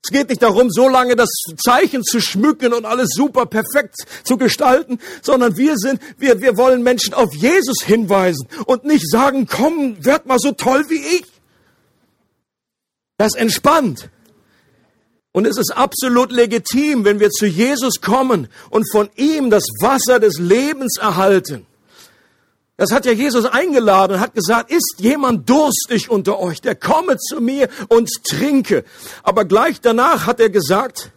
Es 0.03 0.11
geht 0.11 0.29
nicht 0.29 0.41
darum, 0.41 0.69
so 0.69 0.87
lange 0.87 1.15
das 1.15 1.29
Zeichen 1.57 2.03
zu 2.03 2.21
schmücken 2.21 2.73
und 2.73 2.85
alles 2.85 3.09
super 3.13 3.45
perfekt 3.45 3.95
zu 4.23 4.37
gestalten, 4.37 4.99
sondern 5.21 5.57
wir 5.57 5.77
sind, 5.77 5.99
wir, 6.17 6.39
wir 6.39 6.55
wollen 6.55 6.83
Menschen 6.83 7.13
auf 7.13 7.33
Jesus 7.35 7.83
hinweisen 7.83 8.47
und 8.65 8.85
nicht 8.85 9.09
sagen, 9.09 9.47
komm, 9.47 10.03
werd 10.05 10.25
mal 10.25 10.39
so 10.39 10.51
toll 10.53 10.85
wie 10.89 11.17
ich. 11.17 11.25
Das 13.17 13.33
entspannt. 13.33 14.09
Und 15.31 15.45
es 15.45 15.57
ist 15.57 15.75
absolut 15.75 16.31
legitim, 16.31 17.03
wenn 17.03 17.19
wir 17.19 17.29
zu 17.29 17.45
Jesus 17.45 18.01
kommen 18.01 18.47
und 18.69 18.89
von 18.91 19.09
ihm 19.15 19.49
das 19.49 19.65
Wasser 19.81 20.19
des 20.19 20.39
Lebens 20.39 20.97
erhalten. 20.99 21.67
Das 22.77 22.91
hat 22.91 23.07
ja 23.07 23.11
Jesus 23.11 23.45
eingeladen 23.45 24.13
und 24.13 24.19
hat 24.19 24.35
gesagt, 24.35 24.71
ist 24.71 24.97
jemand 24.99 25.49
durstig 25.49 26.11
unter 26.11 26.39
euch, 26.39 26.61
der 26.61 26.75
komme 26.75 27.17
zu 27.17 27.41
mir 27.41 27.69
und 27.87 28.07
trinke. 28.23 28.85
Aber 29.23 29.45
gleich 29.45 29.81
danach 29.81 30.27
hat 30.27 30.39
er 30.39 30.51
gesagt, 30.51 31.11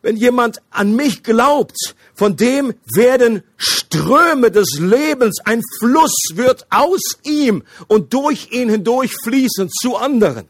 wenn 0.00 0.16
jemand 0.16 0.62
an 0.70 0.96
mich 0.96 1.22
glaubt, 1.22 1.94
von 2.14 2.36
dem 2.36 2.72
werden 2.94 3.42
Ströme 3.58 4.50
des 4.50 4.78
Lebens, 4.78 5.40
ein 5.44 5.60
Fluss 5.78 6.14
wird 6.34 6.66
aus 6.70 7.18
ihm 7.22 7.64
und 7.86 8.14
durch 8.14 8.52
ihn 8.52 8.70
hindurch 8.70 9.14
fließen 9.22 9.68
zu 9.70 9.96
anderen. 9.96 10.46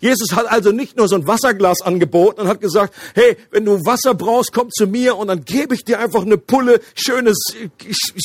Jesus 0.00 0.34
hat 0.34 0.46
also 0.46 0.72
nicht 0.72 0.96
nur 0.96 1.08
so 1.08 1.16
ein 1.16 1.26
Wasserglas 1.26 1.80
angeboten 1.82 2.42
und 2.42 2.48
hat 2.48 2.60
gesagt, 2.60 2.94
hey, 3.14 3.36
wenn 3.50 3.64
du 3.64 3.84
Wasser 3.84 4.14
brauchst, 4.14 4.52
komm 4.52 4.70
zu 4.70 4.86
mir 4.86 5.16
und 5.16 5.28
dann 5.28 5.44
gebe 5.44 5.74
ich 5.74 5.84
dir 5.84 5.98
einfach 5.98 6.22
eine 6.22 6.38
Pulle 6.38 6.80
schönes, 6.94 7.38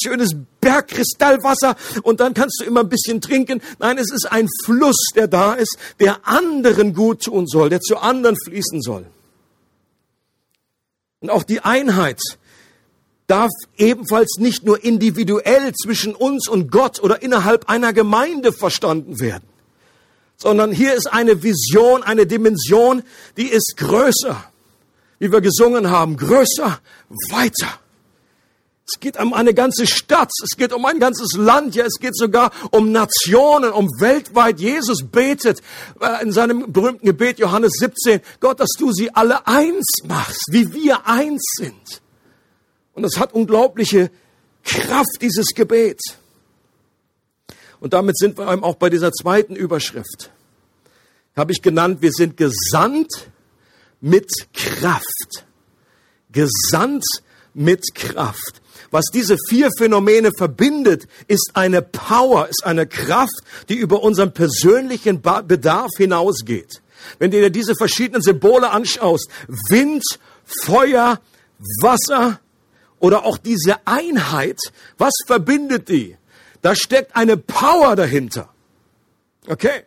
schönes 0.04 0.32
Bergkristallwasser 0.62 1.76
und 2.04 2.20
dann 2.20 2.34
kannst 2.34 2.62
du 2.62 2.66
immer 2.66 2.82
ein 2.82 2.90
bisschen 2.90 3.22
trinken. 3.22 3.62
Nein, 3.80 3.98
es 3.98 4.12
ist 4.12 4.32
ein 4.32 4.48
Fluss, 4.66 5.10
der 5.16 5.28
da 5.28 5.54
ist, 5.54 5.78
der 6.00 6.28
anderen 6.28 6.94
gut 6.94 7.24
tun 7.24 7.48
soll, 7.48 7.70
der 7.70 7.82
zu 7.82 7.98
anderen 7.98 8.36
fließen 8.46 8.82
soll. 8.82 9.06
Und 11.22 11.30
auch 11.30 11.44
die 11.44 11.62
Einheit 11.62 12.20
darf 13.28 13.52
ebenfalls 13.78 14.38
nicht 14.38 14.66
nur 14.66 14.84
individuell 14.84 15.74
zwischen 15.74 16.14
uns 16.14 16.50
und 16.50 16.72
Gott 16.72 17.02
oder 17.02 17.22
innerhalb 17.22 17.70
einer 17.70 17.94
Gemeinde 17.94 18.52
verstanden 18.52 19.20
werden 19.20 19.53
sondern 20.38 20.72
hier 20.72 20.94
ist 20.94 21.12
eine 21.12 21.44
Vision, 21.44 22.04
eine 22.04 22.26
Dimension, 22.26 23.04
die 23.38 23.48
ist 23.48 23.76
größer, 23.78 24.44
wie 25.20 25.32
wir 25.32 25.42
gesungen 25.42 25.90
haben, 25.90 26.18
größer, 26.18 26.80
weiter. 27.30 27.80
Es 28.86 29.00
geht 29.00 29.18
um 29.18 29.34
eine 29.34 29.54
ganze 29.54 29.88
Stadt, 29.88 30.30
es 30.44 30.58
geht 30.58 30.74
um 30.74 30.86
ein 30.86 31.00
ganzes 31.00 31.38
Land, 31.38 31.74
ja, 31.74 31.86
es 31.86 32.00
geht 32.00 32.18
sogar 32.18 32.52
um 32.72 32.92
Nationen, 32.92 33.72
um 33.72 33.88
weltweit. 34.00 34.60
Jesus 34.60 35.06
betet 35.10 35.62
äh, 36.02 36.22
in 36.22 36.34
seinem 36.34 36.72
berühmten 36.74 37.06
Gebet 37.06 37.40
Johannes 37.40 37.74
17, 37.80 38.20
Gott, 38.42 38.60
dass 38.60 38.72
du 38.78 38.92
sie 38.92 39.10
alle 39.16 39.48
eins 39.48 39.86
machst, 40.04 40.48
wie 40.52 40.74
wir 40.74 41.08
eins 41.08 41.42
sind. 41.56 42.02
Und 42.94 43.04
das 43.04 43.18
hat 43.18 43.34
unglaubliche 43.34 44.12
Kraft, 44.66 45.22
dieses 45.22 45.48
Gebet. 45.56 46.02
Und 47.84 47.92
damit 47.92 48.18
sind 48.18 48.38
wir 48.38 48.48
auch 48.64 48.76
bei 48.76 48.90
dieser 48.90 49.12
zweiten 49.12 49.58
Überschrift. 49.58 50.32
Habe 51.36 51.52
ich 51.52 51.62
genannt, 51.62 52.02
wir 52.02 52.14
sind 52.14 52.38
gesandt 52.38 53.30
mit 54.00 54.32
Kraft. 54.54 55.46
Gesandt 56.32 57.04
mit 57.54 57.94
Kraft. 57.94 58.62
Was 58.90 59.08
diese 59.14 59.36
vier 59.50 59.70
Phänomene 59.78 60.32
verbindet, 60.38 61.10
ist 61.28 61.52
eine 61.56 61.82
Power, 61.82 62.48
ist 62.48 62.64
eine 62.66 62.88
Kraft, 62.88 63.42
die 63.68 63.76
über 63.76 64.02
unseren 64.02 64.34
persönlichen 64.34 65.22
Bedarf 65.22 65.92
hinausgeht. 65.98 66.82
Wenn 67.20 67.32
du 67.32 67.42
dir 67.42 67.50
diese 67.50 67.76
verschiedenen 67.76 68.22
Symbole 68.22 68.72
anschaust, 68.72 69.28
Wind, 69.68 70.06
Feuer, 70.46 71.20
Wasser 71.82 72.40
oder 73.00 73.26
auch 73.26 73.38
diese 73.38 73.86
Einheit, 73.86 74.60
was 74.98 75.12
verbindet 75.28 75.90
die? 75.90 76.16
Da 76.64 76.76
steckt 76.76 77.16
eine 77.16 77.36
Power 77.38 77.96
dahinter. 77.96 78.50
Okay. 79.48 79.84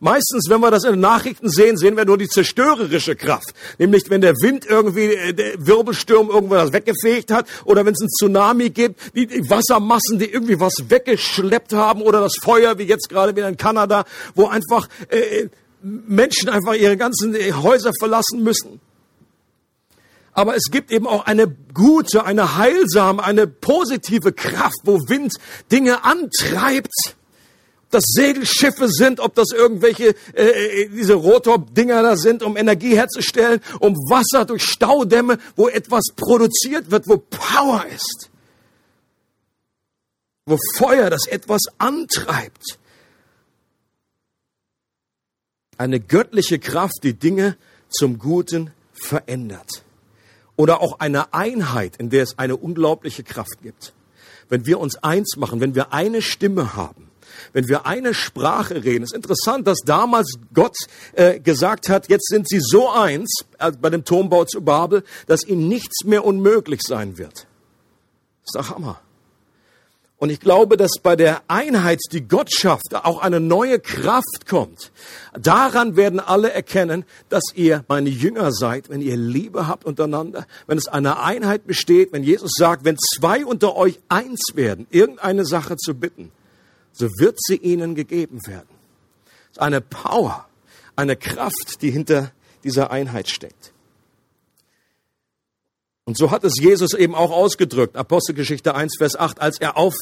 Meistens, 0.00 0.48
wenn 0.48 0.60
wir 0.60 0.70
das 0.70 0.84
in 0.84 0.92
den 0.92 1.00
Nachrichten 1.00 1.48
sehen, 1.48 1.76
sehen 1.76 1.96
wir 1.96 2.04
nur 2.04 2.18
die 2.18 2.28
zerstörerische 2.28 3.16
Kraft. 3.16 3.54
Nämlich, 3.78 4.10
wenn 4.10 4.20
der 4.20 4.34
Wind 4.34 4.66
irgendwie, 4.66 5.06
äh, 5.06 5.32
der 5.32 5.66
Wirbelsturm 5.66 6.28
irgendwas 6.28 6.72
weggefegt 6.72 7.32
hat 7.32 7.46
oder 7.64 7.84
wenn 7.86 7.94
es 7.94 8.00
einen 8.00 8.10
Tsunami 8.10 8.70
gibt, 8.70 9.00
die, 9.14 9.26
die 9.26 9.48
Wassermassen, 9.48 10.18
die 10.18 10.26
irgendwie 10.30 10.60
was 10.60 10.74
weggeschleppt 10.88 11.72
haben 11.72 12.02
oder 12.02 12.20
das 12.20 12.34
Feuer, 12.42 12.78
wie 12.78 12.84
jetzt 12.84 13.08
gerade 13.08 13.34
wieder 13.34 13.48
in 13.48 13.56
Kanada, 13.56 14.04
wo 14.34 14.46
einfach 14.48 14.88
äh, 15.08 15.48
Menschen 15.82 16.48
einfach 16.48 16.74
ihre 16.74 16.96
ganzen 16.96 17.34
äh, 17.34 17.52
Häuser 17.52 17.92
verlassen 17.98 18.42
müssen. 18.42 18.80
Aber 20.38 20.54
es 20.54 20.70
gibt 20.70 20.92
eben 20.92 21.08
auch 21.08 21.26
eine 21.26 21.48
gute, 21.48 22.24
eine 22.24 22.56
heilsame, 22.56 23.24
eine 23.24 23.48
positive 23.48 24.32
Kraft, 24.32 24.76
wo 24.84 25.00
Wind 25.08 25.34
Dinge 25.72 26.04
antreibt. 26.04 26.92
Ob 27.82 27.90
das 27.90 28.04
Segelschiffe 28.06 28.88
sind, 28.88 29.18
ob 29.18 29.34
das 29.34 29.48
irgendwelche 29.50 30.14
äh, 30.34 30.82
äh, 30.82 30.88
diese 30.90 31.14
Rotordinger 31.14 32.04
da 32.04 32.16
sind, 32.16 32.44
um 32.44 32.56
Energie 32.56 32.94
herzustellen, 32.94 33.60
um 33.80 33.94
Wasser 33.94 34.44
durch 34.44 34.62
Staudämme, 34.62 35.38
wo 35.56 35.66
etwas 35.66 36.04
produziert 36.14 36.92
wird, 36.92 37.08
wo 37.08 37.16
Power 37.16 37.84
ist, 37.86 38.30
wo 40.46 40.56
Feuer 40.76 41.10
das 41.10 41.26
etwas 41.26 41.62
antreibt. 41.78 42.78
Eine 45.78 45.98
göttliche 45.98 46.60
Kraft, 46.60 47.02
die 47.02 47.14
Dinge 47.14 47.56
zum 47.88 48.20
Guten 48.20 48.70
verändert 48.92 49.82
oder 50.58 50.82
auch 50.82 50.98
eine 50.98 51.32
Einheit, 51.32 51.96
in 51.96 52.10
der 52.10 52.24
es 52.24 52.36
eine 52.36 52.56
unglaubliche 52.56 53.22
Kraft 53.22 53.62
gibt. 53.62 53.94
Wenn 54.48 54.66
wir 54.66 54.80
uns 54.80 54.96
eins 54.96 55.36
machen, 55.36 55.60
wenn 55.60 55.74
wir 55.76 55.92
eine 55.92 56.20
Stimme 56.20 56.74
haben, 56.74 57.08
wenn 57.52 57.68
wir 57.68 57.86
eine 57.86 58.12
Sprache 58.12 58.82
reden. 58.82 59.04
Es 59.04 59.12
ist 59.12 59.16
interessant, 59.16 59.66
dass 59.68 59.78
damals 59.84 60.38
Gott 60.52 60.76
äh, 61.12 61.38
gesagt 61.38 61.88
hat, 61.88 62.08
jetzt 62.08 62.26
sind 62.26 62.48
sie 62.48 62.58
so 62.60 62.90
eins 62.90 63.44
äh, 63.58 63.70
bei 63.70 63.90
dem 63.90 64.04
Turmbau 64.04 64.44
zu 64.44 64.60
Babel, 64.60 65.04
dass 65.28 65.44
ihnen 65.44 65.68
nichts 65.68 66.04
mehr 66.04 66.24
unmöglich 66.24 66.80
sein 66.82 67.16
wird. 67.18 67.46
Das 68.44 68.54
ist 68.54 68.56
doch 68.56 68.74
Hammer. 68.74 69.00
Und 70.18 70.30
ich 70.30 70.40
glaube, 70.40 70.76
dass 70.76 70.94
bei 71.00 71.14
der 71.14 71.42
Einheit, 71.46 72.00
die 72.10 72.26
Gott 72.26 72.52
schafft, 72.52 72.92
auch 72.92 73.22
eine 73.22 73.38
neue 73.38 73.78
Kraft 73.78 74.48
kommt. 74.48 74.90
Daran 75.38 75.94
werden 75.94 76.18
alle 76.18 76.52
erkennen, 76.52 77.04
dass 77.28 77.44
ihr 77.54 77.84
meine 77.86 78.10
Jünger 78.10 78.50
seid, 78.50 78.90
wenn 78.90 79.00
ihr 79.00 79.16
Liebe 79.16 79.68
habt 79.68 79.84
untereinander, 79.84 80.44
wenn 80.66 80.76
es 80.76 80.88
eine 80.88 81.20
Einheit 81.20 81.68
besteht, 81.68 82.12
wenn 82.12 82.24
Jesus 82.24 82.50
sagt, 82.56 82.84
wenn 82.84 82.96
zwei 82.98 83.46
unter 83.46 83.76
euch 83.76 84.00
eins 84.08 84.40
werden, 84.54 84.88
irgendeine 84.90 85.46
Sache 85.46 85.76
zu 85.76 85.94
bitten, 85.94 86.32
so 86.92 87.06
wird 87.18 87.36
sie 87.38 87.56
ihnen 87.56 87.94
gegeben 87.94 88.44
werden. 88.44 88.68
Es 89.50 89.58
ist 89.58 89.60
eine 89.60 89.80
Power, 89.80 90.48
eine 90.96 91.14
Kraft, 91.14 91.80
die 91.80 91.92
hinter 91.92 92.32
dieser 92.64 92.90
Einheit 92.90 93.28
steckt. 93.28 93.72
Und 96.08 96.16
so 96.16 96.30
hat 96.30 96.42
es 96.42 96.54
Jesus 96.58 96.94
eben 96.94 97.14
auch 97.14 97.30
ausgedrückt, 97.30 97.94
Apostelgeschichte 97.94 98.74
1, 98.74 98.94
Vers 98.96 99.14
8, 99.14 99.42
als 99.42 99.60
er 99.60 99.76
auf 99.76 99.92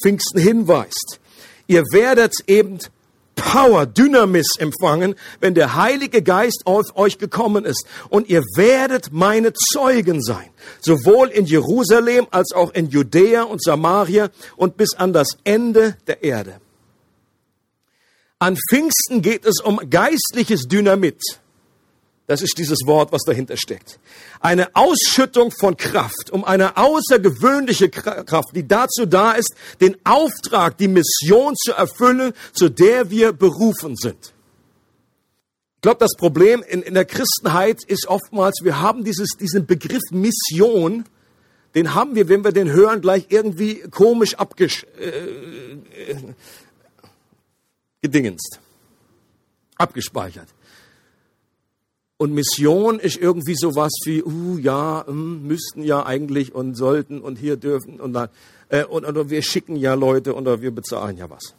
Pfingsten 0.00 0.38
hinweist. 0.38 1.18
Ihr 1.66 1.82
werdet 1.90 2.32
eben 2.46 2.78
Power, 3.34 3.86
Dynamis 3.86 4.52
empfangen, 4.60 5.16
wenn 5.40 5.56
der 5.56 5.74
Heilige 5.74 6.22
Geist 6.22 6.62
auf 6.64 6.96
euch 6.96 7.18
gekommen 7.18 7.64
ist. 7.64 7.84
Und 8.08 8.28
ihr 8.28 8.42
werdet 8.54 9.12
meine 9.12 9.52
Zeugen 9.52 10.22
sein, 10.22 10.48
sowohl 10.80 11.26
in 11.26 11.46
Jerusalem 11.46 12.28
als 12.30 12.52
auch 12.52 12.72
in 12.72 12.88
Judäa 12.88 13.42
und 13.42 13.64
Samaria 13.64 14.30
und 14.56 14.76
bis 14.76 14.94
an 14.94 15.12
das 15.12 15.38
Ende 15.42 15.96
der 16.06 16.22
Erde. 16.22 16.60
An 18.38 18.56
Pfingsten 18.70 19.22
geht 19.22 19.44
es 19.44 19.60
um 19.60 19.80
geistliches 19.90 20.68
Dynamit. 20.68 21.41
Das 22.26 22.40
ist 22.40 22.56
dieses 22.56 22.86
Wort, 22.86 23.12
was 23.12 23.22
dahinter 23.22 23.56
steckt. 23.56 23.98
Eine 24.40 24.74
Ausschüttung 24.74 25.50
von 25.50 25.76
Kraft, 25.76 26.30
um 26.30 26.44
eine 26.44 26.76
außergewöhnliche 26.76 27.88
Kraft, 27.90 28.54
die 28.54 28.66
dazu 28.66 29.06
da 29.06 29.32
ist, 29.32 29.54
den 29.80 29.96
Auftrag, 30.04 30.78
die 30.78 30.88
Mission 30.88 31.56
zu 31.56 31.72
erfüllen, 31.72 32.32
zu 32.52 32.68
der 32.68 33.10
wir 33.10 33.32
berufen 33.32 33.96
sind. 33.96 34.32
Ich 35.76 35.82
glaube, 35.82 35.98
das 35.98 36.14
Problem 36.16 36.62
in, 36.62 36.82
in 36.82 36.94
der 36.94 37.04
Christenheit 37.04 37.82
ist 37.84 38.06
oftmals, 38.06 38.60
wir 38.62 38.80
haben 38.80 39.02
dieses, 39.02 39.30
diesen 39.30 39.66
Begriff 39.66 40.02
Mission, 40.12 41.04
den 41.74 41.94
haben 41.94 42.14
wir, 42.14 42.28
wenn 42.28 42.44
wir 42.44 42.52
den 42.52 42.70
hören, 42.70 43.00
gleich 43.00 43.26
irgendwie 43.30 43.80
komisch 43.90 44.36
abgesch 44.36 44.86
äh, 44.96 45.08
äh, 46.12 46.16
abgespeichert. 49.76 50.46
Und 52.22 52.34
Mission 52.34 53.00
ist 53.00 53.16
irgendwie 53.16 53.56
sowas 53.56 53.90
wie, 54.04 54.22
uh, 54.22 54.56
ja, 54.56 55.04
mm, 55.08 55.44
müssten 55.44 55.82
ja 55.82 56.06
eigentlich 56.06 56.54
und 56.54 56.76
sollten 56.76 57.20
und 57.20 57.36
hier 57.36 57.56
dürfen 57.56 57.98
und 57.98 58.12
dann, 58.12 58.28
äh, 58.68 58.84
und, 58.84 59.04
und 59.04 59.28
wir 59.28 59.42
schicken 59.42 59.74
ja 59.74 59.94
Leute 59.94 60.36
oder 60.36 60.62
wir 60.62 60.70
bezahlen 60.70 61.16
ja 61.16 61.28
was. 61.28 61.56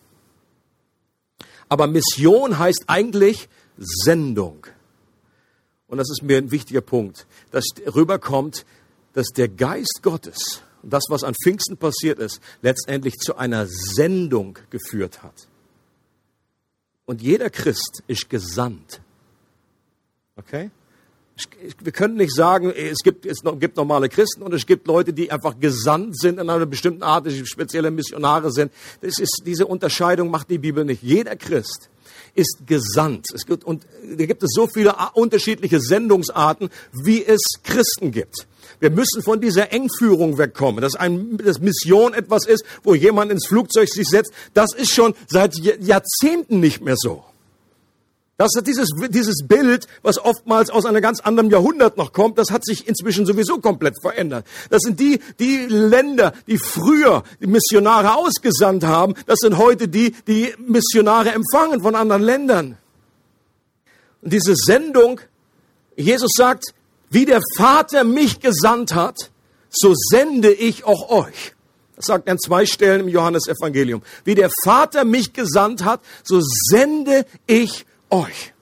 Aber 1.68 1.86
Mission 1.88 2.60
heißt 2.60 2.86
eigentlich 2.88 3.50
Sendung. 3.78 4.66
Und 5.88 5.98
das 5.98 6.10
ist 6.10 6.24
mir 6.24 6.38
ein 6.38 6.50
wichtiger 6.50 6.80
Punkt, 6.80 7.28
dass 7.52 7.66
rüberkommt, 7.94 8.66
dass 9.12 9.34
der 9.36 9.50
Geist 9.50 10.00
Gottes 10.02 10.62
das, 10.82 11.04
was 11.10 11.26
an 11.26 11.36
Pfingsten 11.44 11.76
passiert 11.76 12.20
ist, 12.20 12.40
letztendlich 12.62 13.16
zu 13.16 13.36
einer 13.36 13.68
Sendung 13.68 14.58
geführt 14.70 15.24
hat. 15.24 15.50
Und 17.04 17.22
jeder 17.22 17.50
Christ 17.50 18.02
ist 18.08 18.30
gesandt. 18.30 19.02
Okay? 20.36 20.72
Wir 21.80 21.92
können 21.92 22.16
nicht 22.16 22.36
sagen, 22.36 22.72
es 22.72 23.00
gibt, 23.04 23.26
es 23.26 23.40
gibt 23.60 23.76
normale 23.76 24.08
Christen 24.08 24.44
und 24.44 24.54
es 24.54 24.68
gibt 24.68 24.86
Leute, 24.86 25.14
die 25.14 25.32
einfach 25.32 25.60
gesandt 25.60 26.16
sind 26.18 26.40
in 26.40 26.48
einer 26.48 26.68
bestimmten 26.68 27.02
Art, 27.02 27.26
die 27.26 27.46
spezielle 27.46 27.90
Missionare 27.90 28.52
sind. 28.52 28.72
Das 29.02 29.18
ist, 29.18 29.42
diese 29.44 29.66
Unterscheidung 29.66 30.30
macht 30.30 30.52
die 30.52 30.60
Bibel 30.60 30.86
nicht. 30.86 31.02
Jeder 31.02 31.36
Christ 31.36 31.90
ist 32.36 32.68
gesandt. 32.68 33.28
Es 33.34 33.48
gibt, 33.48 33.64
und 33.64 33.86
da 34.16 34.26
gibt 34.28 34.44
es 34.44 34.52
so 34.54 34.68
viele 34.68 34.96
unterschiedliche 35.14 35.80
Sendungsarten, 35.80 36.70
wie 36.92 37.26
es 37.26 37.42
Christen 37.64 38.12
gibt. 38.12 38.48
Wir 38.80 38.92
müssen 38.92 39.24
von 39.24 39.42
dieser 39.42 39.72
Engführung 39.72 40.38
wegkommen, 40.38 40.82
dass, 40.82 40.96
ein, 40.96 41.38
dass 41.38 41.60
Mission 41.60 42.14
etwas 42.14 42.46
ist, 42.46 42.64
wo 42.84 42.94
jemand 42.94 43.32
ins 43.32 43.48
Flugzeug 43.48 43.90
sich 43.90 44.08
setzt. 44.08 44.34
Das 44.54 44.74
ist 44.76 44.94
schon 44.94 45.16
seit 45.28 45.56
Jahrzehnten 45.56 46.60
nicht 46.60 46.82
mehr 46.82 46.96
so. 46.98 47.24
Das 48.44 48.56
ist 48.56 48.68
dieses, 48.68 48.90
dieses 49.08 49.48
Bild, 49.48 49.88
was 50.02 50.20
oftmals 50.20 50.70
aus 50.70 50.86
einem 50.86 51.02
ganz 51.02 51.22
anderen 51.22 51.50
Jahrhundert 51.50 51.96
noch 51.96 52.12
kommt, 52.12 52.38
das 52.38 52.52
hat 52.52 52.66
sich 52.66 52.90
inzwischen 52.90 53.26
sowieso 53.26 53.60
komplett 53.60 53.96
verändert. 54.02 54.46
Das 54.70 54.82
sind 54.82 55.00
die, 55.00 55.22
die 55.40 55.66
Länder, 55.68 56.34
die 56.46 56.58
früher 56.58 57.24
Missionare 57.40 58.16
ausgesandt 58.18 58.84
haben, 58.84 59.14
das 59.28 59.40
sind 59.40 59.58
heute 59.58 59.88
die, 59.88 60.12
die 60.28 60.54
Missionare 60.58 61.32
empfangen 61.32 61.82
von 61.82 61.96
anderen 61.96 62.22
Ländern. 62.22 62.78
Und 64.22 64.34
diese 64.34 64.56
Sendung, 64.58 65.22
Jesus 65.96 66.32
sagt, 66.36 66.74
wie 67.10 67.24
der 67.24 67.40
Vater 67.56 68.04
mich 68.04 68.42
gesandt 68.42 68.94
hat, 68.94 69.32
so 69.70 69.94
sende 69.96 70.52
ich 70.52 70.84
auch 70.84 71.10
euch. 71.10 71.54
Das 71.96 72.08
sagt 72.08 72.28
er 72.28 72.34
an 72.34 72.40
zwei 72.40 72.66
Stellen 72.66 73.02
im 73.02 73.08
Johannesevangelium. 73.08 74.02
Wie 74.26 74.36
der 74.36 74.50
Vater 74.66 75.06
mich 75.06 75.32
gesandt 75.32 75.86
hat, 75.86 76.02
so 76.26 76.42
sende 76.42 77.26
ich 77.48 77.86
euch. 78.14 78.54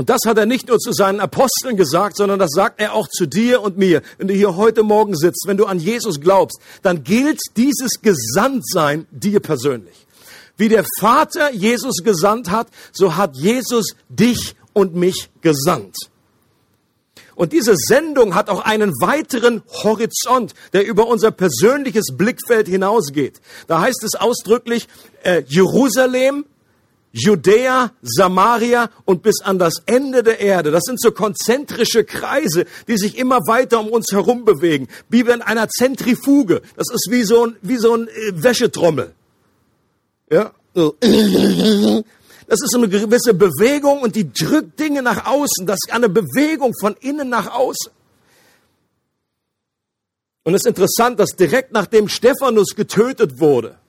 Und 0.00 0.08
das 0.08 0.20
hat 0.24 0.38
er 0.38 0.46
nicht 0.46 0.68
nur 0.68 0.78
zu 0.78 0.92
seinen 0.92 1.20
Aposteln 1.20 1.76
gesagt, 1.76 2.16
sondern 2.16 2.38
das 2.38 2.52
sagt 2.54 2.80
er 2.80 2.94
auch 2.94 3.06
zu 3.06 3.26
dir 3.26 3.60
und 3.60 3.76
mir. 3.76 4.00
Wenn 4.16 4.28
du 4.28 4.34
hier 4.34 4.56
heute 4.56 4.82
Morgen 4.82 5.14
sitzt, 5.14 5.44
wenn 5.46 5.58
du 5.58 5.66
an 5.66 5.78
Jesus 5.78 6.22
glaubst, 6.22 6.58
dann 6.82 7.04
gilt 7.04 7.38
dieses 7.58 8.00
Gesandtsein 8.00 9.06
dir 9.10 9.40
persönlich. 9.40 10.06
Wie 10.56 10.70
der 10.70 10.86
Vater 10.98 11.52
Jesus 11.52 11.96
gesandt 12.02 12.50
hat, 12.50 12.68
so 12.92 13.16
hat 13.16 13.36
Jesus 13.36 13.94
dich 14.08 14.54
und 14.72 14.94
mich 14.94 15.28
gesandt. 15.42 15.96
Und 17.34 17.52
diese 17.52 17.74
Sendung 17.76 18.34
hat 18.34 18.48
auch 18.48 18.60
einen 18.60 18.92
weiteren 19.00 19.62
Horizont, 19.82 20.54
der 20.72 20.86
über 20.86 21.06
unser 21.08 21.30
persönliches 21.30 22.08
Blickfeld 22.12 22.68
hinausgeht. 22.68 23.40
Da 23.66 23.80
heißt 23.80 24.02
es 24.04 24.14
ausdrücklich, 24.14 24.88
äh, 25.24 25.42
Jerusalem 25.46 26.44
Judäa, 27.12 27.92
Samaria 28.02 28.90
und 29.04 29.22
bis 29.22 29.40
an 29.42 29.58
das 29.58 29.82
Ende 29.86 30.22
der 30.22 30.40
Erde. 30.40 30.70
Das 30.70 30.84
sind 30.84 31.00
so 31.00 31.10
konzentrische 31.10 32.04
Kreise, 32.04 32.66
die 32.86 32.96
sich 32.96 33.18
immer 33.18 33.38
weiter 33.46 33.80
um 33.80 33.88
uns 33.88 34.06
herum 34.12 34.44
bewegen. 34.44 34.88
Wie 35.08 35.20
in 35.20 35.42
einer 35.42 35.68
Zentrifuge. 35.68 36.62
Das 36.76 36.86
ist 36.92 37.08
wie 37.10 37.24
so 37.24 37.46
ein, 37.46 37.56
wie 37.62 37.76
so 37.76 37.94
ein 37.94 38.08
äh, 38.08 38.42
Wäschetrommel. 38.42 39.12
Ja. 40.30 40.52
Das 40.72 42.62
ist 42.62 42.74
eine 42.74 42.88
gewisse 42.88 43.34
Bewegung 43.34 44.02
und 44.02 44.14
die 44.14 44.32
drückt 44.32 44.78
Dinge 44.78 45.02
nach 45.02 45.26
außen. 45.26 45.66
Das 45.66 45.78
ist 45.84 45.92
eine 45.92 46.08
Bewegung 46.08 46.74
von 46.80 46.94
innen 47.00 47.28
nach 47.28 47.52
außen. 47.52 47.90
Und 50.44 50.54
es 50.54 50.62
ist 50.62 50.68
interessant, 50.68 51.18
dass 51.18 51.30
direkt 51.30 51.72
nachdem 51.72 52.08
Stephanus 52.08 52.76
getötet 52.76 53.40
wurde, 53.40 53.79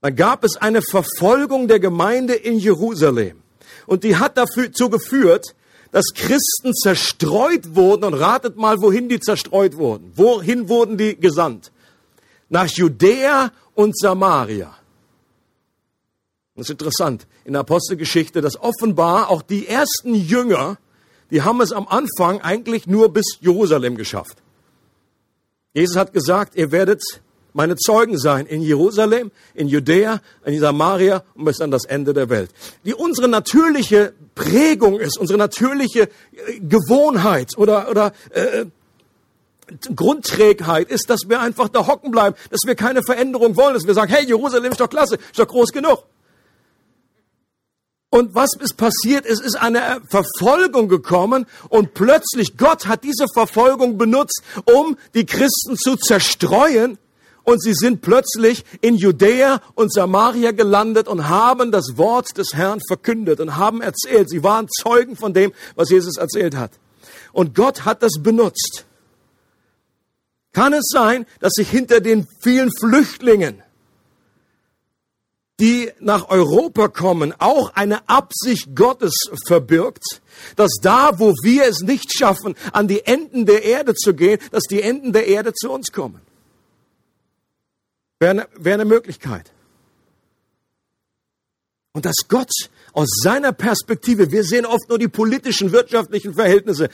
dann 0.00 0.14
gab 0.14 0.44
es 0.44 0.56
eine 0.56 0.82
Verfolgung 0.82 1.68
der 1.68 1.80
Gemeinde 1.80 2.34
in 2.34 2.58
Jerusalem. 2.58 3.42
Und 3.86 4.04
die 4.04 4.16
hat 4.16 4.36
dazu 4.36 4.90
geführt, 4.90 5.54
dass 5.92 6.12
Christen 6.14 6.74
zerstreut 6.74 7.74
wurden. 7.74 8.04
Und 8.04 8.14
ratet 8.14 8.56
mal, 8.56 8.80
wohin 8.80 9.08
die 9.08 9.20
zerstreut 9.20 9.76
wurden. 9.76 10.12
Wohin 10.14 10.68
wurden 10.68 10.98
die 10.98 11.18
gesandt? 11.18 11.72
Nach 12.48 12.68
Judäa 12.68 13.50
und 13.74 13.98
Samaria. 13.98 14.76
Das 16.54 16.66
ist 16.66 16.70
interessant 16.70 17.26
in 17.44 17.52
der 17.52 17.60
Apostelgeschichte, 17.60 18.40
dass 18.40 18.58
offenbar 18.58 19.30
auch 19.30 19.42
die 19.42 19.66
ersten 19.68 20.14
Jünger, 20.14 20.78
die 21.30 21.42
haben 21.42 21.60
es 21.60 21.72
am 21.72 21.86
Anfang 21.86 22.40
eigentlich 22.40 22.86
nur 22.86 23.12
bis 23.12 23.38
Jerusalem 23.40 23.96
geschafft. 23.96 24.38
Jesus 25.74 25.96
hat 25.96 26.14
gesagt, 26.14 26.56
ihr 26.56 26.72
werdet 26.72 27.02
meine 27.56 27.76
Zeugen 27.76 28.18
sein 28.18 28.44
in 28.46 28.60
Jerusalem, 28.60 29.32
in 29.54 29.66
Judäa, 29.66 30.20
in 30.44 30.60
Samaria 30.60 31.24
und 31.34 31.46
bis 31.46 31.62
an 31.62 31.70
das 31.70 31.86
Ende 31.86 32.12
der 32.12 32.28
Welt. 32.28 32.50
Die 32.84 32.92
unsere 32.92 33.28
natürliche 33.28 34.12
Prägung 34.34 35.00
ist, 35.00 35.18
unsere 35.18 35.38
natürliche 35.38 36.02
äh, 36.02 36.60
Gewohnheit 36.60 37.56
oder, 37.56 37.90
oder 37.90 38.12
äh, 38.30 38.66
Grundträgheit 39.94 40.90
ist, 40.90 41.08
dass 41.08 41.28
wir 41.28 41.40
einfach 41.40 41.68
da 41.70 41.86
hocken 41.86 42.10
bleiben, 42.10 42.36
dass 42.50 42.60
wir 42.66 42.74
keine 42.74 43.02
Veränderung 43.02 43.56
wollen, 43.56 43.72
dass 43.72 43.86
wir 43.86 43.94
sagen, 43.94 44.12
hey, 44.12 44.26
Jerusalem 44.26 44.70
ist 44.70 44.80
doch 44.80 44.90
klasse, 44.90 45.14
ist 45.16 45.38
doch 45.38 45.48
groß 45.48 45.72
genug. 45.72 46.04
Und 48.10 48.34
was 48.34 48.50
ist 48.60 48.76
passiert? 48.76 49.24
Es 49.24 49.40
ist 49.40 49.56
eine 49.56 50.02
Verfolgung 50.08 50.88
gekommen 50.88 51.46
und 51.70 51.94
plötzlich 51.94 52.58
Gott 52.58 52.86
hat 52.86 53.02
diese 53.02 53.26
Verfolgung 53.32 53.96
benutzt, 53.96 54.42
um 54.66 54.98
die 55.14 55.24
Christen 55.24 55.76
zu 55.76 55.96
zerstreuen 55.96 56.98
und 57.46 57.62
sie 57.62 57.74
sind 57.74 58.02
plötzlich 58.02 58.64
in 58.80 58.96
Judäa 58.96 59.62
und 59.76 59.92
Samaria 59.92 60.50
gelandet 60.50 61.06
und 61.06 61.28
haben 61.28 61.70
das 61.70 61.96
Wort 61.96 62.36
des 62.36 62.54
Herrn 62.54 62.80
verkündet 62.88 63.38
und 63.38 63.56
haben 63.56 63.80
erzählt. 63.80 64.28
Sie 64.28 64.42
waren 64.42 64.68
Zeugen 64.68 65.16
von 65.16 65.32
dem, 65.32 65.52
was 65.76 65.88
Jesus 65.88 66.16
erzählt 66.16 66.56
hat. 66.56 66.72
Und 67.32 67.54
Gott 67.54 67.84
hat 67.84 68.02
das 68.02 68.14
benutzt. 68.20 68.84
Kann 70.52 70.72
es 70.72 70.88
sein, 70.88 71.24
dass 71.38 71.52
sich 71.52 71.70
hinter 71.70 72.00
den 72.00 72.26
vielen 72.40 72.70
Flüchtlingen, 72.80 73.62
die 75.60 75.92
nach 76.00 76.28
Europa 76.28 76.88
kommen, 76.88 77.32
auch 77.38 77.74
eine 77.76 78.08
Absicht 78.08 78.74
Gottes 78.74 79.14
verbirgt, 79.46 80.20
dass 80.56 80.72
da, 80.82 81.20
wo 81.20 81.32
wir 81.44 81.66
es 81.66 81.80
nicht 81.80 82.12
schaffen, 82.12 82.56
an 82.72 82.88
die 82.88 83.06
Enden 83.06 83.46
der 83.46 83.62
Erde 83.62 83.94
zu 83.94 84.14
gehen, 84.14 84.40
dass 84.50 84.64
die 84.64 84.82
Enden 84.82 85.12
der 85.12 85.28
Erde 85.28 85.52
zu 85.52 85.70
uns 85.70 85.92
kommen? 85.92 86.25
Wäre 88.18 88.30
eine, 88.30 88.48
wäre 88.56 88.74
eine 88.74 88.84
Möglichkeit. 88.84 89.52
Und 91.92 92.04
dass 92.04 92.28
Gott 92.28 92.50
aus 92.92 93.08
seiner 93.22 93.52
Perspektive, 93.52 94.30
wir 94.30 94.44
sehen 94.44 94.66
oft 94.66 94.88
nur 94.88 94.98
die 94.98 95.08
politischen, 95.08 95.72
wirtschaftlichen 95.72 96.34
Verhältnisse. 96.34 96.88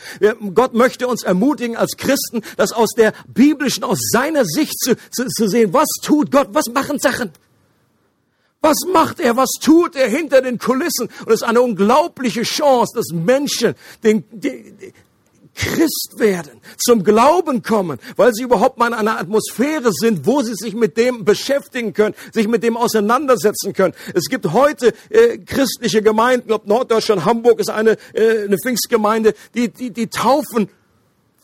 Gott 0.55 0.75
möchte 0.75 1.09
uns 1.09 1.23
ermutigen 1.23 1.77
als 1.77 1.97
Christen, 1.97 2.43
das 2.57 2.73
aus 2.73 2.91
der 2.97 3.13
biblischen, 3.27 3.85
aus 3.85 3.99
seiner 4.13 4.45
Sicht 4.45 4.79
zu, 4.79 4.97
zu, 5.11 5.27
zu 5.27 5.49
sehen. 5.49 5.73
Was 5.73 5.89
tut 6.03 6.31
Gott? 6.31 6.49
Was 6.53 6.67
machen 6.67 6.99
Sachen? 6.99 7.33
Was 8.61 8.77
macht 8.93 9.19
er? 9.19 9.37
Was 9.37 9.51
tut 9.61 9.97
er 9.97 10.09
hinter 10.09 10.41
den 10.41 10.59
Kulissen? 10.59 11.09
Und 11.27 11.29
es 11.29 11.43
ist 11.43 11.43
eine 11.43 11.63
unglaubliche 11.63 12.43
Chance, 12.43 12.93
dass 12.95 13.09
Menschen 13.13 13.75
den, 14.05 14.25
die, 14.31 14.93
Christ 15.55 16.15
werden, 16.17 16.61
zum 16.79 17.05
Glauben 17.05 17.63
kommen, 17.63 17.99
weil 18.17 18.33
sie 18.33 18.43
überhaupt 18.43 18.79
mal 18.79 18.89
in 18.89 18.95
einer 18.95 19.19
Atmosphäre 19.19 19.93
sind, 19.93 20.27
wo 20.27 20.43
sie 20.43 20.55
sich 20.55 20.75
mit 20.75 20.97
dem 20.97 21.25
beschäftigen 21.25 21.93
können, 21.93 22.15
sich 22.33 22.49
mit 22.49 22.63
dem 22.63 22.77
auseinandersetzen 22.77 23.75
können. 23.75 23.95
Es 24.15 24.29
gibt 24.29 24.53
heute 24.53 24.95
äh, 25.11 25.39
christliche 25.39 26.03
Gemeinden, 26.03 26.53
ob 26.53 26.67
Norddeutschland, 26.67 27.25
Hamburg 27.25 27.61
ist 27.61 27.71
eine, 27.71 27.99
äh, 28.15 28.45
eine 28.45 28.57
Pfingstgemeinde, 28.57 29.35
die, 29.55 29.69
die, 29.69 29.91
die 29.91 30.07
taufen 30.07 30.71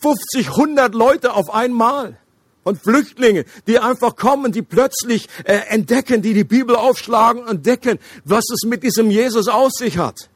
50, 0.00 0.48
100 0.48 0.94
Leute 0.94 1.34
auf 1.34 1.52
einmal 1.52 2.16
und 2.64 2.80
Flüchtlinge, 2.80 3.44
die 3.66 3.78
einfach 3.78 4.16
kommen, 4.16 4.52
die 4.52 4.62
plötzlich 4.62 5.28
äh, 5.44 5.54
entdecken, 5.68 6.22
die 6.22 6.34
die 6.34 6.44
Bibel 6.44 6.76
aufschlagen 6.76 7.42
und 7.42 7.48
entdecken, 7.48 7.98
was 8.24 8.44
es 8.52 8.66
mit 8.66 8.82
diesem 8.82 9.10
Jesus 9.10 9.48
aus 9.48 9.72
sich 9.74 9.98
hat. 9.98 10.28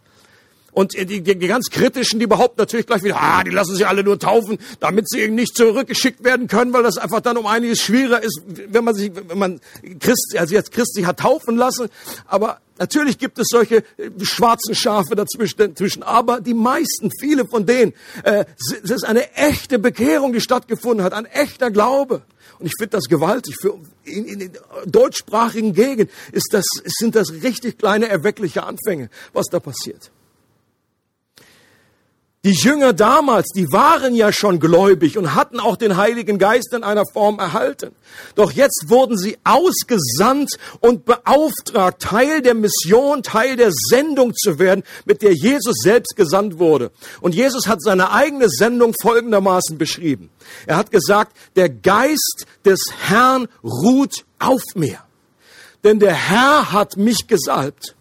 Und 0.72 0.94
die, 0.94 1.04
die, 1.04 1.22
die 1.22 1.46
ganz 1.46 1.68
kritischen, 1.68 2.18
die 2.18 2.26
behaupten 2.26 2.58
natürlich 2.58 2.86
gleich 2.86 3.02
wieder, 3.02 3.20
ah, 3.20 3.44
die 3.44 3.50
lassen 3.50 3.74
sich 3.76 3.86
alle 3.86 4.02
nur 4.02 4.18
taufen, 4.18 4.58
damit 4.80 5.08
sie 5.08 5.20
eben 5.20 5.34
nicht 5.34 5.54
zurückgeschickt 5.54 6.24
werden 6.24 6.46
können, 6.46 6.72
weil 6.72 6.82
das 6.82 6.96
einfach 6.96 7.20
dann 7.20 7.36
um 7.36 7.46
einiges 7.46 7.80
schwieriger 7.80 8.22
ist, 8.22 8.40
wenn 8.46 8.82
man 8.82 8.94
sich, 8.94 9.12
wenn 9.14 9.38
man 9.38 9.60
Christ, 10.00 10.34
also 10.38 10.54
jetzt 10.54 10.72
Christ 10.72 10.94
sich 10.94 11.04
hat 11.04 11.20
taufen 11.20 11.56
lassen. 11.56 11.88
Aber 12.26 12.60
natürlich 12.78 13.18
gibt 13.18 13.38
es 13.38 13.48
solche 13.50 13.84
äh, 13.98 14.10
schwarzen 14.22 14.74
Schafe 14.74 15.14
dazwischen, 15.14 16.02
aber 16.02 16.40
die 16.40 16.54
meisten, 16.54 17.10
viele 17.20 17.46
von 17.46 17.66
denen, 17.66 17.92
äh, 18.24 18.46
es 18.82 18.90
ist 18.90 19.04
eine 19.04 19.30
echte 19.34 19.78
Bekehrung, 19.78 20.32
die 20.32 20.40
stattgefunden 20.40 21.04
hat, 21.04 21.12
ein 21.12 21.26
echter 21.26 21.70
Glaube. 21.70 22.22
Und 22.58 22.66
ich 22.66 22.72
finde 22.78 22.96
das 22.96 23.08
gewaltig. 23.08 23.56
Für, 23.60 23.78
in, 24.04 24.24
in 24.24 24.38
den 24.38 24.52
deutschsprachigen 24.86 25.74
Gegend 25.74 26.10
ist 26.30 26.48
das, 26.52 26.64
sind 26.84 27.14
das 27.14 27.30
richtig 27.42 27.76
kleine 27.76 28.08
erweckliche 28.08 28.62
Anfänge, 28.62 29.10
was 29.34 29.48
da 29.48 29.60
passiert. 29.60 30.10
Die 32.44 32.54
Jünger 32.54 32.92
damals, 32.92 33.50
die 33.54 33.70
waren 33.70 34.16
ja 34.16 34.32
schon 34.32 34.58
gläubig 34.58 35.16
und 35.16 35.36
hatten 35.36 35.60
auch 35.60 35.76
den 35.76 35.96
Heiligen 35.96 36.38
Geist 36.40 36.72
in 36.72 36.82
einer 36.82 37.04
Form 37.06 37.38
erhalten. 37.38 37.94
Doch 38.34 38.50
jetzt 38.50 38.86
wurden 38.88 39.16
sie 39.16 39.38
ausgesandt 39.44 40.58
und 40.80 41.04
beauftragt, 41.04 42.02
Teil 42.02 42.42
der 42.42 42.54
Mission, 42.54 43.22
Teil 43.22 43.54
der 43.54 43.70
Sendung 43.70 44.34
zu 44.34 44.58
werden, 44.58 44.82
mit 45.04 45.22
der 45.22 45.34
Jesus 45.34 45.76
selbst 45.84 46.16
gesandt 46.16 46.58
wurde. 46.58 46.90
Und 47.20 47.36
Jesus 47.36 47.68
hat 47.68 47.80
seine 47.80 48.10
eigene 48.10 48.48
Sendung 48.48 48.92
folgendermaßen 49.00 49.78
beschrieben. 49.78 50.28
Er 50.66 50.78
hat 50.78 50.90
gesagt, 50.90 51.36
der 51.54 51.68
Geist 51.68 52.46
des 52.64 52.80
Herrn 53.06 53.46
ruht 53.62 54.24
auf 54.40 54.62
mir. 54.74 54.98
Denn 55.84 56.00
der 56.00 56.14
Herr 56.14 56.72
hat 56.72 56.96
mich 56.96 57.28
gesalbt 57.28 57.94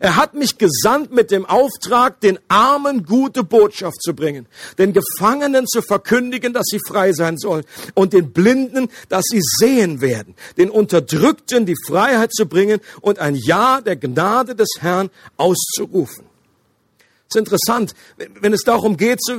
er 0.00 0.16
hat 0.16 0.34
mich 0.34 0.58
gesandt 0.58 1.12
mit 1.12 1.30
dem 1.30 1.46
Auftrag, 1.46 2.20
den 2.20 2.38
Armen 2.48 3.04
gute 3.04 3.44
Botschaft 3.44 4.02
zu 4.02 4.14
bringen, 4.14 4.46
den 4.78 4.92
Gefangenen 4.92 5.66
zu 5.66 5.82
verkündigen, 5.82 6.52
dass 6.52 6.66
sie 6.66 6.80
frei 6.86 7.12
sein 7.12 7.38
sollen 7.38 7.64
und 7.94 8.12
den 8.12 8.32
Blinden, 8.32 8.88
dass 9.08 9.24
sie 9.28 9.40
sehen 9.42 10.00
werden, 10.00 10.34
den 10.56 10.70
Unterdrückten 10.70 11.66
die 11.66 11.76
Freiheit 11.86 12.32
zu 12.32 12.46
bringen 12.46 12.80
und 13.00 13.18
ein 13.18 13.34
Ja 13.34 13.80
der 13.80 13.96
Gnade 13.96 14.54
des 14.54 14.68
Herrn 14.80 15.10
auszurufen 15.36 16.31
ist 17.34 17.36
interessant, 17.36 17.94
wenn 18.40 18.52
es 18.52 18.62
darum 18.62 18.96
geht, 18.96 19.18
so, 19.22 19.34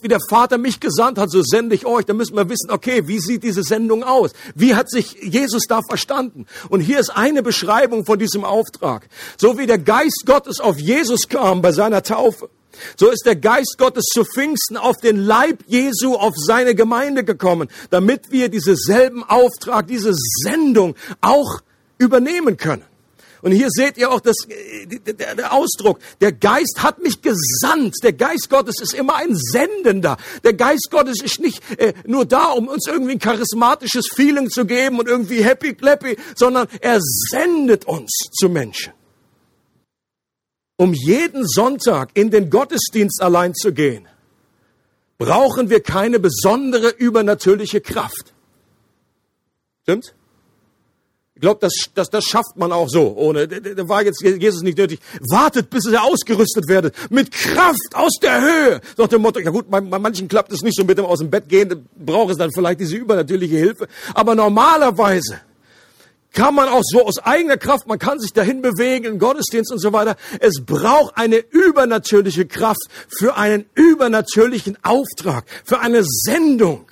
wie 0.00 0.08
der 0.08 0.20
Vater 0.28 0.58
mich 0.58 0.80
gesandt 0.80 1.18
hat, 1.18 1.30
so 1.30 1.42
sende 1.42 1.74
ich 1.74 1.86
euch, 1.86 2.04
dann 2.04 2.16
müssen 2.16 2.36
wir 2.36 2.48
wissen, 2.48 2.70
okay, 2.70 3.06
wie 3.06 3.18
sieht 3.18 3.42
diese 3.42 3.62
Sendung 3.62 4.04
aus? 4.04 4.32
Wie 4.54 4.74
hat 4.74 4.90
sich 4.90 5.16
Jesus 5.22 5.64
da 5.68 5.80
verstanden? 5.88 6.46
Und 6.68 6.80
hier 6.80 7.00
ist 7.00 7.10
eine 7.10 7.42
Beschreibung 7.42 8.04
von 8.04 8.18
diesem 8.18 8.44
Auftrag. 8.44 9.08
So 9.36 9.58
wie 9.58 9.66
der 9.66 9.78
Geist 9.78 10.24
Gottes 10.26 10.60
auf 10.60 10.78
Jesus 10.78 11.28
kam 11.28 11.62
bei 11.62 11.72
seiner 11.72 12.02
Taufe, 12.02 12.50
so 12.96 13.08
ist 13.08 13.24
der 13.24 13.36
Geist 13.36 13.76
Gottes 13.78 14.04
zu 14.12 14.24
Pfingsten 14.24 14.76
auf 14.76 14.96
den 14.98 15.16
Leib 15.16 15.62
Jesu, 15.66 16.14
auf 16.14 16.34
seine 16.36 16.74
Gemeinde 16.74 17.24
gekommen, 17.24 17.68
damit 17.90 18.30
wir 18.30 18.48
diesen 18.48 18.76
selben 18.76 19.24
Auftrag, 19.24 19.86
diese 19.86 20.12
Sendung 20.14 20.94
auch 21.20 21.60
übernehmen 21.98 22.56
können. 22.56 22.84
Und 23.42 23.52
hier 23.52 23.68
seht 23.70 23.98
ihr 23.98 24.10
auch 24.10 24.20
das, 24.20 24.36
äh, 24.48 24.86
der, 24.86 25.52
Ausdruck. 25.52 25.98
Der 26.20 26.32
Geist 26.32 26.82
hat 26.82 27.02
mich 27.02 27.22
gesandt. 27.22 27.96
Der 28.02 28.12
Geist 28.12 28.48
Gottes 28.50 28.80
ist 28.80 28.94
immer 28.94 29.16
ein 29.16 29.34
Sendender. 29.36 30.16
Der 30.44 30.54
Geist 30.54 30.88
Gottes 30.90 31.22
ist 31.22 31.40
nicht 31.40 31.62
äh, 31.78 31.92
nur 32.06 32.24
da, 32.24 32.52
um 32.52 32.68
uns 32.68 32.86
irgendwie 32.86 33.12
ein 33.12 33.18
charismatisches 33.18 34.08
Feeling 34.14 34.50
zu 34.50 34.64
geben 34.64 34.98
und 34.98 35.08
irgendwie 35.08 35.42
happy 35.42 35.74
clappy, 35.74 36.16
sondern 36.34 36.68
er 36.80 36.98
sendet 37.00 37.84
uns 37.84 38.10
zu 38.32 38.48
Menschen. 38.48 38.92
Um 40.76 40.92
jeden 40.92 41.46
Sonntag 41.46 42.10
in 42.14 42.30
den 42.30 42.50
Gottesdienst 42.50 43.22
allein 43.22 43.54
zu 43.54 43.72
gehen, 43.72 44.06
brauchen 45.18 45.70
wir 45.70 45.82
keine 45.82 46.18
besondere 46.18 46.90
übernatürliche 46.90 47.80
Kraft. 47.80 48.34
Stimmt? 49.82 50.14
Ich 51.36 51.42
glaube, 51.42 51.58
das, 51.60 51.72
das, 51.94 52.08
das 52.08 52.24
schafft 52.24 52.56
man 52.56 52.72
auch 52.72 52.88
so. 52.88 53.14
Ohne, 53.14 53.46
da 53.46 53.86
war 53.90 54.02
jetzt 54.02 54.22
Jesus 54.22 54.62
nicht 54.62 54.78
nötig. 54.78 55.00
Wartet, 55.28 55.68
bis 55.68 55.84
er 55.84 56.02
ausgerüstet 56.02 56.66
werdet. 56.66 56.94
Mit 57.10 57.30
Kraft 57.30 57.94
aus 57.94 58.14
der 58.22 58.40
Höhe. 58.40 58.80
Nach 58.96 59.06
dem 59.06 59.20
Motto, 59.20 59.40
ja 59.40 59.50
gut, 59.50 59.70
bei, 59.70 59.82
bei 59.82 59.98
manchen 59.98 60.28
klappt 60.28 60.50
es 60.52 60.62
nicht 60.62 60.74
so 60.74 60.84
mit 60.84 60.96
dem 60.96 61.04
aus 61.04 61.18
dem 61.18 61.28
Bett 61.28 61.46
gehen, 61.46 61.86
braucht 61.94 62.30
es 62.30 62.38
dann 62.38 62.50
vielleicht 62.52 62.80
diese 62.80 62.96
übernatürliche 62.96 63.58
Hilfe. 63.58 63.86
Aber 64.14 64.34
normalerweise 64.34 65.42
kann 66.32 66.54
man 66.54 66.70
auch 66.70 66.80
so 66.82 67.04
aus 67.04 67.18
eigener 67.18 67.58
Kraft, 67.58 67.86
man 67.86 67.98
kann 67.98 68.18
sich 68.18 68.32
dahin 68.32 68.62
bewegen, 68.62 69.04
im 69.04 69.18
Gottesdienst 69.18 69.70
und 69.70 69.78
so 69.78 69.92
weiter. 69.92 70.16
Es 70.40 70.62
braucht 70.64 71.18
eine 71.18 71.36
übernatürliche 71.36 72.46
Kraft 72.46 72.88
für 73.10 73.36
einen 73.36 73.66
übernatürlichen 73.74 74.78
Auftrag, 74.82 75.44
für 75.66 75.80
eine 75.80 76.00
Sendung. 76.02 76.86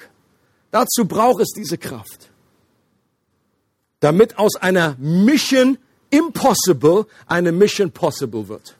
Dazu 0.70 1.06
braucht 1.06 1.40
es 1.40 1.48
diese 1.56 1.78
Kraft 1.78 2.28
damit 4.04 4.38
aus 4.38 4.56
einer 4.56 4.96
Mission 4.98 5.78
Impossible 6.10 7.06
eine 7.26 7.52
Mission 7.52 7.90
Possible 7.90 8.48
wird. 8.48 8.76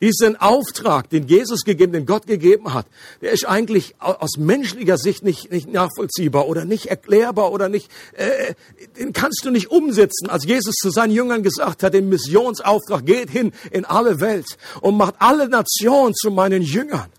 Diesen 0.00 0.36
Auftrag, 0.36 1.10
den 1.10 1.26
Jesus 1.26 1.64
gegeben, 1.64 1.92
den 1.92 2.06
Gott 2.06 2.26
gegeben 2.26 2.72
hat, 2.72 2.86
der 3.20 3.32
ist 3.32 3.46
eigentlich 3.46 3.94
aus 3.98 4.38
menschlicher 4.38 4.96
Sicht 4.96 5.22
nicht, 5.22 5.50
nicht 5.50 5.70
nachvollziehbar 5.70 6.48
oder 6.48 6.64
nicht 6.64 6.86
erklärbar 6.86 7.52
oder 7.52 7.68
nicht, 7.68 7.90
äh, 8.14 8.54
den 8.98 9.12
kannst 9.12 9.44
du 9.44 9.50
nicht 9.50 9.70
umsetzen. 9.70 10.30
Als 10.30 10.46
Jesus 10.46 10.74
zu 10.76 10.90
seinen 10.90 11.12
Jüngern 11.12 11.42
gesagt 11.42 11.82
hat, 11.82 11.92
den 11.92 12.08
Missionsauftrag, 12.08 13.04
geht 13.04 13.30
hin 13.30 13.52
in 13.70 13.84
alle 13.84 14.20
Welt 14.20 14.56
und 14.80 14.96
macht 14.96 15.16
alle 15.18 15.48
Nationen 15.48 16.14
zu 16.14 16.30
meinen 16.30 16.62
Jüngern. 16.62 17.10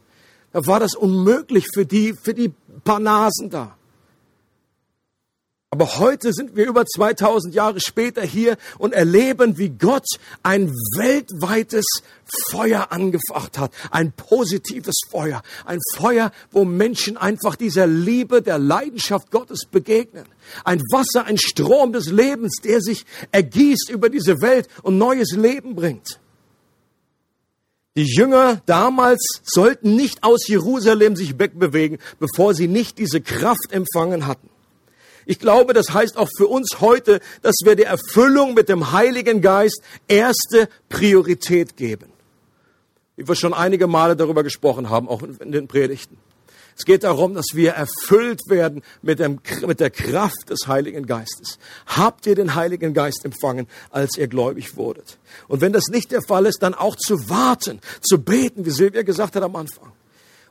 Da 0.51 0.65
war 0.65 0.79
das 0.79 0.95
unmöglich 0.95 1.65
für 1.73 1.85
die, 1.85 2.15
für 2.19 2.33
die 2.33 2.51
paar 2.83 2.99
Nasen 2.99 3.51
da. 3.51 3.77
Aber 5.77 5.99
heute 5.99 6.33
sind 6.33 6.55
wir 6.55 6.65
über 6.65 6.87
2000 6.87 7.53
Jahre 7.53 7.79
später 7.79 8.23
hier 8.23 8.57
und 8.79 8.95
erleben, 8.95 9.59
wie 9.59 9.69
Gott 9.69 10.07
ein 10.41 10.71
weltweites 10.95 11.85
Feuer 12.49 12.87
angefacht 12.89 13.59
hat. 13.59 13.71
Ein 13.91 14.11
positives 14.11 14.95
Feuer. 15.11 15.43
Ein 15.65 15.77
Feuer, 15.95 16.31
wo 16.49 16.65
Menschen 16.65 17.15
einfach 17.15 17.55
dieser 17.55 17.85
Liebe, 17.85 18.41
der 18.41 18.57
Leidenschaft 18.57 19.29
Gottes 19.29 19.67
begegnen. 19.69 20.25
Ein 20.63 20.79
Wasser, 20.91 21.25
ein 21.25 21.37
Strom 21.37 21.93
des 21.93 22.07
Lebens, 22.07 22.55
der 22.63 22.81
sich 22.81 23.05
ergießt 23.31 23.91
über 23.91 24.09
diese 24.09 24.41
Welt 24.41 24.67
und 24.81 24.97
neues 24.97 25.33
Leben 25.33 25.75
bringt. 25.75 26.19
Die 27.95 28.15
Jünger 28.17 28.63
damals 28.65 29.23
sollten 29.43 29.95
nicht 29.95 30.23
aus 30.23 30.47
Jerusalem 30.47 31.15
sich 31.15 31.37
wegbewegen, 31.37 31.99
bevor 32.19 32.55
sie 32.55 32.67
nicht 32.67 32.97
diese 32.97 33.21
Kraft 33.21 33.71
empfangen 33.71 34.25
hatten. 34.25 34.49
Ich 35.29 35.39
glaube, 35.39 35.73
das 35.73 35.93
heißt 35.93 36.15
auch 36.15 36.29
für 36.37 36.47
uns 36.47 36.77
heute, 36.79 37.19
dass 37.41 37.55
wir 37.65 37.75
der 37.75 37.87
Erfüllung 37.87 38.53
mit 38.53 38.69
dem 38.69 38.93
Heiligen 38.93 39.41
Geist 39.41 39.81
erste 40.07 40.69
Priorität 40.87 41.75
geben. 41.75 42.05
Wie 43.17 43.27
wir 43.27 43.35
schon 43.35 43.53
einige 43.53 43.87
Male 43.87 44.15
darüber 44.15 44.43
gesprochen 44.43 44.89
haben, 44.89 45.09
auch 45.09 45.21
in 45.21 45.51
den 45.51 45.67
Predigten. 45.67 46.17
Es 46.77 46.85
geht 46.85 47.03
darum, 47.03 47.33
dass 47.33 47.47
wir 47.53 47.71
erfüllt 47.71 48.39
werden 48.47 48.83
mit, 49.01 49.19
dem, 49.19 49.41
mit 49.65 49.81
der 49.81 49.89
Kraft 49.89 50.49
des 50.49 50.67
Heiligen 50.67 51.05
Geistes. 51.05 51.59
Habt 51.87 52.25
ihr 52.25 52.35
den 52.35 52.55
Heiligen 52.55 52.93
Geist 52.93 53.25
empfangen, 53.25 53.67
als 53.89 54.17
ihr 54.17 54.27
gläubig 54.27 54.77
wurdet? 54.77 55.17
Und 55.49 55.59
wenn 55.59 55.73
das 55.73 55.87
nicht 55.89 56.11
der 56.11 56.21
Fall 56.21 56.45
ist, 56.45 56.63
dann 56.63 56.73
auch 56.73 56.95
zu 56.95 57.29
warten, 57.29 57.81
zu 57.99 58.21
beten, 58.21 58.65
wie 58.65 58.69
Silvia 58.69 59.01
gesagt 59.01 59.35
hat 59.35 59.43
am 59.43 59.57
Anfang 59.57 59.91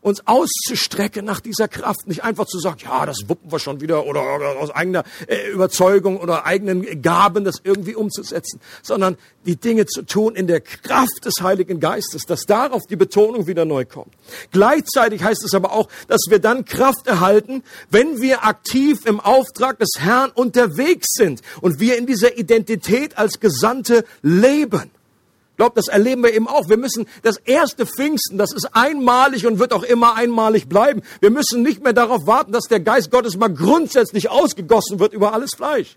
uns 0.06 0.24
auszustrecken 0.24 1.24
nach 1.24 1.40
dieser 1.40 1.66
Kraft. 1.66 2.06
Nicht 2.06 2.22
einfach 2.22 2.46
zu 2.46 2.60
sagen, 2.60 2.78
ja, 2.84 3.04
das 3.06 3.28
wuppen 3.28 3.50
wir 3.50 3.58
schon 3.58 3.80
wieder 3.80 4.06
oder, 4.06 4.36
oder 4.36 4.56
aus 4.56 4.70
eigener 4.70 5.02
äh, 5.26 5.50
Überzeugung 5.50 6.20
oder 6.20 6.46
eigenen 6.46 7.02
Gaben 7.02 7.42
das 7.42 7.56
irgendwie 7.64 7.96
umzusetzen, 7.96 8.60
sondern 8.84 9.16
die 9.46 9.56
Dinge 9.56 9.84
zu 9.86 10.02
tun 10.02 10.36
in 10.36 10.46
der 10.46 10.60
Kraft 10.60 11.24
des 11.24 11.34
Heiligen 11.42 11.80
Geistes, 11.80 12.22
dass 12.22 12.42
darauf 12.42 12.82
die 12.88 12.94
Betonung 12.94 13.48
wieder 13.48 13.64
neu 13.64 13.84
kommt. 13.84 14.14
Gleichzeitig 14.52 15.24
heißt 15.24 15.42
es 15.42 15.54
aber 15.54 15.72
auch, 15.72 15.88
dass 16.06 16.20
wir 16.28 16.38
dann 16.38 16.64
Kraft 16.64 17.08
erhalten, 17.08 17.64
wenn 17.90 18.20
wir 18.20 18.44
aktiv 18.44 19.06
im 19.06 19.18
Auftrag 19.18 19.80
des 19.80 19.90
Herrn 19.98 20.30
unterwegs 20.30 21.08
sind 21.14 21.40
und 21.60 21.80
wir 21.80 21.98
in 21.98 22.06
dieser 22.06 22.38
Identität 22.38 23.18
als 23.18 23.40
Gesandte 23.40 24.04
leben. 24.22 24.92
Ich 25.56 25.58
glaube, 25.58 25.72
das 25.74 25.88
erleben 25.88 26.22
wir 26.22 26.34
eben 26.34 26.48
auch. 26.48 26.68
Wir 26.68 26.76
müssen 26.76 27.06
das 27.22 27.38
erste 27.38 27.86
Pfingsten, 27.86 28.36
das 28.36 28.52
ist 28.52 28.76
einmalig 28.76 29.46
und 29.46 29.58
wird 29.58 29.72
auch 29.72 29.84
immer 29.84 30.14
einmalig 30.14 30.68
bleiben. 30.68 31.00
Wir 31.20 31.30
müssen 31.30 31.62
nicht 31.62 31.82
mehr 31.82 31.94
darauf 31.94 32.26
warten, 32.26 32.52
dass 32.52 32.64
der 32.64 32.80
Geist 32.80 33.10
Gottes 33.10 33.38
mal 33.38 33.48
grundsätzlich 33.48 34.28
ausgegossen 34.28 35.00
wird 35.00 35.14
über 35.14 35.32
alles 35.32 35.54
Fleisch. 35.56 35.96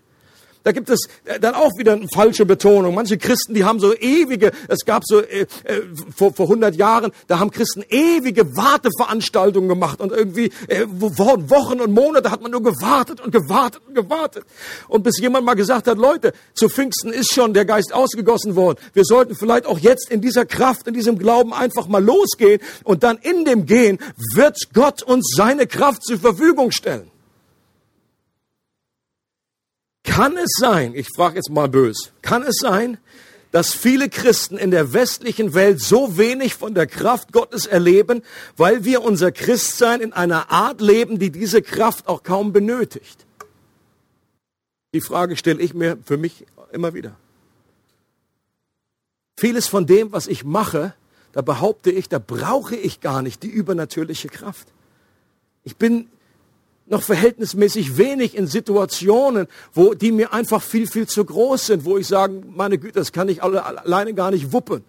Da 0.62 0.72
gibt 0.72 0.90
es 0.90 1.08
äh, 1.24 1.40
dann 1.40 1.54
auch 1.54 1.70
wieder 1.78 1.92
eine 1.92 2.06
falsche 2.12 2.44
Betonung. 2.44 2.94
Manche 2.94 3.16
Christen, 3.16 3.54
die 3.54 3.64
haben 3.64 3.80
so 3.80 3.94
ewige, 3.94 4.52
es 4.68 4.84
gab 4.84 5.04
so 5.06 5.20
äh, 5.20 5.46
äh, 5.64 5.82
vor, 6.14 6.34
vor 6.34 6.46
100 6.46 6.76
Jahren, 6.76 7.12
da 7.28 7.38
haben 7.38 7.50
Christen 7.50 7.82
ewige 7.88 8.56
Warteveranstaltungen 8.56 9.68
gemacht 9.68 10.00
und 10.00 10.12
irgendwie 10.12 10.50
äh, 10.68 10.84
Wochen 10.86 11.80
und 11.80 11.92
Monate 11.92 12.30
hat 12.30 12.42
man 12.42 12.50
nur 12.50 12.62
gewartet 12.62 13.20
und 13.20 13.32
gewartet 13.32 13.82
und 13.88 13.94
gewartet. 13.94 14.44
Und 14.88 15.02
bis 15.02 15.18
jemand 15.18 15.46
mal 15.46 15.54
gesagt 15.54 15.86
hat, 15.86 15.96
Leute, 15.96 16.32
zu 16.54 16.68
Pfingsten 16.68 17.12
ist 17.12 17.32
schon 17.32 17.54
der 17.54 17.64
Geist 17.64 17.94
ausgegossen 17.94 18.54
worden. 18.54 18.78
Wir 18.92 19.04
sollten 19.04 19.34
vielleicht 19.34 19.66
auch 19.66 19.78
jetzt 19.78 20.10
in 20.10 20.20
dieser 20.20 20.44
Kraft, 20.44 20.86
in 20.86 20.94
diesem 20.94 21.18
Glauben 21.18 21.54
einfach 21.54 21.88
mal 21.88 22.04
losgehen 22.04 22.60
und 22.84 23.02
dann 23.02 23.16
in 23.18 23.44
dem 23.44 23.64
Gehen 23.64 23.98
wird 24.34 24.58
Gott 24.74 25.02
uns 25.02 25.32
seine 25.34 25.66
Kraft 25.66 26.04
zur 26.04 26.18
Verfügung 26.18 26.70
stellen. 26.70 27.09
Kann 30.10 30.36
es 30.36 30.56
sein, 30.58 30.92
ich 30.96 31.06
frage 31.14 31.36
jetzt 31.36 31.50
mal 31.50 31.68
bös, 31.68 32.10
kann 32.20 32.42
es 32.42 32.56
sein, 32.56 32.98
dass 33.52 33.72
viele 33.72 34.08
Christen 34.08 34.58
in 34.58 34.72
der 34.72 34.92
westlichen 34.92 35.54
Welt 35.54 35.80
so 35.80 36.18
wenig 36.18 36.54
von 36.54 36.74
der 36.74 36.88
Kraft 36.88 37.32
Gottes 37.32 37.64
erleben, 37.66 38.22
weil 38.56 38.84
wir 38.84 39.02
unser 39.02 39.30
Christsein 39.30 40.00
in 40.00 40.12
einer 40.12 40.50
Art 40.50 40.80
leben, 40.80 41.20
die 41.20 41.30
diese 41.30 41.62
Kraft 41.62 42.08
auch 42.08 42.24
kaum 42.24 42.52
benötigt? 42.52 43.24
Die 44.94 45.00
Frage 45.00 45.36
stelle 45.36 45.60
ich 45.60 45.74
mir 45.74 45.96
für 46.04 46.16
mich 46.16 46.44
immer 46.72 46.92
wieder. 46.92 47.14
Vieles 49.38 49.68
von 49.68 49.86
dem, 49.86 50.10
was 50.10 50.26
ich 50.26 50.42
mache, 50.42 50.92
da 51.30 51.40
behaupte 51.40 51.92
ich, 51.92 52.08
da 52.08 52.18
brauche 52.18 52.74
ich 52.74 53.00
gar 53.00 53.22
nicht 53.22 53.44
die 53.44 53.48
übernatürliche 53.48 54.28
Kraft. 54.28 54.66
Ich 55.62 55.76
bin 55.76 56.08
noch 56.90 57.02
verhältnismäßig 57.02 57.96
wenig 57.96 58.36
in 58.36 58.46
Situationen, 58.46 59.46
wo 59.72 59.94
die 59.94 60.12
mir 60.12 60.32
einfach 60.32 60.60
viel, 60.60 60.86
viel 60.86 61.06
zu 61.06 61.24
groß 61.24 61.66
sind, 61.66 61.84
wo 61.84 61.96
ich 61.96 62.06
sage, 62.06 62.42
meine 62.46 62.78
Güte, 62.78 62.98
das 62.98 63.12
kann 63.12 63.28
ich 63.28 63.42
alle, 63.42 63.64
alleine 63.64 64.12
gar 64.12 64.30
nicht 64.30 64.52
wuppen. 64.52 64.84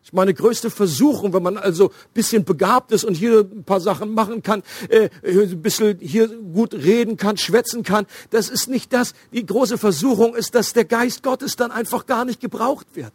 Das 0.00 0.08
ist 0.08 0.14
meine 0.14 0.34
größte 0.34 0.68
Versuchung, 0.68 1.32
wenn 1.32 1.42
man 1.42 1.56
also 1.56 1.92
bisschen 2.12 2.44
begabt 2.44 2.92
ist 2.92 3.04
und 3.04 3.14
hier 3.14 3.40
ein 3.40 3.64
paar 3.64 3.80
Sachen 3.80 4.14
machen 4.14 4.42
kann, 4.42 4.62
äh, 4.88 5.08
ein 5.24 5.62
bisschen 5.62 5.98
hier 6.00 6.28
gut 6.28 6.74
reden 6.74 7.16
kann, 7.16 7.36
schwätzen 7.36 7.82
kann. 7.82 8.06
Das 8.30 8.48
ist 8.48 8.68
nicht 8.68 8.92
das. 8.92 9.14
Die 9.32 9.46
große 9.46 9.78
Versuchung 9.78 10.34
ist, 10.34 10.54
dass 10.54 10.72
der 10.72 10.84
Geist 10.84 11.22
Gottes 11.22 11.56
dann 11.56 11.70
einfach 11.70 12.06
gar 12.06 12.24
nicht 12.24 12.40
gebraucht 12.40 12.88
wird. 12.94 13.12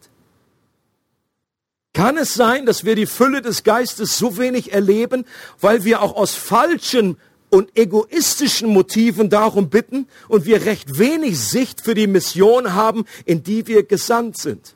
Kann 1.92 2.16
es 2.16 2.34
sein, 2.34 2.64
dass 2.64 2.84
wir 2.84 2.94
die 2.94 3.06
Fülle 3.06 3.42
des 3.42 3.64
Geistes 3.64 4.18
so 4.18 4.38
wenig 4.38 4.72
erleben, 4.72 5.24
weil 5.60 5.84
wir 5.84 6.00
auch 6.00 6.16
aus 6.16 6.34
falschen 6.34 7.16
und 7.50 7.76
egoistischen 7.76 8.68
Motiven 8.68 9.30
darum 9.30 9.70
bitten 9.70 10.06
und 10.28 10.44
wir 10.44 10.64
recht 10.64 10.98
wenig 10.98 11.38
Sicht 11.38 11.80
für 11.80 11.94
die 11.94 12.06
Mission 12.06 12.74
haben, 12.74 13.04
in 13.24 13.42
die 13.42 13.66
wir 13.66 13.84
gesandt 13.84 14.38
sind. 14.38 14.74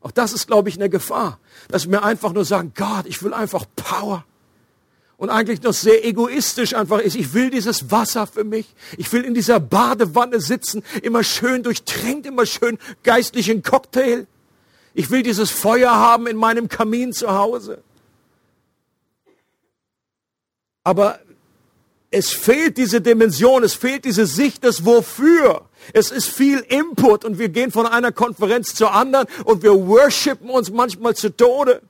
Auch 0.00 0.12
das 0.12 0.32
ist, 0.32 0.46
glaube 0.46 0.68
ich, 0.68 0.76
eine 0.76 0.88
Gefahr, 0.88 1.40
dass 1.68 1.90
wir 1.90 2.04
einfach 2.04 2.32
nur 2.32 2.44
sagen, 2.44 2.72
Gott, 2.76 3.06
ich 3.06 3.22
will 3.22 3.34
einfach 3.34 3.64
Power. 3.74 4.24
Und 5.16 5.30
eigentlich 5.30 5.62
noch 5.62 5.72
sehr 5.72 6.04
egoistisch 6.04 6.74
einfach 6.74 6.98
ist, 6.98 7.16
ich 7.16 7.32
will 7.32 7.50
dieses 7.50 7.90
Wasser 7.90 8.26
für 8.26 8.44
mich. 8.44 8.66
Ich 8.98 9.10
will 9.12 9.24
in 9.24 9.32
dieser 9.32 9.58
Badewanne 9.60 10.40
sitzen, 10.40 10.82
immer 11.02 11.24
schön 11.24 11.62
durchtränkt, 11.62 12.26
immer 12.26 12.44
schön 12.44 12.78
geistlichen 13.02 13.62
Cocktail. 13.62 14.26
Ich 14.92 15.10
will 15.10 15.22
dieses 15.22 15.50
Feuer 15.50 15.92
haben 15.92 16.26
in 16.26 16.36
meinem 16.36 16.68
Kamin 16.68 17.12
zu 17.12 17.32
Hause. 17.32 17.82
Aber 20.84 21.18
es 22.16 22.30
fehlt 22.30 22.78
diese 22.78 23.02
Dimension, 23.02 23.62
es 23.62 23.74
fehlt 23.74 24.06
diese 24.06 24.24
Sicht 24.24 24.64
des 24.64 24.86
Wofür. 24.86 25.66
Es 25.92 26.10
ist 26.10 26.28
viel 26.28 26.60
Input 26.60 27.26
und 27.26 27.38
wir 27.38 27.50
gehen 27.50 27.70
von 27.70 27.86
einer 27.86 28.10
Konferenz 28.10 28.74
zur 28.74 28.92
anderen 28.92 29.26
und 29.44 29.62
wir 29.62 29.86
worshipen 29.86 30.48
uns 30.48 30.70
manchmal 30.70 31.14
zu 31.14 31.28
Tode. 31.36 31.82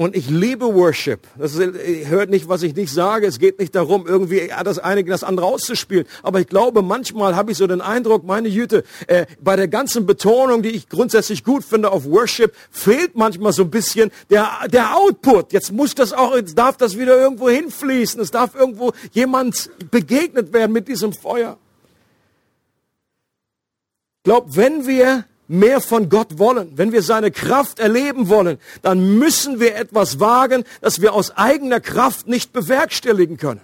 Und 0.00 0.14
ich 0.14 0.30
liebe 0.30 0.76
Worship. 0.76 1.26
Das 1.36 1.56
ist, 1.56 2.08
hört 2.08 2.30
nicht, 2.30 2.48
was 2.48 2.62
ich 2.62 2.76
nicht 2.76 2.92
sage. 2.92 3.26
Es 3.26 3.40
geht 3.40 3.58
nicht 3.58 3.74
darum, 3.74 4.06
irgendwie 4.06 4.48
das 4.62 4.78
eine 4.78 5.02
das 5.02 5.24
andere 5.24 5.46
auszuspielen. 5.46 6.06
Aber 6.22 6.38
ich 6.38 6.46
glaube, 6.46 6.82
manchmal 6.82 7.34
habe 7.34 7.50
ich 7.50 7.58
so 7.58 7.66
den 7.66 7.80
Eindruck, 7.80 8.22
meine 8.22 8.46
Jüte, 8.46 8.84
äh, 9.08 9.26
bei 9.40 9.56
der 9.56 9.66
ganzen 9.66 10.06
Betonung, 10.06 10.62
die 10.62 10.68
ich 10.68 10.88
grundsätzlich 10.88 11.42
gut 11.42 11.64
finde 11.64 11.90
auf 11.90 12.04
Worship, 12.04 12.54
fehlt 12.70 13.16
manchmal 13.16 13.52
so 13.52 13.64
ein 13.64 13.72
bisschen 13.72 14.12
der, 14.30 14.68
der 14.72 14.96
Output. 14.96 15.52
Jetzt 15.52 15.72
muss 15.72 15.96
das 15.96 16.12
auch, 16.12 16.36
jetzt 16.36 16.56
darf 16.56 16.76
das 16.76 16.96
wieder 16.96 17.18
irgendwo 17.18 17.50
hinfließen. 17.50 18.20
Es 18.20 18.30
darf 18.30 18.54
irgendwo 18.54 18.92
jemand 19.10 19.68
begegnet 19.90 20.52
werden 20.52 20.70
mit 20.70 20.86
diesem 20.86 21.12
Feuer. 21.12 21.58
Ich 24.18 24.22
glaube, 24.22 24.54
wenn 24.54 24.86
wir 24.86 25.24
mehr 25.48 25.80
von 25.80 26.10
Gott 26.10 26.38
wollen, 26.38 26.76
wenn 26.76 26.92
wir 26.92 27.02
seine 27.02 27.30
Kraft 27.30 27.80
erleben 27.80 28.28
wollen, 28.28 28.58
dann 28.82 29.18
müssen 29.18 29.58
wir 29.58 29.74
etwas 29.74 30.20
wagen, 30.20 30.64
das 30.80 31.00
wir 31.00 31.14
aus 31.14 31.36
eigener 31.36 31.80
Kraft 31.80 32.28
nicht 32.28 32.52
bewerkstelligen 32.52 33.38
können. 33.38 33.62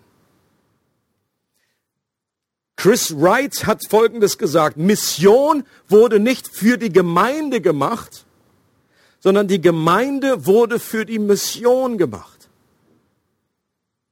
Chris 2.77 3.15
Wright 3.17 3.67
hat 3.67 3.83
Folgendes 3.89 4.37
gesagt. 4.39 4.77
Mission 4.77 5.65
wurde 5.89 6.19
nicht 6.19 6.49
für 6.49 6.77
die 6.77 6.93
Gemeinde 6.93 7.61
gemacht, 7.61 8.25
sondern 9.21 9.47
die 9.47 9.61
Gemeinde 9.61 10.47
wurde 10.47 10.81
für 10.81 11.07
die 11.07 11.19
Mission 11.19 11.99
gemacht. 11.99 12.49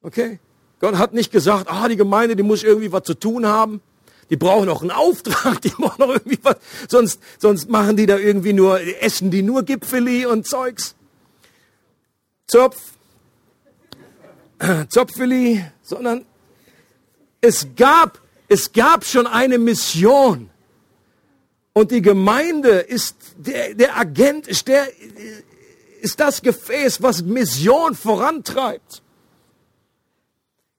Okay? 0.03 0.39
Gott 0.81 0.97
hat 0.97 1.13
nicht 1.13 1.33
gesagt, 1.33 1.67
ah, 1.69 1.89
die 1.89 1.97
Gemeinde, 1.97 2.37
die 2.37 2.43
muss 2.43 2.63
irgendwie 2.63 2.93
was 2.93 3.05
zu 3.05 3.15
tun 3.15 3.47
haben. 3.47 3.81
Die 4.33 4.39
brauchen 4.39 4.71
auch 4.71 4.81
einen 4.81 4.91
Auftrag, 4.91 5.61
die 5.61 5.69
brauchen 5.79 6.01
noch 6.01 6.09
irgendwie 6.09 6.39
was. 6.43 6.57
Sonst, 6.89 7.21
sonst 7.39 7.69
machen 7.69 7.99
die 7.99 8.07
da 8.07 8.17
irgendwie 8.17 8.55
nur, 8.55 8.81
essen 8.81 9.31
die 9.31 9.43
nur 9.43 9.63
Gipfeli 9.63 10.25
und 10.25 10.47
Zeugs. 10.49 10.95
Zopf. 12.47 12.79
Zopfeli, 14.89 15.63
sondern 15.83 16.25
es 17.43 17.67
gab, 17.77 18.23
es 18.49 18.73
gab 18.73 19.05
schon 19.05 19.27
eine 19.27 19.59
Mission. 19.59 20.49
Und 21.75 21.91
die 21.91 22.01
Gemeinde 22.01 22.79
ist 22.79 23.17
der, 23.37 23.75
der 23.75 23.99
Agent, 23.99 24.47
ist 24.47 24.67
der, 24.67 24.87
ist 26.01 26.19
das 26.21 26.41
Gefäß, 26.41 27.03
was 27.03 27.23
Mission 27.23 27.95
vorantreibt. 27.95 29.03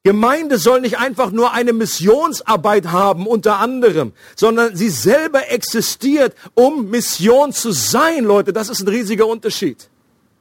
Gemeinde 0.06 0.58
soll 0.58 0.82
nicht 0.82 1.00
einfach 1.00 1.32
nur 1.32 1.54
eine 1.54 1.72
Missionsarbeit 1.72 2.88
haben, 2.88 3.26
unter 3.26 3.60
anderem, 3.60 4.12
sondern 4.36 4.76
sie 4.76 4.90
selber 4.90 5.50
existiert, 5.50 6.36
um 6.56 6.90
Mission 6.90 7.54
zu 7.54 7.72
sein, 7.72 8.26
Leute. 8.26 8.52
Das 8.52 8.68
ist 8.68 8.82
ein 8.82 8.90
riesiger 8.90 9.28
Unterschied. 9.28 9.90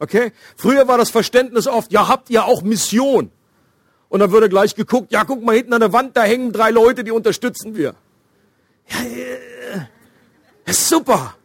Okay? 0.00 0.32
Früher 0.56 0.88
war 0.88 0.98
das 0.98 1.10
Verständnis 1.10 1.68
oft, 1.68 1.92
ja, 1.92 2.08
habt 2.08 2.28
ihr 2.28 2.44
auch 2.44 2.62
Mission? 2.62 3.30
Und 4.08 4.18
dann 4.18 4.32
würde 4.32 4.48
gleich 4.48 4.74
geguckt, 4.74 5.12
ja, 5.12 5.22
guck 5.22 5.44
mal 5.44 5.54
hinten 5.54 5.72
an 5.74 5.80
der 5.80 5.92
Wand, 5.92 6.16
da 6.16 6.24
hängen 6.24 6.52
drei 6.52 6.70
Leute, 6.70 7.04
die 7.04 7.12
unterstützen 7.12 7.76
wir. 7.76 7.94
Ja, 8.88 8.98
das 10.64 10.78
ist 10.80 10.88
super. 10.88 11.36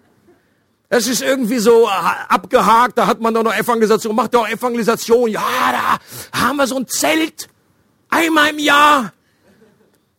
Das 0.89 1.05
ist 1.05 1.21
irgendwie 1.21 1.59
so 1.59 1.87
abgehakt, 1.87 2.97
da 2.97 3.05
hat 3.05 3.21
man 3.21 3.33
doch 3.35 3.43
noch 3.43 3.53
Evangelisation, 3.53 4.15
macht 4.15 4.33
doch 4.33 4.47
Evangelisation. 4.49 5.29
Ja, 5.29 5.43
da 6.31 6.39
haben 6.39 6.57
wir 6.57 6.65
so 6.65 6.77
ein 6.77 6.87
Zelt 6.87 7.47
Einmal 8.17 8.49
im 8.49 8.59
Jahr. 8.59 9.13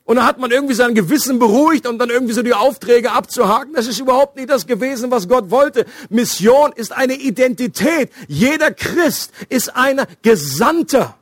Und 0.05 0.17
da 0.17 0.25
hat 0.25 0.39
man 0.39 0.51
irgendwie 0.51 0.75
sein 0.75 0.95
Gewissen 0.95 1.39
beruhigt 1.39 1.87
und 1.87 1.99
dann 1.99 2.09
irgendwie 2.09 2.33
so 2.33 2.43
die 2.43 2.55
Aufträge 2.55 3.13
abzuhaken. 3.13 3.75
Das 3.75 3.87
ist 3.87 3.99
überhaupt 3.99 4.37
nicht 4.37 4.49
das 4.49 4.67
gewesen, 4.67 5.11
was 5.11 5.29
Gott 5.29 5.51
wollte. 5.51 5.85
Mission 6.09 6.73
ist 6.73 6.93
eine 6.93 7.15
Identität. 7.15 8.11
Jeder 8.27 8.71
Christ 8.71 9.33
ist 9.51 9.77
ein 9.77 10.01
Gesandter, 10.23 11.17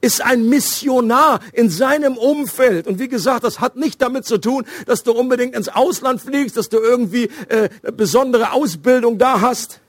ist 0.00 0.22
ein 0.24 0.48
Missionar 0.48 1.40
in 1.52 1.68
seinem 1.68 2.16
Umfeld. 2.16 2.86
Und 2.86 2.98
wie 2.98 3.08
gesagt, 3.08 3.44
das 3.44 3.60
hat 3.60 3.76
nicht 3.76 4.00
damit 4.00 4.24
zu 4.24 4.38
tun, 4.38 4.64
dass 4.86 5.02
du 5.02 5.12
unbedingt 5.12 5.54
ins 5.54 5.68
Ausland 5.68 6.22
fliegst, 6.22 6.56
dass 6.56 6.70
du 6.70 6.78
irgendwie 6.78 7.28
äh, 7.48 7.68
besondere 7.92 8.52
Ausbildung 8.52 9.18
da 9.18 9.42
hast. 9.42 9.80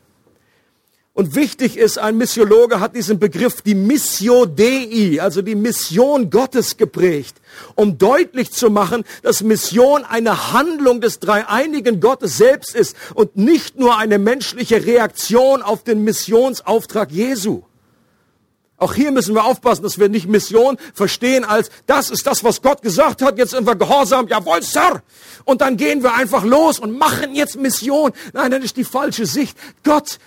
Und 1.14 1.36
wichtig 1.36 1.78
ist, 1.78 1.98
ein 1.98 2.18
Missiologe 2.18 2.80
hat 2.80 2.96
diesen 2.96 3.20
Begriff 3.20 3.62
die 3.62 3.76
Missio 3.76 4.46
Dei, 4.46 5.18
also 5.20 5.42
die 5.42 5.56
Mission 5.56 6.30
Gottes 6.30 6.78
geprägt, 6.78 7.36
um 7.76 7.98
deutlich 7.98 8.52
zu 8.52 8.70
machen, 8.70 9.04
dass 9.22 9.44
Mission 9.44 10.06
eine 10.06 10.54
Handlung 10.54 11.02
des 11.02 11.20
dreieinigen 11.20 12.00
Gottes 12.00 12.38
selbst 12.38 12.74
ist 12.76 12.96
und 13.14 13.36
nicht 13.36 13.78
nur 13.78 13.98
eine 13.98 14.20
menschliche 14.20 14.86
Reaktion 14.86 15.62
auf 15.62 15.84
den 15.84 16.06
Missionsauftrag 16.06 17.12
Jesu. 17.12 17.64
Auch 18.82 18.96
hier 18.96 19.12
müssen 19.12 19.36
wir 19.36 19.46
aufpassen, 19.46 19.84
dass 19.84 20.00
wir 20.00 20.10
nicht 20.10 20.28
Mission 20.28 20.78
verstehen 20.96 21.44
als, 21.44 21.70
das 21.86 22.10
ist 22.10 22.26
das, 22.26 22.44
was 22.44 22.64
Gott 22.64 22.82
gesagt 22.82 23.22
hat, 23.22 23.38
jetzt 23.38 23.52
sind 23.52 23.68
wir 23.68 23.76
gehorsam, 23.76 24.28
jawohl, 24.28 24.64
Sir. 24.64 25.04
Und 25.46 25.62
dann 25.62 25.78
gehen 25.78 26.02
wir 26.02 26.16
einfach 26.16 26.44
los 26.44 26.80
und 26.80 26.98
machen 26.98 27.36
jetzt 27.36 27.58
Mission. 27.58 28.12
Nein, 28.34 28.50
das 28.50 28.64
ist 28.64 28.78
die 28.78 28.84
falsche 28.84 29.28
Sicht. 29.28 29.56
Gott 29.84 30.18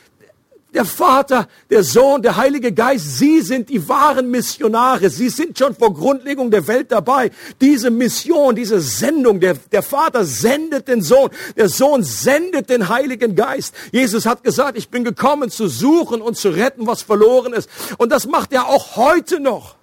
der 0.75 0.85
Vater, 0.85 1.49
der 1.71 1.85
Sohn, 1.85 2.21
der 2.21 2.37
Heilige 2.37 2.73
Geist, 2.73 3.19
sie 3.19 3.41
sind 3.41 3.69
die 3.69 3.89
wahren 3.89 4.31
Missionare. 4.31 5.09
Sie 5.09 5.29
sind 5.29 5.57
schon 5.57 5.75
vor 5.75 5.95
Grundlegung 5.95 6.51
der 6.51 6.67
Welt 6.67 6.91
dabei. 6.91 7.31
Diese 7.61 7.91
Mission, 7.91 8.57
diese 8.57 8.81
Sendung, 8.81 9.39
der, 9.39 9.55
der 9.55 9.83
Vater 9.83 10.25
sendet 10.25 10.89
den 10.89 11.01
Sohn, 11.01 11.31
der 11.57 11.69
Sohn 11.69 12.03
sendet 12.03 12.69
den 12.69 12.89
Heiligen 12.89 13.37
Geist. 13.37 13.75
Jesus 13.93 14.27
hat 14.27 14.43
gesagt, 14.43 14.77
ich 14.77 14.89
bin 14.89 15.05
gekommen 15.05 15.51
zu 15.51 15.69
suchen 15.69 16.21
und 16.21 16.37
zu 16.37 16.51
retten, 16.51 16.87
was 16.87 17.03
verloren 17.03 17.53
ist. 17.53 17.71
Und 17.99 18.11
das 18.11 18.27
macht 18.27 18.53
er 18.53 18.69
auch 18.69 18.97
heute 18.97 19.39
noch. 19.39 19.77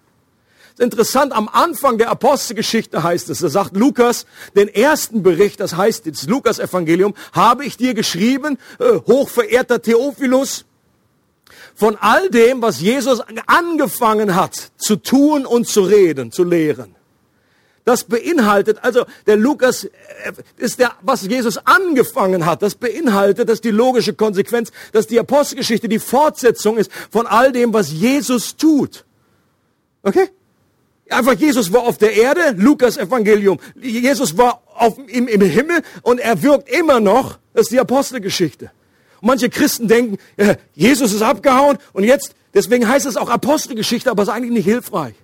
Interessant, 0.80 1.32
am 1.34 1.48
Anfang 1.48 1.98
der 2.00 2.10
Apostelgeschichte 2.10 3.04
heißt 3.04 3.30
es, 3.30 3.40
da 3.40 3.50
sagt 3.50 3.78
Lukas 3.78 4.26
den 4.56 4.68
ersten 4.68 5.22
Bericht, 5.22 5.60
das 5.60 5.76
heißt 5.76 6.08
das 6.08 6.28
Lukas 6.28 6.60
Evangelium, 6.60 7.14
habe 7.34 7.66
ich 7.66 7.78
dir 7.78 7.94
geschrieben, 7.94 8.58
äh, 8.80 9.00
hochverehrter 9.06 9.82
Theophilus, 9.82 10.66
von 11.82 11.98
all 12.00 12.30
dem, 12.30 12.62
was 12.62 12.80
Jesus 12.80 13.24
angefangen 13.48 14.36
hat 14.36 14.72
zu 14.78 14.98
tun 14.98 15.48
und 15.48 15.68
zu 15.68 15.82
reden, 15.82 16.32
zu 16.32 16.44
lehren. 16.44 16.94
Das 17.86 18.04
beinhaltet, 18.04 18.78
also 18.84 19.06
der 19.26 19.36
Lukas 19.36 19.86
äh, 19.86 19.90
ist 20.58 20.78
der, 20.78 20.92
was 21.02 21.24
Jesus 21.24 21.58
angefangen 21.66 22.46
hat, 22.46 22.62
das 22.62 22.76
beinhaltet, 22.76 23.50
das 23.50 23.56
ist 23.56 23.64
die 23.64 23.72
logische 23.72 24.14
Konsequenz, 24.14 24.72
dass 24.92 25.08
die 25.08 25.20
Apostelgeschichte 25.20 25.90
die 25.90 25.98
Fortsetzung 25.98 26.78
ist 26.78 26.92
von 27.10 27.26
all 27.26 27.52
dem, 27.52 27.74
was 27.74 27.92
Jesus 27.92 28.56
tut. 28.56 29.04
Okay? 30.04 30.30
Einfach 31.10 31.34
Jesus 31.34 31.74
war 31.74 31.82
auf 31.82 31.98
der 31.98 32.14
Erde, 32.14 32.54
Lukas 32.58 32.98
Evangelium. 32.98 33.60
Jesus 33.82 34.38
war 34.38 34.62
auf, 34.76 35.00
im, 35.08 35.28
im 35.28 35.42
Himmel 35.42 35.82
und 36.04 36.20
er 36.20 36.44
wirkt 36.44 36.70
immer 36.70 37.00
noch. 37.00 37.40
Das 37.56 37.64
ist 37.64 37.72
die 37.72 37.80
Apostelgeschichte. 37.80 38.70
Und 39.22 39.28
manche 39.28 39.50
Christen 39.50 39.88
denken, 39.88 40.18
ja, 40.38 40.56
Jesus 40.74 41.14
ist 41.14 41.22
abgehauen 41.22 41.78
und 41.94 42.04
jetzt, 42.04 42.34
deswegen 42.54 42.88
heißt 42.88 43.06
es 43.06 43.18
auch 43.18 43.30
Apostelgeschichte, 43.30 44.10
aber 44.10 44.24
es 44.24 44.30
ist 44.30 44.34
eigentlich 44.34 44.52
nicht 44.52 44.66
hilfreich. 44.66 45.16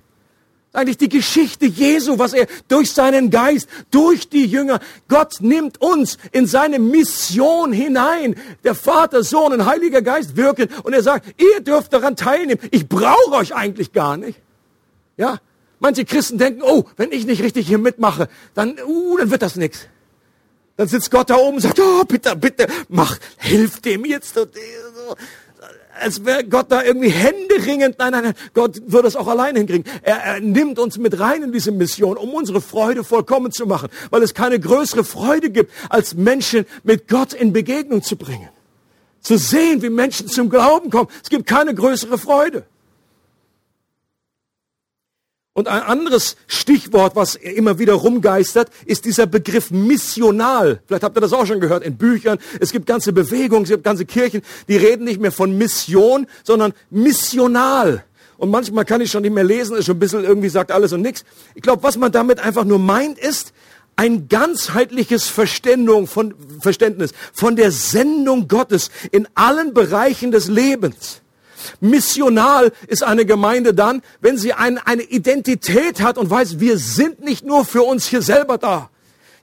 Eigentlich 0.74 0.98
die 0.98 1.10
Geschichte 1.10 1.66
Jesu, 1.66 2.20
was 2.20 2.34
er 2.34 2.46
durch 2.68 2.92
seinen 2.92 3.32
Geist, 3.32 3.68
durch 3.90 4.30
die 4.30 4.46
Jünger, 4.46 4.80
Gott 5.08 5.38
nimmt 5.40 5.82
uns 5.82 6.20
in 6.32 6.46
seine 6.46 6.78
Mission 6.78 7.72
hinein. 7.72 8.36
Der 8.64 8.76
Vater, 8.76 9.24
Sohn 9.24 9.54
und 9.54 9.66
Heiliger 9.66 10.04
Geist 10.04 10.38
wirken 10.38 10.70
und 10.84 10.94
er 10.94 11.02
sagt, 11.02 11.26
ihr 11.42 11.62
dürft 11.62 11.94
daran 11.94 12.16
teilnehmen. 12.16 12.60
Ich 12.70 12.88
brauche 12.88 13.32
euch 13.32 13.56
eigentlich 13.56 13.92
gar 13.92 14.18
nicht. 14.18 14.40
Ja, 15.16 15.40
manche 15.80 16.06
Christen 16.06 16.38
denken, 16.38 16.62
oh, 16.62 16.84
wenn 16.96 17.12
ich 17.12 17.26
nicht 17.26 17.42
richtig 17.42 17.66
hier 17.66 17.80
mitmache, 17.80 18.30
dann, 18.54 18.76
uh, 18.86 19.18
dann 19.18 19.32
wird 19.32 19.42
das 19.42 19.56
nichts. 19.56 19.88
Dann 20.78 20.88
sitzt 20.88 21.10
Gott 21.10 21.30
da 21.32 21.36
oben 21.36 21.56
und 21.56 21.62
sagt, 21.62 21.80
oh, 21.80 22.04
bitte, 22.06 22.36
bitte, 22.36 22.68
mach, 22.88 23.18
hilf 23.38 23.82
dem 23.82 24.06
jetzt. 24.06 24.40
Als 26.00 26.24
wäre 26.24 26.44
Gott 26.44 26.72
da 26.72 26.84
irgendwie 26.84 27.10
händeringend. 27.10 27.98
Nein, 27.98 28.12
nein, 28.12 28.24
nein, 28.26 28.34
Gott 28.54 28.80
würde 28.86 29.08
es 29.08 29.16
auch 29.16 29.28
alleine 29.28 29.58
hinkriegen. 29.58 29.92
Er, 30.04 30.18
er 30.18 30.40
nimmt 30.40 30.78
uns 30.78 31.00
mit 31.00 31.20
rein 31.20 31.42
in 31.42 31.52
diese 31.52 31.72
Mission, 31.72 32.16
um 32.16 32.36
unsere 32.36 32.62
Freude 32.62 33.04
vollkommen 33.04 33.52
zu 33.52 33.66
machen. 33.66 33.90
Weil 34.12 34.22
es 34.22 34.36
keine 34.36 34.60
größere 34.60 35.04
Freude 35.04 35.50
gibt, 35.50 35.72
als 35.90 36.14
Menschen 36.14 36.68
mit 36.84 37.08
Gott 37.08 37.34
in 37.34 37.54
Begegnung 37.54 38.04
zu 38.04 38.16
bringen. 38.16 38.50
Zu 39.22 39.40
sehen, 39.40 39.82
wie 39.82 39.90
Menschen 39.90 40.28
zum 40.28 40.50
Glauben 40.52 40.92
kommen. 40.92 41.10
Es 41.24 41.30
gibt 41.30 41.48
keine 41.48 41.74
größere 41.74 42.20
Freude. 42.20 42.68
Und 45.58 45.68
ein 45.70 45.82
anderes 45.82 46.36
Stichwort, 46.46 47.16
was 47.16 47.34
immer 47.34 47.80
wieder 47.80 47.96
rumgeistert, 47.96 48.70
ist 48.86 49.06
dieser 49.06 49.26
Begriff 49.26 49.72
missional. 49.72 50.82
Vielleicht 50.86 51.02
habt 51.02 51.18
ihr 51.18 51.22
das 51.22 51.34
auch 51.34 51.48
schon 51.48 51.60
gehört 51.60 51.84
in 51.84 51.98
Büchern. 51.98 52.38
Es 52.60 52.72
gibt 52.72 52.86
ganze 52.86 53.12
Bewegungen, 53.12 53.64
es 53.64 53.72
gibt 53.72 53.84
ganze 53.84 54.06
Kirchen, 54.06 54.44
die 54.68 54.78
reden 54.78 55.04
nicht 55.04 55.20
mehr 55.20 55.32
von 55.32 55.58
Mission, 55.58 56.28
sondern 56.44 56.74
missional. 56.92 58.04
Und 58.38 58.52
manchmal 58.52 58.86
kann 58.86 59.02
ich 59.02 59.10
schon 59.10 59.24
nicht 59.24 59.34
mehr 59.34 59.44
lesen, 59.44 59.76
ist 59.76 59.88
schon 59.88 59.96
ein 59.96 60.00
bisschen 60.00 60.24
irgendwie 60.24 60.50
sagt 60.50 60.72
alles 60.72 60.94
und 60.94 61.02
nichts. 61.02 61.26
Ich 61.56 61.64
glaube, 61.64 61.82
was 61.82 61.98
man 61.98 62.12
damit 62.12 62.40
einfach 62.40 62.64
nur 62.64 62.78
meint, 62.78 63.18
ist 63.18 63.52
ein 63.96 64.30
ganzheitliches 64.30 65.26
Verständnis 65.28 66.12
von, 66.12 66.36
Verständnis 66.60 67.14
von 67.34 67.56
der 67.56 67.72
Sendung 67.72 68.48
Gottes 68.48 68.92
in 69.12 69.28
allen 69.34 69.74
Bereichen 69.74 70.30
des 70.30 70.50
Lebens. 70.50 71.24
Missional 71.80 72.72
ist 72.88 73.04
eine 73.04 73.26
Gemeinde 73.26 73.74
dann, 73.74 74.02
wenn 74.22 74.38
sie 74.38 74.54
ein, 74.54 74.78
eine 74.78 75.04
Identität 75.04 76.02
hat 76.02 76.18
und 76.18 76.30
weiß, 76.30 76.60
wir 76.60 76.78
sind 76.78 77.24
nicht 77.24 77.46
nur 77.46 77.66
für 77.66 77.84
uns 77.84 78.08
hier 78.08 78.22
selber 78.22 78.58
da. 78.58 78.90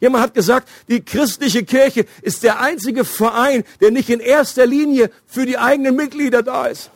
Jemand 0.01 0.25
hat 0.25 0.35
gesagt, 0.35 0.69
die 0.89 1.05
christliche 1.05 1.65
Kirche 1.65 2.05
ist 2.23 2.43
der 2.43 2.61
einzige 2.61 3.05
Verein, 3.05 3.65
der 3.81 3.91
nicht 3.91 4.11
in 4.11 4.21
erster 4.21 4.67
Linie 4.67 5.11
für 5.27 5.47
die 5.47 5.59
eigenen 5.59 5.97
Mitglieder 5.97 6.43
da 6.43 6.67
ist. 6.67 6.91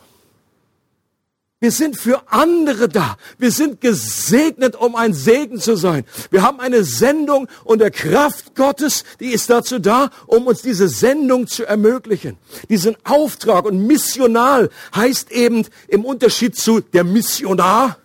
Wir 1.61 1.71
sind 1.71 1.97
für 1.97 2.21
andere 2.31 2.87
da. 2.87 3.17
Wir 3.37 3.51
sind 3.51 3.81
gesegnet, 3.81 4.77
um 4.77 4.95
ein 4.95 5.13
Segen 5.13 5.59
zu 5.59 5.75
sein. 5.75 6.05
Wir 6.31 6.41
haben 6.41 6.61
eine 6.61 6.85
Sendung 6.85 7.49
und 7.65 7.79
der 7.79 7.91
Kraft 7.91 8.55
Gottes, 8.55 9.03
die 9.19 9.31
ist 9.31 9.49
dazu 9.49 9.77
da, 9.77 10.09
um 10.25 10.47
uns 10.47 10.61
diese 10.61 10.87
Sendung 10.87 11.47
zu 11.47 11.65
ermöglichen. 11.65 12.37
Diesen 12.69 12.95
Auftrag 13.03 13.65
und 13.65 13.85
missional 13.85 14.69
heißt 14.95 15.31
eben 15.31 15.65
im 15.89 16.05
Unterschied 16.05 16.55
zu 16.55 16.79
der 16.79 17.03
Missionar 17.03 17.97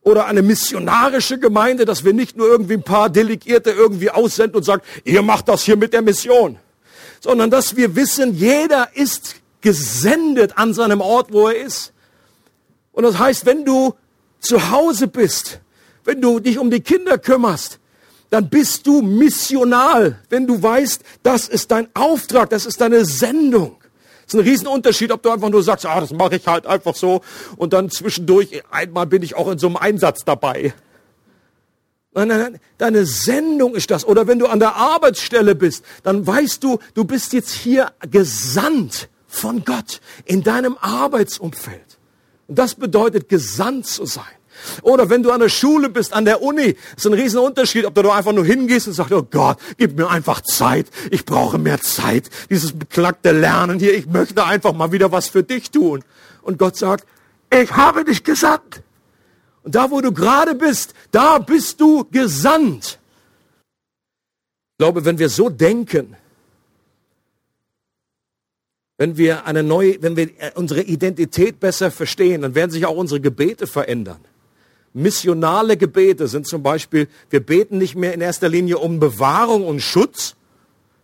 oder 0.00 0.24
eine 0.24 0.40
missionarische 0.40 1.38
Gemeinde, 1.38 1.84
dass 1.84 2.04
wir 2.04 2.14
nicht 2.14 2.38
nur 2.38 2.48
irgendwie 2.48 2.74
ein 2.74 2.82
paar 2.82 3.10
Delegierte 3.10 3.70
irgendwie 3.70 4.10
aussenden 4.10 4.56
und 4.56 4.62
sagen, 4.62 4.82
ihr 5.04 5.20
macht 5.20 5.48
das 5.48 5.64
hier 5.64 5.76
mit 5.76 5.92
der 5.92 6.00
Mission, 6.00 6.58
sondern 7.20 7.50
dass 7.50 7.76
wir 7.76 7.96
wissen, 7.96 8.34
jeder 8.34 8.88
ist 8.94 9.36
gesendet 9.60 10.56
an 10.56 10.72
seinem 10.72 11.02
Ort, 11.02 11.34
wo 11.34 11.48
er 11.48 11.62
ist. 11.62 11.92
Und 13.00 13.04
das 13.04 13.18
heißt, 13.18 13.46
wenn 13.46 13.64
du 13.64 13.94
zu 14.40 14.70
Hause 14.70 15.06
bist, 15.06 15.60
wenn 16.04 16.20
du 16.20 16.38
dich 16.38 16.58
um 16.58 16.70
die 16.70 16.82
Kinder 16.82 17.16
kümmerst, 17.16 17.78
dann 18.28 18.50
bist 18.50 18.86
du 18.86 19.00
missional, 19.00 20.18
wenn 20.28 20.46
du 20.46 20.62
weißt, 20.62 21.02
das 21.22 21.48
ist 21.48 21.70
dein 21.70 21.88
Auftrag, 21.94 22.50
das 22.50 22.66
ist 22.66 22.78
deine 22.78 23.06
Sendung. 23.06 23.78
Das 24.26 24.34
ist 24.34 24.40
ein 24.40 24.46
Riesenunterschied, 24.46 25.12
ob 25.12 25.22
du 25.22 25.30
einfach 25.30 25.48
nur 25.48 25.62
sagst, 25.62 25.86
ah, 25.86 25.98
das 25.98 26.12
mache 26.12 26.36
ich 26.36 26.46
halt 26.46 26.66
einfach 26.66 26.94
so 26.94 27.22
und 27.56 27.72
dann 27.72 27.88
zwischendurch, 27.88 28.62
einmal 28.70 29.06
bin 29.06 29.22
ich 29.22 29.34
auch 29.34 29.50
in 29.50 29.58
so 29.58 29.68
einem 29.68 29.76
Einsatz 29.78 30.26
dabei. 30.26 30.74
Nein, 32.12 32.28
nein, 32.28 32.38
nein, 32.38 32.60
deine 32.76 33.06
Sendung 33.06 33.74
ist 33.74 33.90
das. 33.90 34.04
Oder 34.04 34.26
wenn 34.26 34.38
du 34.38 34.46
an 34.46 34.58
der 34.58 34.76
Arbeitsstelle 34.76 35.54
bist, 35.54 35.86
dann 36.02 36.26
weißt 36.26 36.62
du, 36.62 36.80
du 36.92 37.04
bist 37.04 37.32
jetzt 37.32 37.52
hier 37.52 37.92
gesandt 38.10 39.08
von 39.26 39.64
Gott 39.64 40.02
in 40.26 40.42
deinem 40.42 40.76
Arbeitsumfeld. 40.82 41.89
Und 42.50 42.58
das 42.58 42.74
bedeutet, 42.74 43.28
gesandt 43.28 43.86
zu 43.86 44.06
sein. 44.06 44.24
Oder 44.82 45.08
wenn 45.08 45.22
du 45.22 45.30
an 45.30 45.38
der 45.38 45.48
Schule 45.48 45.88
bist, 45.88 46.12
an 46.12 46.24
der 46.24 46.42
Uni, 46.42 46.74
ist 46.96 47.06
ein 47.06 47.12
riesen 47.12 47.38
Unterschied, 47.38 47.86
ob 47.86 47.94
du 47.94 48.02
da 48.02 48.12
einfach 48.12 48.32
nur 48.32 48.44
hingehst 48.44 48.88
und 48.88 48.94
sagst, 48.94 49.12
oh 49.12 49.22
Gott, 49.22 49.56
gib 49.78 49.96
mir 49.96 50.10
einfach 50.10 50.40
Zeit. 50.40 50.88
Ich 51.12 51.24
brauche 51.24 51.58
mehr 51.58 51.80
Zeit. 51.80 52.28
Dieses 52.50 52.72
beklagte 52.72 53.30
Lernen 53.30 53.78
hier, 53.78 53.94
ich 53.94 54.06
möchte 54.06 54.44
einfach 54.44 54.72
mal 54.72 54.90
wieder 54.90 55.12
was 55.12 55.28
für 55.28 55.44
dich 55.44 55.70
tun. 55.70 56.02
Und 56.42 56.58
Gott 56.58 56.76
sagt, 56.76 57.06
ich 57.54 57.70
habe 57.70 58.04
dich 58.04 58.24
gesandt. 58.24 58.82
Und 59.62 59.76
da, 59.76 59.92
wo 59.92 60.00
du 60.00 60.10
gerade 60.10 60.56
bist, 60.56 60.92
da 61.12 61.38
bist 61.38 61.80
du 61.80 62.04
gesandt. 62.10 62.98
Ich 64.72 64.78
glaube, 64.78 65.04
wenn 65.04 65.20
wir 65.20 65.28
so 65.28 65.50
denken, 65.50 66.16
wenn 69.00 69.16
wir 69.16 69.46
eine 69.46 69.62
neue, 69.62 70.02
wenn 70.02 70.14
wir 70.14 70.24
äh, 70.24 70.50
unsere 70.56 70.82
Identität 70.82 71.58
besser 71.58 71.90
verstehen, 71.90 72.42
dann 72.42 72.54
werden 72.54 72.70
sich 72.70 72.84
auch 72.84 72.96
unsere 72.96 73.18
Gebete 73.18 73.66
verändern. 73.66 74.20
Missionale 74.92 75.78
Gebete 75.78 76.28
sind 76.28 76.46
zum 76.46 76.62
Beispiel, 76.62 77.08
wir 77.30 77.40
beten 77.40 77.78
nicht 77.78 77.96
mehr 77.96 78.12
in 78.12 78.20
erster 78.20 78.50
Linie 78.50 78.76
um 78.76 79.00
Bewahrung 79.00 79.66
und 79.66 79.80
Schutz. 79.80 80.36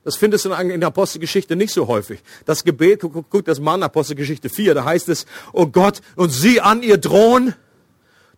Das 0.05 0.15
findest 0.15 0.45
du 0.45 0.53
in 0.53 0.81
der 0.81 0.89
Apostelgeschichte 0.89 1.57
nicht 1.57 1.73
so 1.73 1.87
häufig. 1.87 2.21
Das 2.45 2.65
Gebet, 2.65 3.01
guck, 3.01 3.31
guck 3.31 3.47
das 3.47 3.61
mal 3.61 3.77
in 3.77 3.83
Apostelgeschichte 3.83 4.51
4, 4.51 4.75
da 4.75 4.85
heißt 4.85 5.09
es, 5.09 5.25
oh 5.55 5.67
Gott, 5.67 6.03
und 6.17 6.29
sieh 6.29 6.61
an 6.61 6.83
ihr 6.83 6.99
drohen, 6.99 7.55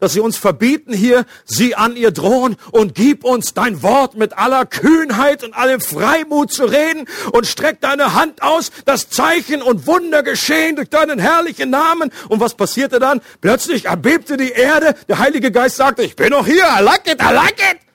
dass 0.00 0.12
sie 0.12 0.20
uns 0.20 0.36
verbieten 0.36 0.92
hier, 0.92 1.24
sie 1.44 1.74
an 1.74 1.96
ihr 1.96 2.10
drohen 2.10 2.56
und 2.70 2.94
gib 2.94 3.24
uns 3.24 3.54
dein 3.54 3.82
Wort 3.82 4.16
mit 4.16 4.36
aller 4.38 4.66
Kühnheit 4.66 5.44
und 5.44 5.54
allem 5.54 5.80
Freimut 5.80 6.52
zu 6.52 6.64
reden 6.64 7.06
und 7.32 7.46
streck 7.46 7.80
deine 7.80 8.14
Hand 8.14 8.42
aus, 8.42 8.70
dass 8.84 9.08
Zeichen 9.08 9.62
und 9.62 9.86
Wunder 9.86 10.22
geschehen 10.22 10.76
durch 10.76 10.90
deinen 10.90 11.18
herrlichen 11.18 11.70
Namen. 11.70 12.10
Und 12.28 12.40
was 12.40 12.54
passierte 12.54 12.98
dann? 12.98 13.20
Plötzlich 13.40 13.86
erbebte 13.86 14.36
die 14.36 14.50
Erde, 14.50 14.94
der 15.08 15.18
Heilige 15.18 15.50
Geist 15.50 15.76
sagte, 15.76 16.02
ich 16.02 16.16
bin 16.16 16.30
noch 16.30 16.46
hier, 16.46 16.64
I 16.78 16.82
like 16.82 17.06
it, 17.06 17.20
I 17.20 17.32
like 17.32 17.58
it. 17.58 17.87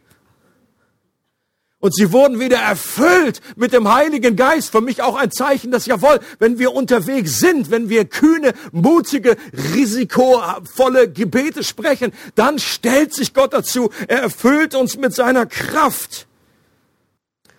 Und 1.84 1.94
sie 1.94 2.14
wurden 2.14 2.40
wieder 2.40 2.60
erfüllt 2.60 3.42
mit 3.58 3.74
dem 3.74 3.94
Heiligen 3.94 4.38
Geist. 4.38 4.70
Für 4.70 4.80
mich 4.80 5.02
auch 5.02 5.18
ein 5.18 5.34
Zeichen, 5.34 5.70
dass 5.70 5.86
jawohl, 5.86 6.22
wenn 6.40 6.58
wir 6.58 6.72
unterwegs 6.72 7.40
sind, 7.40 7.72
wenn 7.72 7.90
wir 7.90 8.06
kühne, 8.06 8.54
mutige, 8.72 9.36
risikovolle 9.52 11.12
Gebete 11.12 11.62
sprechen, 11.62 12.14
dann 12.36 12.58
stellt 12.58 13.14
sich 13.14 13.34
Gott 13.34 13.52
dazu. 13.52 13.90
Er 14.08 14.22
erfüllt 14.22 14.76
uns 14.76 14.96
mit 14.96 15.14
seiner 15.14 15.46
Kraft. 15.46 16.26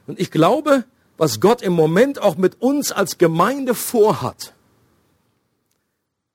Und 0.06 0.18
ich 0.18 0.30
glaube, 0.30 0.84
was 1.18 1.38
Gott 1.40 1.60
im 1.60 1.74
Moment 1.74 2.18
auch 2.18 2.38
mit 2.38 2.62
uns 2.62 2.92
als 2.92 3.18
Gemeinde 3.18 3.74
vorhat, 3.74 4.54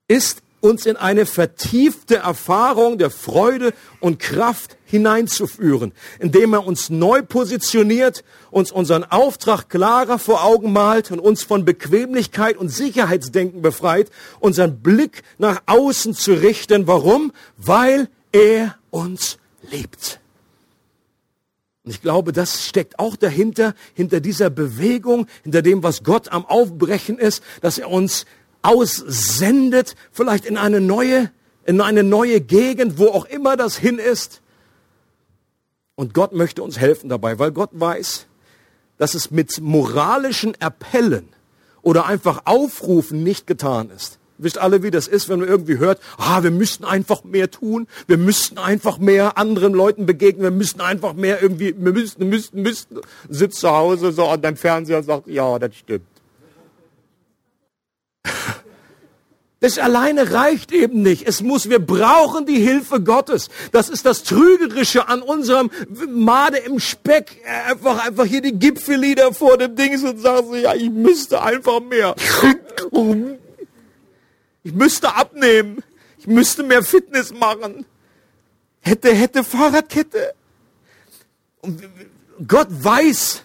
ist 0.06 0.42
uns 0.60 0.86
in 0.86 0.96
eine 0.96 1.26
vertiefte 1.26 2.16
Erfahrung 2.16 2.98
der 2.98 3.10
Freude 3.10 3.72
und 3.98 4.18
Kraft 4.18 4.76
hineinzuführen, 4.84 5.92
indem 6.18 6.52
er 6.52 6.66
uns 6.66 6.90
neu 6.90 7.22
positioniert, 7.22 8.24
uns 8.50 8.70
unseren 8.72 9.04
Auftrag 9.04 9.68
klarer 9.68 10.18
vor 10.18 10.44
Augen 10.44 10.72
malt 10.72 11.10
und 11.10 11.20
uns 11.20 11.42
von 11.42 11.64
Bequemlichkeit 11.64 12.56
und 12.56 12.68
Sicherheitsdenken 12.68 13.62
befreit, 13.62 14.10
unseren 14.40 14.80
Blick 14.80 15.22
nach 15.38 15.62
außen 15.66 16.14
zu 16.14 16.32
richten. 16.32 16.86
Warum? 16.86 17.32
Weil 17.56 18.08
er 18.32 18.76
uns 18.90 19.38
liebt. 19.70 20.20
Und 21.82 21.92
ich 21.92 22.02
glaube, 22.02 22.32
das 22.32 22.66
steckt 22.66 22.98
auch 22.98 23.16
dahinter, 23.16 23.74
hinter 23.94 24.20
dieser 24.20 24.50
Bewegung, 24.50 25.26
hinter 25.42 25.62
dem, 25.62 25.82
was 25.82 26.04
Gott 26.04 26.30
am 26.30 26.44
Aufbrechen 26.44 27.18
ist, 27.18 27.42
dass 27.62 27.78
er 27.78 27.88
uns 27.88 28.26
aussendet, 28.62 29.96
vielleicht 30.12 30.44
in 30.44 30.56
eine 30.56 30.80
neue, 30.80 31.30
in 31.64 31.80
eine 31.80 32.02
neue 32.02 32.40
Gegend, 32.40 32.98
wo 32.98 33.08
auch 33.08 33.24
immer 33.24 33.56
das 33.56 33.76
hin 33.76 33.98
ist. 33.98 34.40
Und 35.94 36.14
Gott 36.14 36.32
möchte 36.32 36.62
uns 36.62 36.78
helfen 36.78 37.08
dabei, 37.08 37.38
weil 37.38 37.52
Gott 37.52 37.70
weiß, 37.72 38.26
dass 38.98 39.14
es 39.14 39.30
mit 39.30 39.60
moralischen 39.60 40.54
Appellen 40.60 41.28
oder 41.82 42.06
einfach 42.06 42.42
Aufrufen 42.44 43.22
nicht 43.22 43.46
getan 43.46 43.90
ist. 43.90 44.18
Wisst 44.42 44.56
alle, 44.56 44.82
wie 44.82 44.90
das 44.90 45.06
ist, 45.06 45.28
wenn 45.28 45.40
man 45.40 45.48
irgendwie 45.48 45.76
hört, 45.76 46.00
ah, 46.16 46.42
wir 46.42 46.50
müssten 46.50 46.84
einfach 46.86 47.24
mehr 47.24 47.50
tun, 47.50 47.86
wir 48.06 48.16
müssten 48.16 48.56
einfach 48.56 48.98
mehr 48.98 49.36
anderen 49.36 49.74
Leuten 49.74 50.06
begegnen, 50.06 50.42
wir 50.42 50.50
müssten 50.50 50.80
einfach 50.80 51.12
mehr 51.12 51.42
irgendwie, 51.42 51.74
wir 51.78 51.92
müssten, 51.92 52.28
müssten, 52.30 52.62
müssten, 52.62 53.00
sitzt 53.28 53.60
zu 53.60 53.70
Hause 53.70 54.12
so 54.12 54.26
an 54.28 54.40
deinem 54.40 54.56
Fernseher 54.56 54.98
und 54.98 55.04
sagt, 55.04 55.26
ja, 55.26 55.58
das 55.58 55.76
stimmt. 55.76 56.06
Das 59.60 59.78
alleine 59.78 60.32
reicht 60.32 60.72
eben 60.72 61.02
nicht. 61.02 61.28
Es 61.28 61.42
muss, 61.42 61.68
wir 61.68 61.80
brauchen 61.80 62.46
die 62.46 62.58
Hilfe 62.58 63.02
Gottes. 63.02 63.50
Das 63.72 63.90
ist 63.90 64.06
das 64.06 64.22
Trügerische 64.22 65.06
an 65.06 65.20
unserem 65.20 65.70
Made 66.08 66.56
im 66.56 66.80
Speck. 66.80 67.42
Einfach, 67.66 68.06
einfach 68.06 68.24
hier 68.24 68.40
die 68.40 68.58
Gipfellieder 68.58 69.34
vor 69.34 69.58
dem 69.58 69.76
Dings 69.76 70.02
und 70.02 70.18
sagen 70.18 70.46
so, 70.46 70.56
ja, 70.56 70.74
ich 70.74 70.88
müsste 70.88 71.42
einfach 71.42 71.80
mehr. 71.80 72.14
Ich 74.62 74.72
müsste 74.72 75.14
abnehmen. 75.14 75.82
Ich 76.16 76.26
müsste 76.26 76.62
mehr 76.62 76.82
Fitness 76.82 77.30
machen. 77.30 77.84
Hätte, 78.80 79.12
hätte 79.12 79.44
Fahrradkette. 79.44 80.32
Und 81.60 81.82
Gott 82.48 82.68
weiß, 82.70 83.42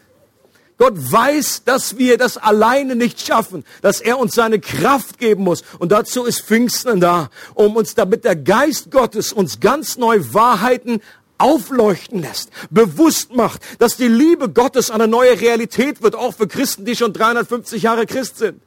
Gott 0.77 0.93
weiß, 0.95 1.63
dass 1.63 1.97
wir 1.97 2.17
das 2.17 2.37
alleine 2.37 2.95
nicht 2.95 3.25
schaffen, 3.25 3.63
dass 3.81 4.01
er 4.01 4.19
uns 4.19 4.35
seine 4.35 4.59
Kraft 4.59 5.19
geben 5.19 5.43
muss. 5.43 5.63
Und 5.79 5.91
dazu 5.91 6.25
ist 6.25 6.41
Pfingsten 6.41 6.99
da, 6.99 7.29
um 7.53 7.77
uns, 7.77 7.95
damit 7.95 8.25
der 8.25 8.35
Geist 8.35 8.91
Gottes 8.91 9.31
uns 9.31 9.61
ganz 9.61 9.97
neu 9.97 10.19
Wahrheiten 10.31 11.01
aufleuchten 11.37 12.21
lässt, 12.21 12.49
bewusst 12.69 13.33
macht, 13.33 13.61
dass 13.79 13.97
die 13.97 14.07
Liebe 14.07 14.49
Gottes 14.49 14.89
eine 14.91 15.07
neue 15.07 15.39
Realität 15.39 16.01
wird, 16.01 16.15
auch 16.15 16.33
für 16.33 16.47
Christen, 16.47 16.85
die 16.85 16.95
schon 16.95 17.13
350 17.13 17.83
Jahre 17.83 18.05
Christ 18.05 18.37
sind. 18.37 18.61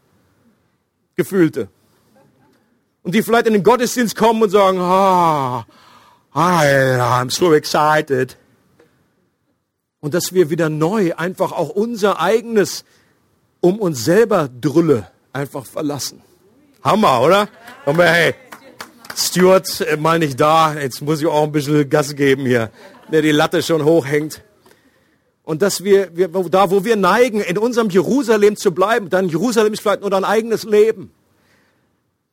Gefühlte. 1.17 1.69
Und 3.03 3.15
die 3.15 3.23
vielleicht 3.23 3.47
in 3.47 3.55
den 3.55 3.63
Gottesdienst 3.63 4.17
kommen 4.17 4.43
und 4.43 4.51
sagen, 4.51 4.79
ah, 4.79 5.67
I'm 6.35 7.31
so 7.31 7.55
excited 7.55 8.37
und 10.09 10.15
dass 10.15 10.33
wir 10.33 10.49
wieder 10.49 10.71
neu 10.71 11.13
einfach 11.17 11.53
auch 11.53 11.69
unser 11.69 12.19
eigenes 12.19 12.87
um 13.61 13.79
uns 13.79 14.07
selber 14.07 14.49
Drülle 14.49 15.07
einfach 15.35 15.67
verlassen. 15.67 16.23
Hammer, 16.83 17.21
oder? 17.21 17.51
Aber 17.85 18.07
hey, 18.07 18.35
Stuart 19.15 19.83
äh, 19.83 19.99
mal 19.99 20.19
nicht 20.19 20.41
da, 20.41 20.73
jetzt 20.73 21.03
muss 21.03 21.21
ich 21.21 21.27
auch 21.27 21.43
ein 21.43 21.53
bisschen 21.53 21.91
Gas 21.91 22.17
geben 22.17 22.47
hier, 22.47 22.71
der 23.13 23.21
die 23.21 23.33
Latte 23.33 23.63
schon 23.63 23.85
hochhängt. 23.85 24.43
Und 25.45 25.61
dass 25.61 25.85
wir, 25.85 26.17
wir, 26.17 26.29
da 26.29 26.71
wo 26.71 26.87
wir 26.87 26.97
neigen, 26.97 27.43
in 27.43 27.59
unserem 27.59 27.91
Jerusalem 27.91 28.57
zu 28.57 28.73
bleiben, 28.73 29.11
dann 29.11 29.29
Jerusalem 29.29 29.75
ist 29.75 29.83
vielleicht 29.83 30.01
nur 30.01 30.09
dein 30.09 30.25
eigenes 30.25 30.65
Leben. 30.65 31.11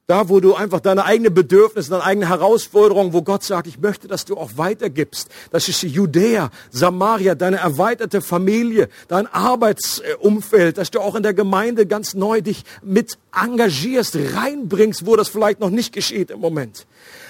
Da, 0.07 0.29
wo 0.29 0.39
du 0.39 0.53
einfach 0.53 0.81
deine 0.81 1.03
eigene 1.03 1.31
Bedürfnisse, 1.31 1.89
deine 1.89 2.03
eigene 2.03 2.29
Herausforderung, 2.29 3.11
wo 3.13 3.23
Gott 3.23 3.43
sagt, 3.43 3.65
ich 3.65 3.79
möchte, 3.79 4.07
dass 4.07 4.23
du 4.23 4.37
auch 4.37 4.51
weitergibst. 4.55 5.29
Das 5.49 5.67
ist 5.67 5.81
Judäa, 5.81 6.51
Samaria, 6.69 7.33
deine 7.33 7.57
erweiterte 7.57 8.21
Familie, 8.21 8.87
dein 9.07 9.25
Arbeitsumfeld, 9.25 10.77
dass 10.77 10.91
du 10.91 10.99
auch 10.99 11.15
in 11.15 11.23
der 11.23 11.33
Gemeinde 11.33 11.87
ganz 11.87 12.13
neu 12.13 12.41
dich 12.41 12.65
mit 12.83 13.17
engagierst, 13.33 14.15
reinbringst, 14.15 15.07
wo 15.07 15.15
das 15.15 15.27
vielleicht 15.27 15.59
noch 15.59 15.71
nicht 15.71 15.91
geschieht 15.91 16.29
im 16.29 16.39
Moment. 16.39 16.85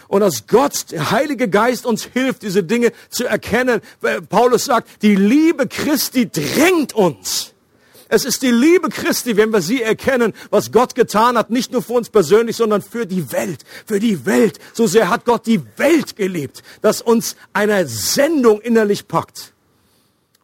Und 0.09 0.19
dass 0.19 0.45
Gott, 0.45 0.91
der 0.91 1.11
Heilige 1.11 1.47
Geist 1.47 1.85
uns 1.85 2.03
hilft, 2.03 2.41
diese 2.41 2.63
Dinge 2.63 2.91
zu 3.09 3.23
erkennen. 3.23 3.79
Paulus 4.27 4.65
sagt, 4.65 5.01
die 5.01 5.15
Liebe 5.15 5.67
Christi 5.67 6.29
drängt 6.29 6.91
uns. 6.91 7.54
Es 8.07 8.25
ist 8.25 8.41
die 8.43 8.51
Liebe 8.51 8.89
Christi, 8.89 9.35
wenn 9.35 9.51
wir 9.51 9.61
sie 9.61 9.81
erkennen, 9.81 10.33
was 10.49 10.71
Gott 10.71 10.95
getan 10.95 11.37
hat, 11.37 11.49
nicht 11.49 11.71
nur 11.71 11.81
für 11.81 11.93
uns 11.93 12.09
persönlich, 12.09 12.55
sondern 12.55 12.81
für 12.81 13.05
die 13.05 13.31
Welt, 13.31 13.63
für 13.85 13.99
die 13.99 14.25
Welt. 14.25 14.59
So 14.73 14.85
sehr 14.87 15.09
hat 15.09 15.25
Gott 15.25 15.47
die 15.47 15.61
Welt 15.77 16.15
gelebt, 16.15 16.61
dass 16.81 17.01
uns 17.01 17.35
eine 17.53 17.87
Sendung 17.87 18.61
innerlich 18.61 19.07
packt. 19.07 19.53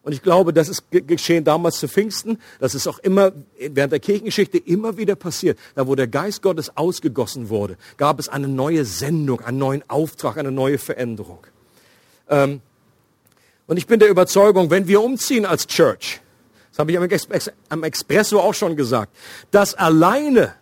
Und 0.03 0.13
ich 0.13 0.23
glaube, 0.23 0.51
das 0.51 0.67
ist 0.67 0.85
geschehen 0.89 1.43
damals 1.43 1.79
zu 1.79 1.87
Pfingsten. 1.87 2.39
Das 2.59 2.73
ist 2.73 2.87
auch 2.87 2.97
immer 2.99 3.33
während 3.59 3.93
der 3.93 3.99
Kirchengeschichte 3.99 4.57
immer 4.57 4.97
wieder 4.97 5.15
passiert. 5.15 5.59
Da, 5.75 5.85
wo 5.85 5.93
der 5.93 6.07
Geist 6.07 6.41
Gottes 6.41 6.75
ausgegossen 6.75 7.49
wurde, 7.49 7.77
gab 7.97 8.19
es 8.19 8.27
eine 8.27 8.47
neue 8.47 8.83
Sendung, 8.85 9.41
einen 9.41 9.59
neuen 9.59 9.87
Auftrag, 9.87 10.37
eine 10.37 10.51
neue 10.51 10.79
Veränderung. 10.79 11.45
Ähm, 12.29 12.61
und 13.67 13.77
ich 13.77 13.85
bin 13.85 13.99
der 13.99 14.09
Überzeugung, 14.09 14.71
wenn 14.71 14.87
wir 14.87 15.01
umziehen 15.01 15.45
als 15.45 15.67
Church, 15.67 16.19
das 16.71 16.79
habe 16.79 16.91
ich 16.91 17.51
am 17.69 17.83
Expresso 17.83 18.39
auch 18.39 18.53
schon 18.53 18.75
gesagt. 18.75 19.15
Das 19.51 19.75
alleine 19.75 20.55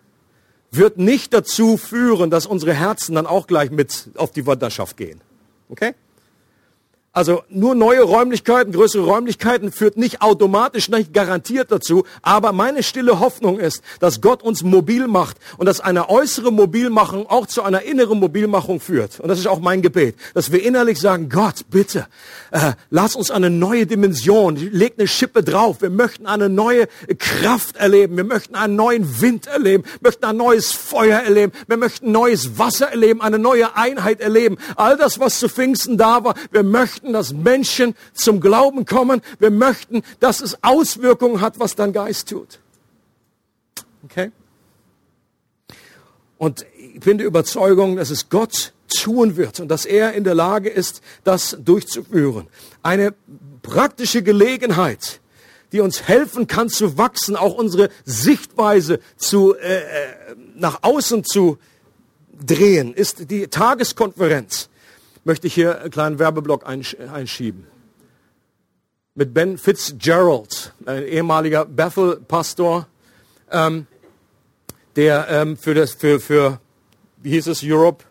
wird 0.71 0.97
nicht 0.97 1.33
dazu 1.33 1.77
führen, 1.77 2.29
dass 2.29 2.45
unsere 2.45 2.73
Herzen 2.73 3.15
dann 3.15 3.27
auch 3.27 3.47
gleich 3.47 3.71
mit 3.71 4.09
auf 4.15 4.31
die 4.31 4.45
Wanderschaft 4.45 4.97
gehen. 4.97 5.21
Okay? 5.69 5.93
Also 7.19 7.43
nur 7.49 7.75
neue 7.75 8.01
Räumlichkeiten, 8.03 8.71
größere 8.71 9.03
Räumlichkeiten 9.03 9.73
führt 9.73 9.97
nicht 9.97 10.21
automatisch, 10.21 10.87
nicht 10.87 11.13
garantiert 11.13 11.69
dazu. 11.69 12.05
Aber 12.21 12.53
meine 12.53 12.81
stille 12.81 13.19
Hoffnung 13.19 13.59
ist, 13.59 13.81
dass 13.99 14.21
Gott 14.21 14.41
uns 14.41 14.63
mobil 14.63 15.05
macht 15.05 15.35
und 15.57 15.65
dass 15.65 15.81
eine 15.81 16.09
äußere 16.09 16.49
Mobilmachung 16.49 17.27
auch 17.27 17.45
zu 17.45 17.61
einer 17.61 17.81
inneren 17.81 18.21
Mobilmachung 18.21 18.79
führt. 18.79 19.19
Und 19.19 19.27
das 19.27 19.37
ist 19.37 19.47
auch 19.47 19.59
mein 19.59 19.81
Gebet, 19.81 20.15
dass 20.33 20.53
wir 20.53 20.63
innerlich 20.63 21.01
sagen, 21.01 21.27
Gott, 21.27 21.65
bitte, 21.69 22.07
äh, 22.51 22.71
lass 22.89 23.17
uns 23.17 23.31
eine 23.31 23.49
neue 23.49 23.85
Dimension, 23.85 24.55
leg 24.55 24.93
eine 24.97 25.05
Schippe 25.05 25.43
drauf. 25.43 25.81
Wir 25.81 25.89
möchten 25.89 26.25
eine 26.25 26.47
neue 26.47 26.87
Kraft 27.17 27.75
erleben. 27.75 28.15
Wir 28.15 28.23
möchten 28.23 28.55
einen 28.55 28.77
neuen 28.77 29.19
Wind 29.19 29.45
erleben, 29.45 29.83
möchten 29.99 30.23
ein 30.23 30.37
neues 30.37 30.71
Feuer 30.71 31.19
erleben. 31.19 31.51
Wir 31.67 31.75
möchten 31.75 32.13
neues 32.13 32.57
Wasser 32.57 32.87
erleben, 32.91 33.21
eine 33.21 33.39
neue 33.39 33.75
Einheit 33.75 34.21
erleben. 34.21 34.57
All 34.77 34.95
das, 34.95 35.19
was 35.19 35.39
zu 35.39 35.49
Pfingsten 35.49 35.97
da 35.97 36.23
war, 36.23 36.35
wir 36.53 36.63
möchten 36.63 37.08
möchten, 37.09 37.13
dass 37.13 37.33
Menschen 37.33 37.95
zum 38.13 38.39
Glauben 38.39 38.85
kommen. 38.85 39.21
Wir 39.39 39.51
möchten, 39.51 40.03
dass 40.19 40.41
es 40.41 40.57
Auswirkungen 40.63 41.41
hat, 41.41 41.59
was 41.59 41.75
dein 41.75 41.93
Geist 41.93 42.29
tut. 42.29 42.59
Okay? 44.03 44.31
Und 46.37 46.65
ich 46.77 47.01
bin 47.01 47.17
der 47.17 47.27
Überzeugung, 47.27 47.97
dass 47.97 48.09
es 48.09 48.29
Gott 48.29 48.73
tun 48.87 49.35
wird 49.35 49.59
und 49.59 49.67
dass 49.67 49.85
er 49.85 50.13
in 50.13 50.23
der 50.23 50.35
Lage 50.35 50.69
ist, 50.69 51.01
das 51.23 51.57
durchzuführen. 51.59 52.47
Eine 52.81 53.13
praktische 53.61 54.23
Gelegenheit, 54.23 55.19
die 55.71 55.81
uns 55.81 56.07
helfen 56.07 56.47
kann 56.47 56.69
zu 56.69 56.97
wachsen, 56.97 57.35
auch 57.35 57.53
unsere 57.53 57.89
Sichtweise 58.05 58.99
zu, 59.17 59.55
äh, 59.55 59.77
äh 59.77 59.83
nach 60.55 60.79
außen 60.81 61.23
zu 61.23 61.57
drehen, 62.45 62.93
ist 62.93 63.29
die 63.29 63.47
Tageskonferenz 63.47 64.69
möchte 65.23 65.47
ich 65.47 65.53
hier 65.53 65.81
einen 65.81 65.91
kleinen 65.91 66.19
Werbeblock 66.19 66.65
einschieben. 66.65 67.67
Mit 69.15 69.33
Ben 69.33 69.57
Fitzgerald, 69.57 70.73
ein 70.85 71.03
ehemaliger 71.03 71.65
Bethel-Pastor, 71.65 72.87
ähm, 73.51 73.87
der 74.95 75.27
ähm, 75.29 75.57
für 75.57 75.73
das, 75.73 75.93
für, 75.93 76.19
für, 76.19 76.59
wie 77.17 77.31
hieß 77.31 77.47
es, 77.47 77.61
Europe, 77.63 78.05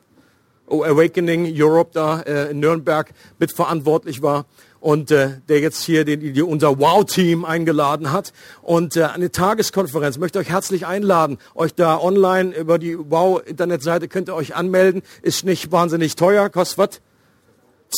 oh, 0.66 0.82
Awakening 0.82 1.52
Europe 1.54 1.90
da 1.94 2.20
äh, 2.20 2.50
in 2.50 2.60
Nürnberg 2.60 3.12
mitverantwortlich 3.38 4.22
war. 4.22 4.46
Und 4.80 5.10
äh, 5.10 5.40
der 5.48 5.60
jetzt 5.60 5.82
hier 5.82 6.04
den, 6.04 6.20
die, 6.34 6.42
unser 6.42 6.78
Wow-Team 6.78 7.44
eingeladen 7.44 8.12
hat. 8.12 8.32
Und 8.62 8.96
äh, 8.96 9.04
eine 9.04 9.30
Tageskonferenz 9.30 10.18
möchte 10.18 10.38
euch 10.38 10.50
herzlich 10.50 10.86
einladen. 10.86 11.38
Euch 11.54 11.74
da 11.74 11.98
online 11.98 12.54
über 12.54 12.78
die 12.78 12.96
Wow-Internetseite 12.98 14.08
könnt 14.08 14.28
ihr 14.28 14.34
euch 14.34 14.54
anmelden. 14.54 15.02
Ist 15.22 15.44
nicht 15.44 15.72
wahnsinnig 15.72 16.16
teuer, 16.16 16.48
kostet 16.48 16.78
was? 16.78 17.00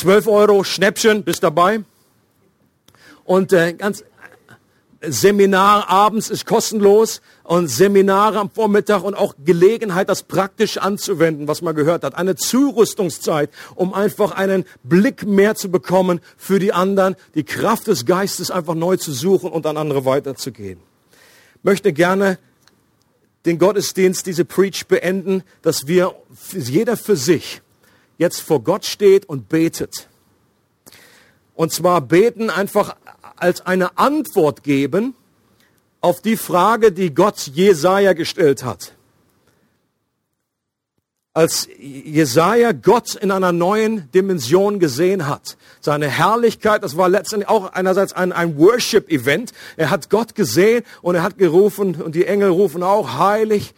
12 0.01 0.27
Euro, 0.29 0.65
Schnäppchen, 0.65 1.25
bist 1.25 1.43
dabei. 1.43 1.81
Und 3.25 3.53
äh, 3.53 3.75
ganz 3.75 4.05
Seminar 5.03 5.89
abends 5.89 6.29
ist 6.29 6.45
kostenlos 6.45 7.23
und 7.43 7.69
Seminare 7.69 8.39
am 8.39 8.51
Vormittag 8.51 9.03
und 9.03 9.15
auch 9.15 9.35
Gelegenheit, 9.43 10.11
das 10.11 10.23
praktisch 10.23 10.77
anzuwenden, 10.77 11.49
was 11.49 11.63
man 11.63 11.75
gehört 11.75 12.05
hat. 12.05 12.15
Eine 12.15 12.37
Zurüstungszeit, 12.37 13.51
um 13.75 13.95
einfach 13.95 14.33
einen 14.33 14.65
Blick 14.83 15.27
mehr 15.27 15.55
zu 15.55 15.71
bekommen 15.71 16.21
für 16.37 16.59
die 16.59 16.75
anderen, 16.75 17.17
die 17.35 17.45
Kraft 17.45 17.87
des 17.87 18.05
Geistes 18.05 18.51
einfach 18.51 18.75
neu 18.75 18.99
zu 18.99 19.13
suchen 19.13 19.51
und 19.51 19.65
an 19.65 19.79
andere 19.79 20.05
weiterzugehen. 20.05 20.81
Möchte 21.63 21.95
gerne 21.95 22.39
den 23.47 23.59
Gottesdienst, 23.59 24.27
diese 24.27 24.45
Preach 24.45 24.87
beenden, 24.87 25.45
dass 25.63 25.87
wir 25.87 26.15
jeder 26.53 26.99
für 26.99 27.17
sich 27.17 27.63
jetzt 28.19 28.41
vor 28.41 28.63
Gott 28.63 28.85
steht 28.85 29.27
und 29.27 29.49
betet. 29.49 30.09
Und 31.55 31.73
zwar 31.73 32.03
beten 32.03 32.51
einfach 32.51 32.97
als 33.41 33.61
eine 33.67 33.99
Antwort 33.99 34.63
geben 34.63 35.15
auf 36.01 36.21
die 36.21 36.37
Frage, 36.37 36.93
die 36.93 37.15
Gott 37.15 37.39
Jesaja 37.53 38.13
gestellt 38.13 38.65
hat. 38.65 38.95
Als 41.33 41.69
Jesaja 41.79 42.73
Gott 42.73 43.15
in 43.15 43.31
einer 43.31 43.53
neuen 43.53 44.11
Dimension 44.11 44.81
gesehen 44.81 45.29
hat, 45.29 45.57
seine 45.81 46.09
Herrlichkeit, 46.09 46.83
das 46.83 46.97
war 46.97 47.09
letztendlich 47.09 47.49
auch 47.49 47.73
einerseits 47.73 48.13
ein, 48.13 48.33
ein 48.33 48.59
Worship-Event. 48.59 49.53
Er 49.77 49.91
hat 49.91 50.11
Gott 50.11 50.35
gesehen 50.35 50.85
und 51.03 51.15
er 51.15 51.23
hat 51.23 51.39
gerufen 51.39 51.95
und 51.95 52.15
die 52.15 52.27
Engel 52.27 52.51
rufen 52.51 52.83
auch 52.83 53.17
heilig, 53.19 53.75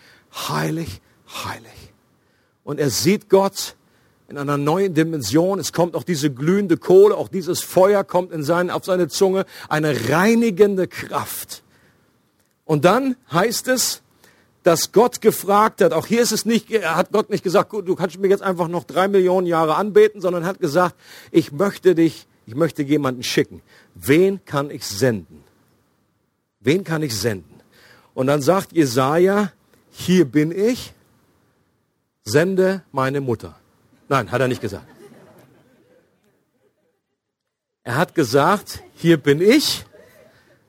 heilig, 0.48 1.02
heilig. 1.44 1.92
Und 2.64 2.80
er 2.80 2.90
sieht 2.90 3.28
Gott 3.28 3.76
in 4.33 4.39
einer 4.39 4.57
neuen 4.57 4.95
Dimension. 4.95 5.59
Es 5.59 5.72
kommt 5.72 5.95
auch 5.95 6.05
diese 6.05 6.30
glühende 6.33 6.78
Kohle, 6.78 7.16
auch 7.16 7.28
dieses 7.28 7.61
Feuer 7.61 8.03
kommt 8.03 8.33
in 8.33 8.43
sein, 8.43 8.70
auf 8.70 8.85
seine 8.85 9.09
Zunge, 9.09 9.45
eine 9.68 10.09
reinigende 10.09 10.89
Kraft. 10.89 11.62
Und 12.64 12.87
dann 12.87 13.16
heißt 13.30 13.68
es, 13.68 14.03
dass 14.62 14.93
Gott 14.93 15.20
gefragt 15.20 15.83
hat, 15.83 15.93
auch 15.93 16.07
hier 16.07 16.22
ist 16.22 16.33
es 16.33 16.47
nicht, 16.47 16.70
hat 16.83 17.12
Gott 17.12 17.28
nicht 17.28 17.45
gesagt, 17.45 17.70
gut, 17.70 17.87
du 17.87 17.95
kannst 17.95 18.18
mir 18.18 18.28
jetzt 18.28 18.43
einfach 18.43 18.68
noch 18.68 18.85
drei 18.85 19.07
Millionen 19.09 19.47
Jahre 19.47 19.74
anbeten, 19.74 20.20
sondern 20.20 20.47
hat 20.47 20.61
gesagt, 20.61 20.95
ich 21.30 21.53
möchte 21.53 21.95
dich, 21.95 22.26
ich 22.47 22.55
möchte 22.55 22.83
jemanden 22.83 23.22
schicken. 23.22 23.61
Wen 23.95 24.43
kann 24.45 24.70
ich 24.70 24.87
senden? 24.87 25.45
Wen 26.61 26.85
kann 26.85 27.03
ich 27.03 27.14
senden? 27.18 27.61
Und 28.14 28.28
dann 28.28 28.41
sagt 28.41 28.72
Jesaja, 28.72 29.53
hier 29.91 30.24
bin 30.24 30.53
ich, 30.53 30.95
sende 32.24 32.83
meine 32.93 33.20
Mutter. 33.20 33.57
Nein, 34.12 34.30
hat 34.30 34.42
er 34.42 34.48
nicht 34.48 34.60
gesagt. 34.60 34.86
Er 37.82 37.96
hat 37.96 38.14
gesagt, 38.14 38.82
hier 38.94 39.16
bin 39.16 39.40
ich, 39.40 39.86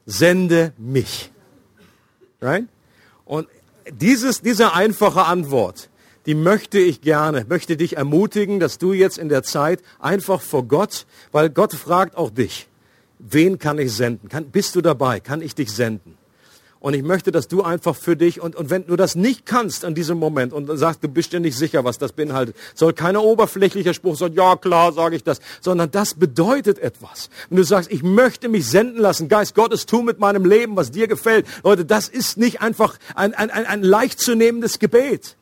sende 0.06 0.72
mich. 0.78 1.30
Right? 2.40 2.64
Und 3.26 3.50
dieses, 3.92 4.40
diese 4.40 4.72
einfache 4.72 5.26
Antwort, 5.26 5.90
die 6.26 6.36
möchte 6.36 6.80
ich 6.80 7.02
gerne, 7.02 7.46
möchte 7.50 7.76
dich 7.76 7.98
ermutigen, 7.98 8.62
dass 8.62 8.78
du 8.78 8.94
jetzt 8.94 9.18
in 9.18 9.28
der 9.28 9.44
Zeit 9.44 9.82
einfach 10.00 10.40
vor 10.40 10.66
Gott, 10.66 11.06
weil 11.34 11.50
Gott 11.50 11.74
fragt 11.74 12.16
auch 12.16 12.30
dich, 12.30 12.70
wen 13.20 13.60
kann 13.60 13.78
ich 13.78 13.92
senden? 13.92 14.30
Kann, 14.30 14.52
bist 14.52 14.74
du 14.78 14.82
dabei? 14.82 15.20
Kann 15.20 15.42
ich 15.42 15.54
dich 15.54 15.70
senden? 15.70 16.18
Und 16.84 16.96
ich 16.96 17.02
möchte, 17.02 17.32
dass 17.32 17.48
du 17.48 17.64
einfach 17.64 17.96
für 17.96 18.18
dich, 18.18 18.42
und, 18.42 18.58
und 18.58 18.70
wenn 18.70 18.86
du 18.86 18.98
das 18.98 19.16
nicht 19.16 19.46
kannst 19.46 19.86
an 19.86 19.96
diesem 19.96 20.18
Moment 20.18 20.52
und 20.52 20.68
sagst, 20.78 21.02
du 21.02 21.08
bist 21.08 21.32
dir 21.32 21.40
nicht 21.40 21.58
sicher, 21.58 21.86
was 21.86 21.98
das 21.98 22.12
beinhaltet, 22.12 22.58
soll 22.76 22.92
kein 22.92 23.16
oberflächlicher 23.16 23.94
Spruch 23.94 24.18
sein, 24.18 24.34
ja 24.34 24.58
klar, 24.58 24.92
sage 24.92 25.16
ich 25.16 25.24
das, 25.24 25.40
sondern 25.62 25.92
das 25.92 26.16
bedeutet 26.16 26.80
etwas. 26.80 27.30
Wenn 27.48 27.56
du 27.56 27.64
sagst, 27.64 27.90
ich 27.90 28.04
möchte 28.04 28.50
mich 28.50 28.68
senden 28.68 29.00
lassen, 29.00 29.30
Geist 29.30 29.56
Gottes, 29.56 29.86
tu 29.86 30.02
mit 30.02 30.20
meinem 30.20 30.44
Leben, 30.44 30.76
was 30.76 30.92
dir 30.92 31.08
gefällt. 31.08 31.46
Leute, 31.64 31.86
das 31.86 32.10
ist 32.10 32.38
nicht 32.38 32.62
einfach 32.62 32.98
ein, 33.16 33.34
ein, 33.34 33.50
ein, 33.50 33.66
ein 33.66 33.82
leicht 33.82 34.20
zu 34.20 34.36
nehmendes 34.36 34.78
Gebet. 34.78 35.38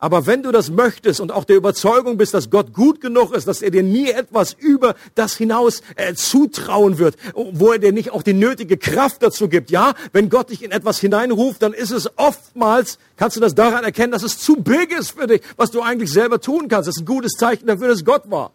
Aber 0.00 0.26
wenn 0.26 0.44
du 0.44 0.52
das 0.52 0.70
möchtest 0.70 1.20
und 1.20 1.32
auch 1.32 1.44
der 1.44 1.56
Überzeugung 1.56 2.18
bist, 2.18 2.32
dass 2.32 2.50
Gott 2.50 2.72
gut 2.72 3.00
genug 3.00 3.34
ist, 3.34 3.48
dass 3.48 3.62
er 3.62 3.72
dir 3.72 3.82
nie 3.82 4.10
etwas 4.10 4.52
über 4.52 4.94
das 5.16 5.36
hinaus 5.36 5.82
äh, 5.96 6.14
zutrauen 6.14 6.98
wird, 6.98 7.16
wo 7.34 7.72
er 7.72 7.80
dir 7.80 7.92
nicht 7.92 8.12
auch 8.12 8.22
die 8.22 8.32
nötige 8.32 8.76
Kraft 8.76 9.24
dazu 9.24 9.48
gibt, 9.48 9.72
ja, 9.72 9.94
wenn 10.12 10.28
Gott 10.28 10.50
dich 10.50 10.62
in 10.62 10.70
etwas 10.70 11.00
hineinruft, 11.00 11.62
dann 11.62 11.72
ist 11.72 11.90
es 11.90 12.08
oftmals, 12.16 13.00
kannst 13.16 13.36
du 13.36 13.40
das 13.40 13.56
daran 13.56 13.82
erkennen, 13.82 14.12
dass 14.12 14.22
es 14.22 14.38
zu 14.38 14.56
big 14.56 14.96
ist 14.96 15.18
für 15.18 15.26
dich, 15.26 15.42
was 15.56 15.72
du 15.72 15.82
eigentlich 15.82 16.12
selber 16.12 16.40
tun 16.40 16.68
kannst. 16.68 16.86
Das 16.86 16.96
ist 16.96 17.02
ein 17.02 17.06
gutes 17.06 17.32
Zeichen 17.32 17.66
dafür, 17.66 17.88
dass 17.88 18.04
Gott 18.04 18.30
war. 18.30 18.52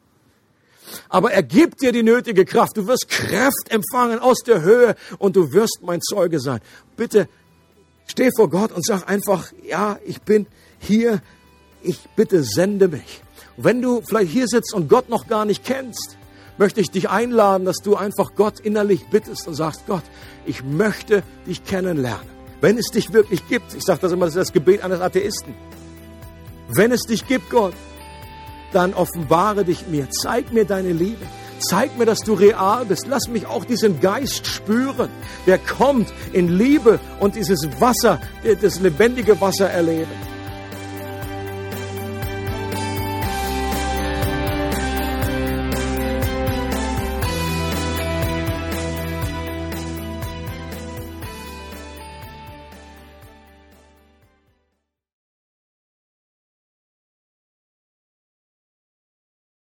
Aber 1.09 1.31
er 1.31 1.43
gibt 1.43 1.81
dir 1.81 1.91
die 1.91 2.03
nötige 2.03 2.45
Kraft. 2.45 2.77
Du 2.77 2.87
wirst 2.87 3.09
Kraft 3.09 3.69
empfangen 3.69 4.19
aus 4.19 4.39
der 4.45 4.61
Höhe 4.61 4.95
und 5.17 5.35
du 5.35 5.51
wirst 5.51 5.79
mein 5.81 6.01
Zeuge 6.01 6.39
sein. 6.39 6.61
Bitte 6.95 7.27
steh 8.05 8.29
vor 8.33 8.49
Gott 8.49 8.71
und 8.71 8.85
sag 8.85 9.09
einfach, 9.09 9.51
ja, 9.67 9.99
ich 10.05 10.21
bin 10.21 10.47
hier, 10.83 11.21
ich 11.81 11.99
bitte 12.15 12.43
sende 12.43 12.87
mich. 12.87 13.21
wenn 13.55 13.81
du 13.81 14.01
vielleicht 14.01 14.31
hier 14.31 14.47
sitzt 14.47 14.73
und 14.73 14.89
Gott 14.89 15.09
noch 15.09 15.27
gar 15.27 15.45
nicht 15.45 15.63
kennst, 15.63 16.17
möchte 16.57 16.81
ich 16.81 16.91
dich 16.91 17.09
einladen, 17.09 17.65
dass 17.65 17.77
du 17.77 17.95
einfach 17.95 18.35
Gott 18.35 18.59
innerlich 18.59 19.07
bittest 19.09 19.47
und 19.47 19.53
sagst, 19.53 19.85
Gott, 19.87 20.03
ich 20.45 20.63
möchte 20.63 21.23
dich 21.47 21.63
kennenlernen. 21.63 22.27
Wenn 22.61 22.77
es 22.77 22.87
dich 22.87 23.13
wirklich 23.13 23.47
gibt, 23.47 23.73
ich 23.73 23.83
sage 23.83 23.99
das 24.01 24.11
immer, 24.11 24.25
das 24.25 24.35
ist 24.35 24.39
das 24.39 24.53
Gebet 24.53 24.83
eines 24.83 25.01
Atheisten. 25.01 25.53
Wenn 26.69 26.91
es 26.91 27.01
dich 27.01 27.27
gibt, 27.27 27.49
Gott, 27.49 27.73
dann 28.71 28.93
offenbare 28.93 29.65
dich 29.65 29.87
mir, 29.87 30.09
zeig 30.09 30.51
mir 30.51 30.65
deine 30.65 30.93
Liebe. 30.93 31.25
Zeig 31.59 31.97
mir, 31.97 32.05
dass 32.05 32.19
du 32.19 32.33
real 32.33 32.85
bist. 32.85 33.07
Lass 33.07 33.29
mich 33.29 33.45
auch 33.45 33.63
diesen 33.63 34.01
Geist 34.01 34.47
spüren, 34.47 35.09
der 35.47 35.57
kommt 35.57 36.11
in 36.33 36.49
Liebe 36.49 36.99
und 37.19 37.35
dieses 37.35 37.69
Wasser, 37.79 38.19
das 38.61 38.79
lebendige 38.81 39.39
Wasser 39.39 39.69
erleben. 39.69 40.32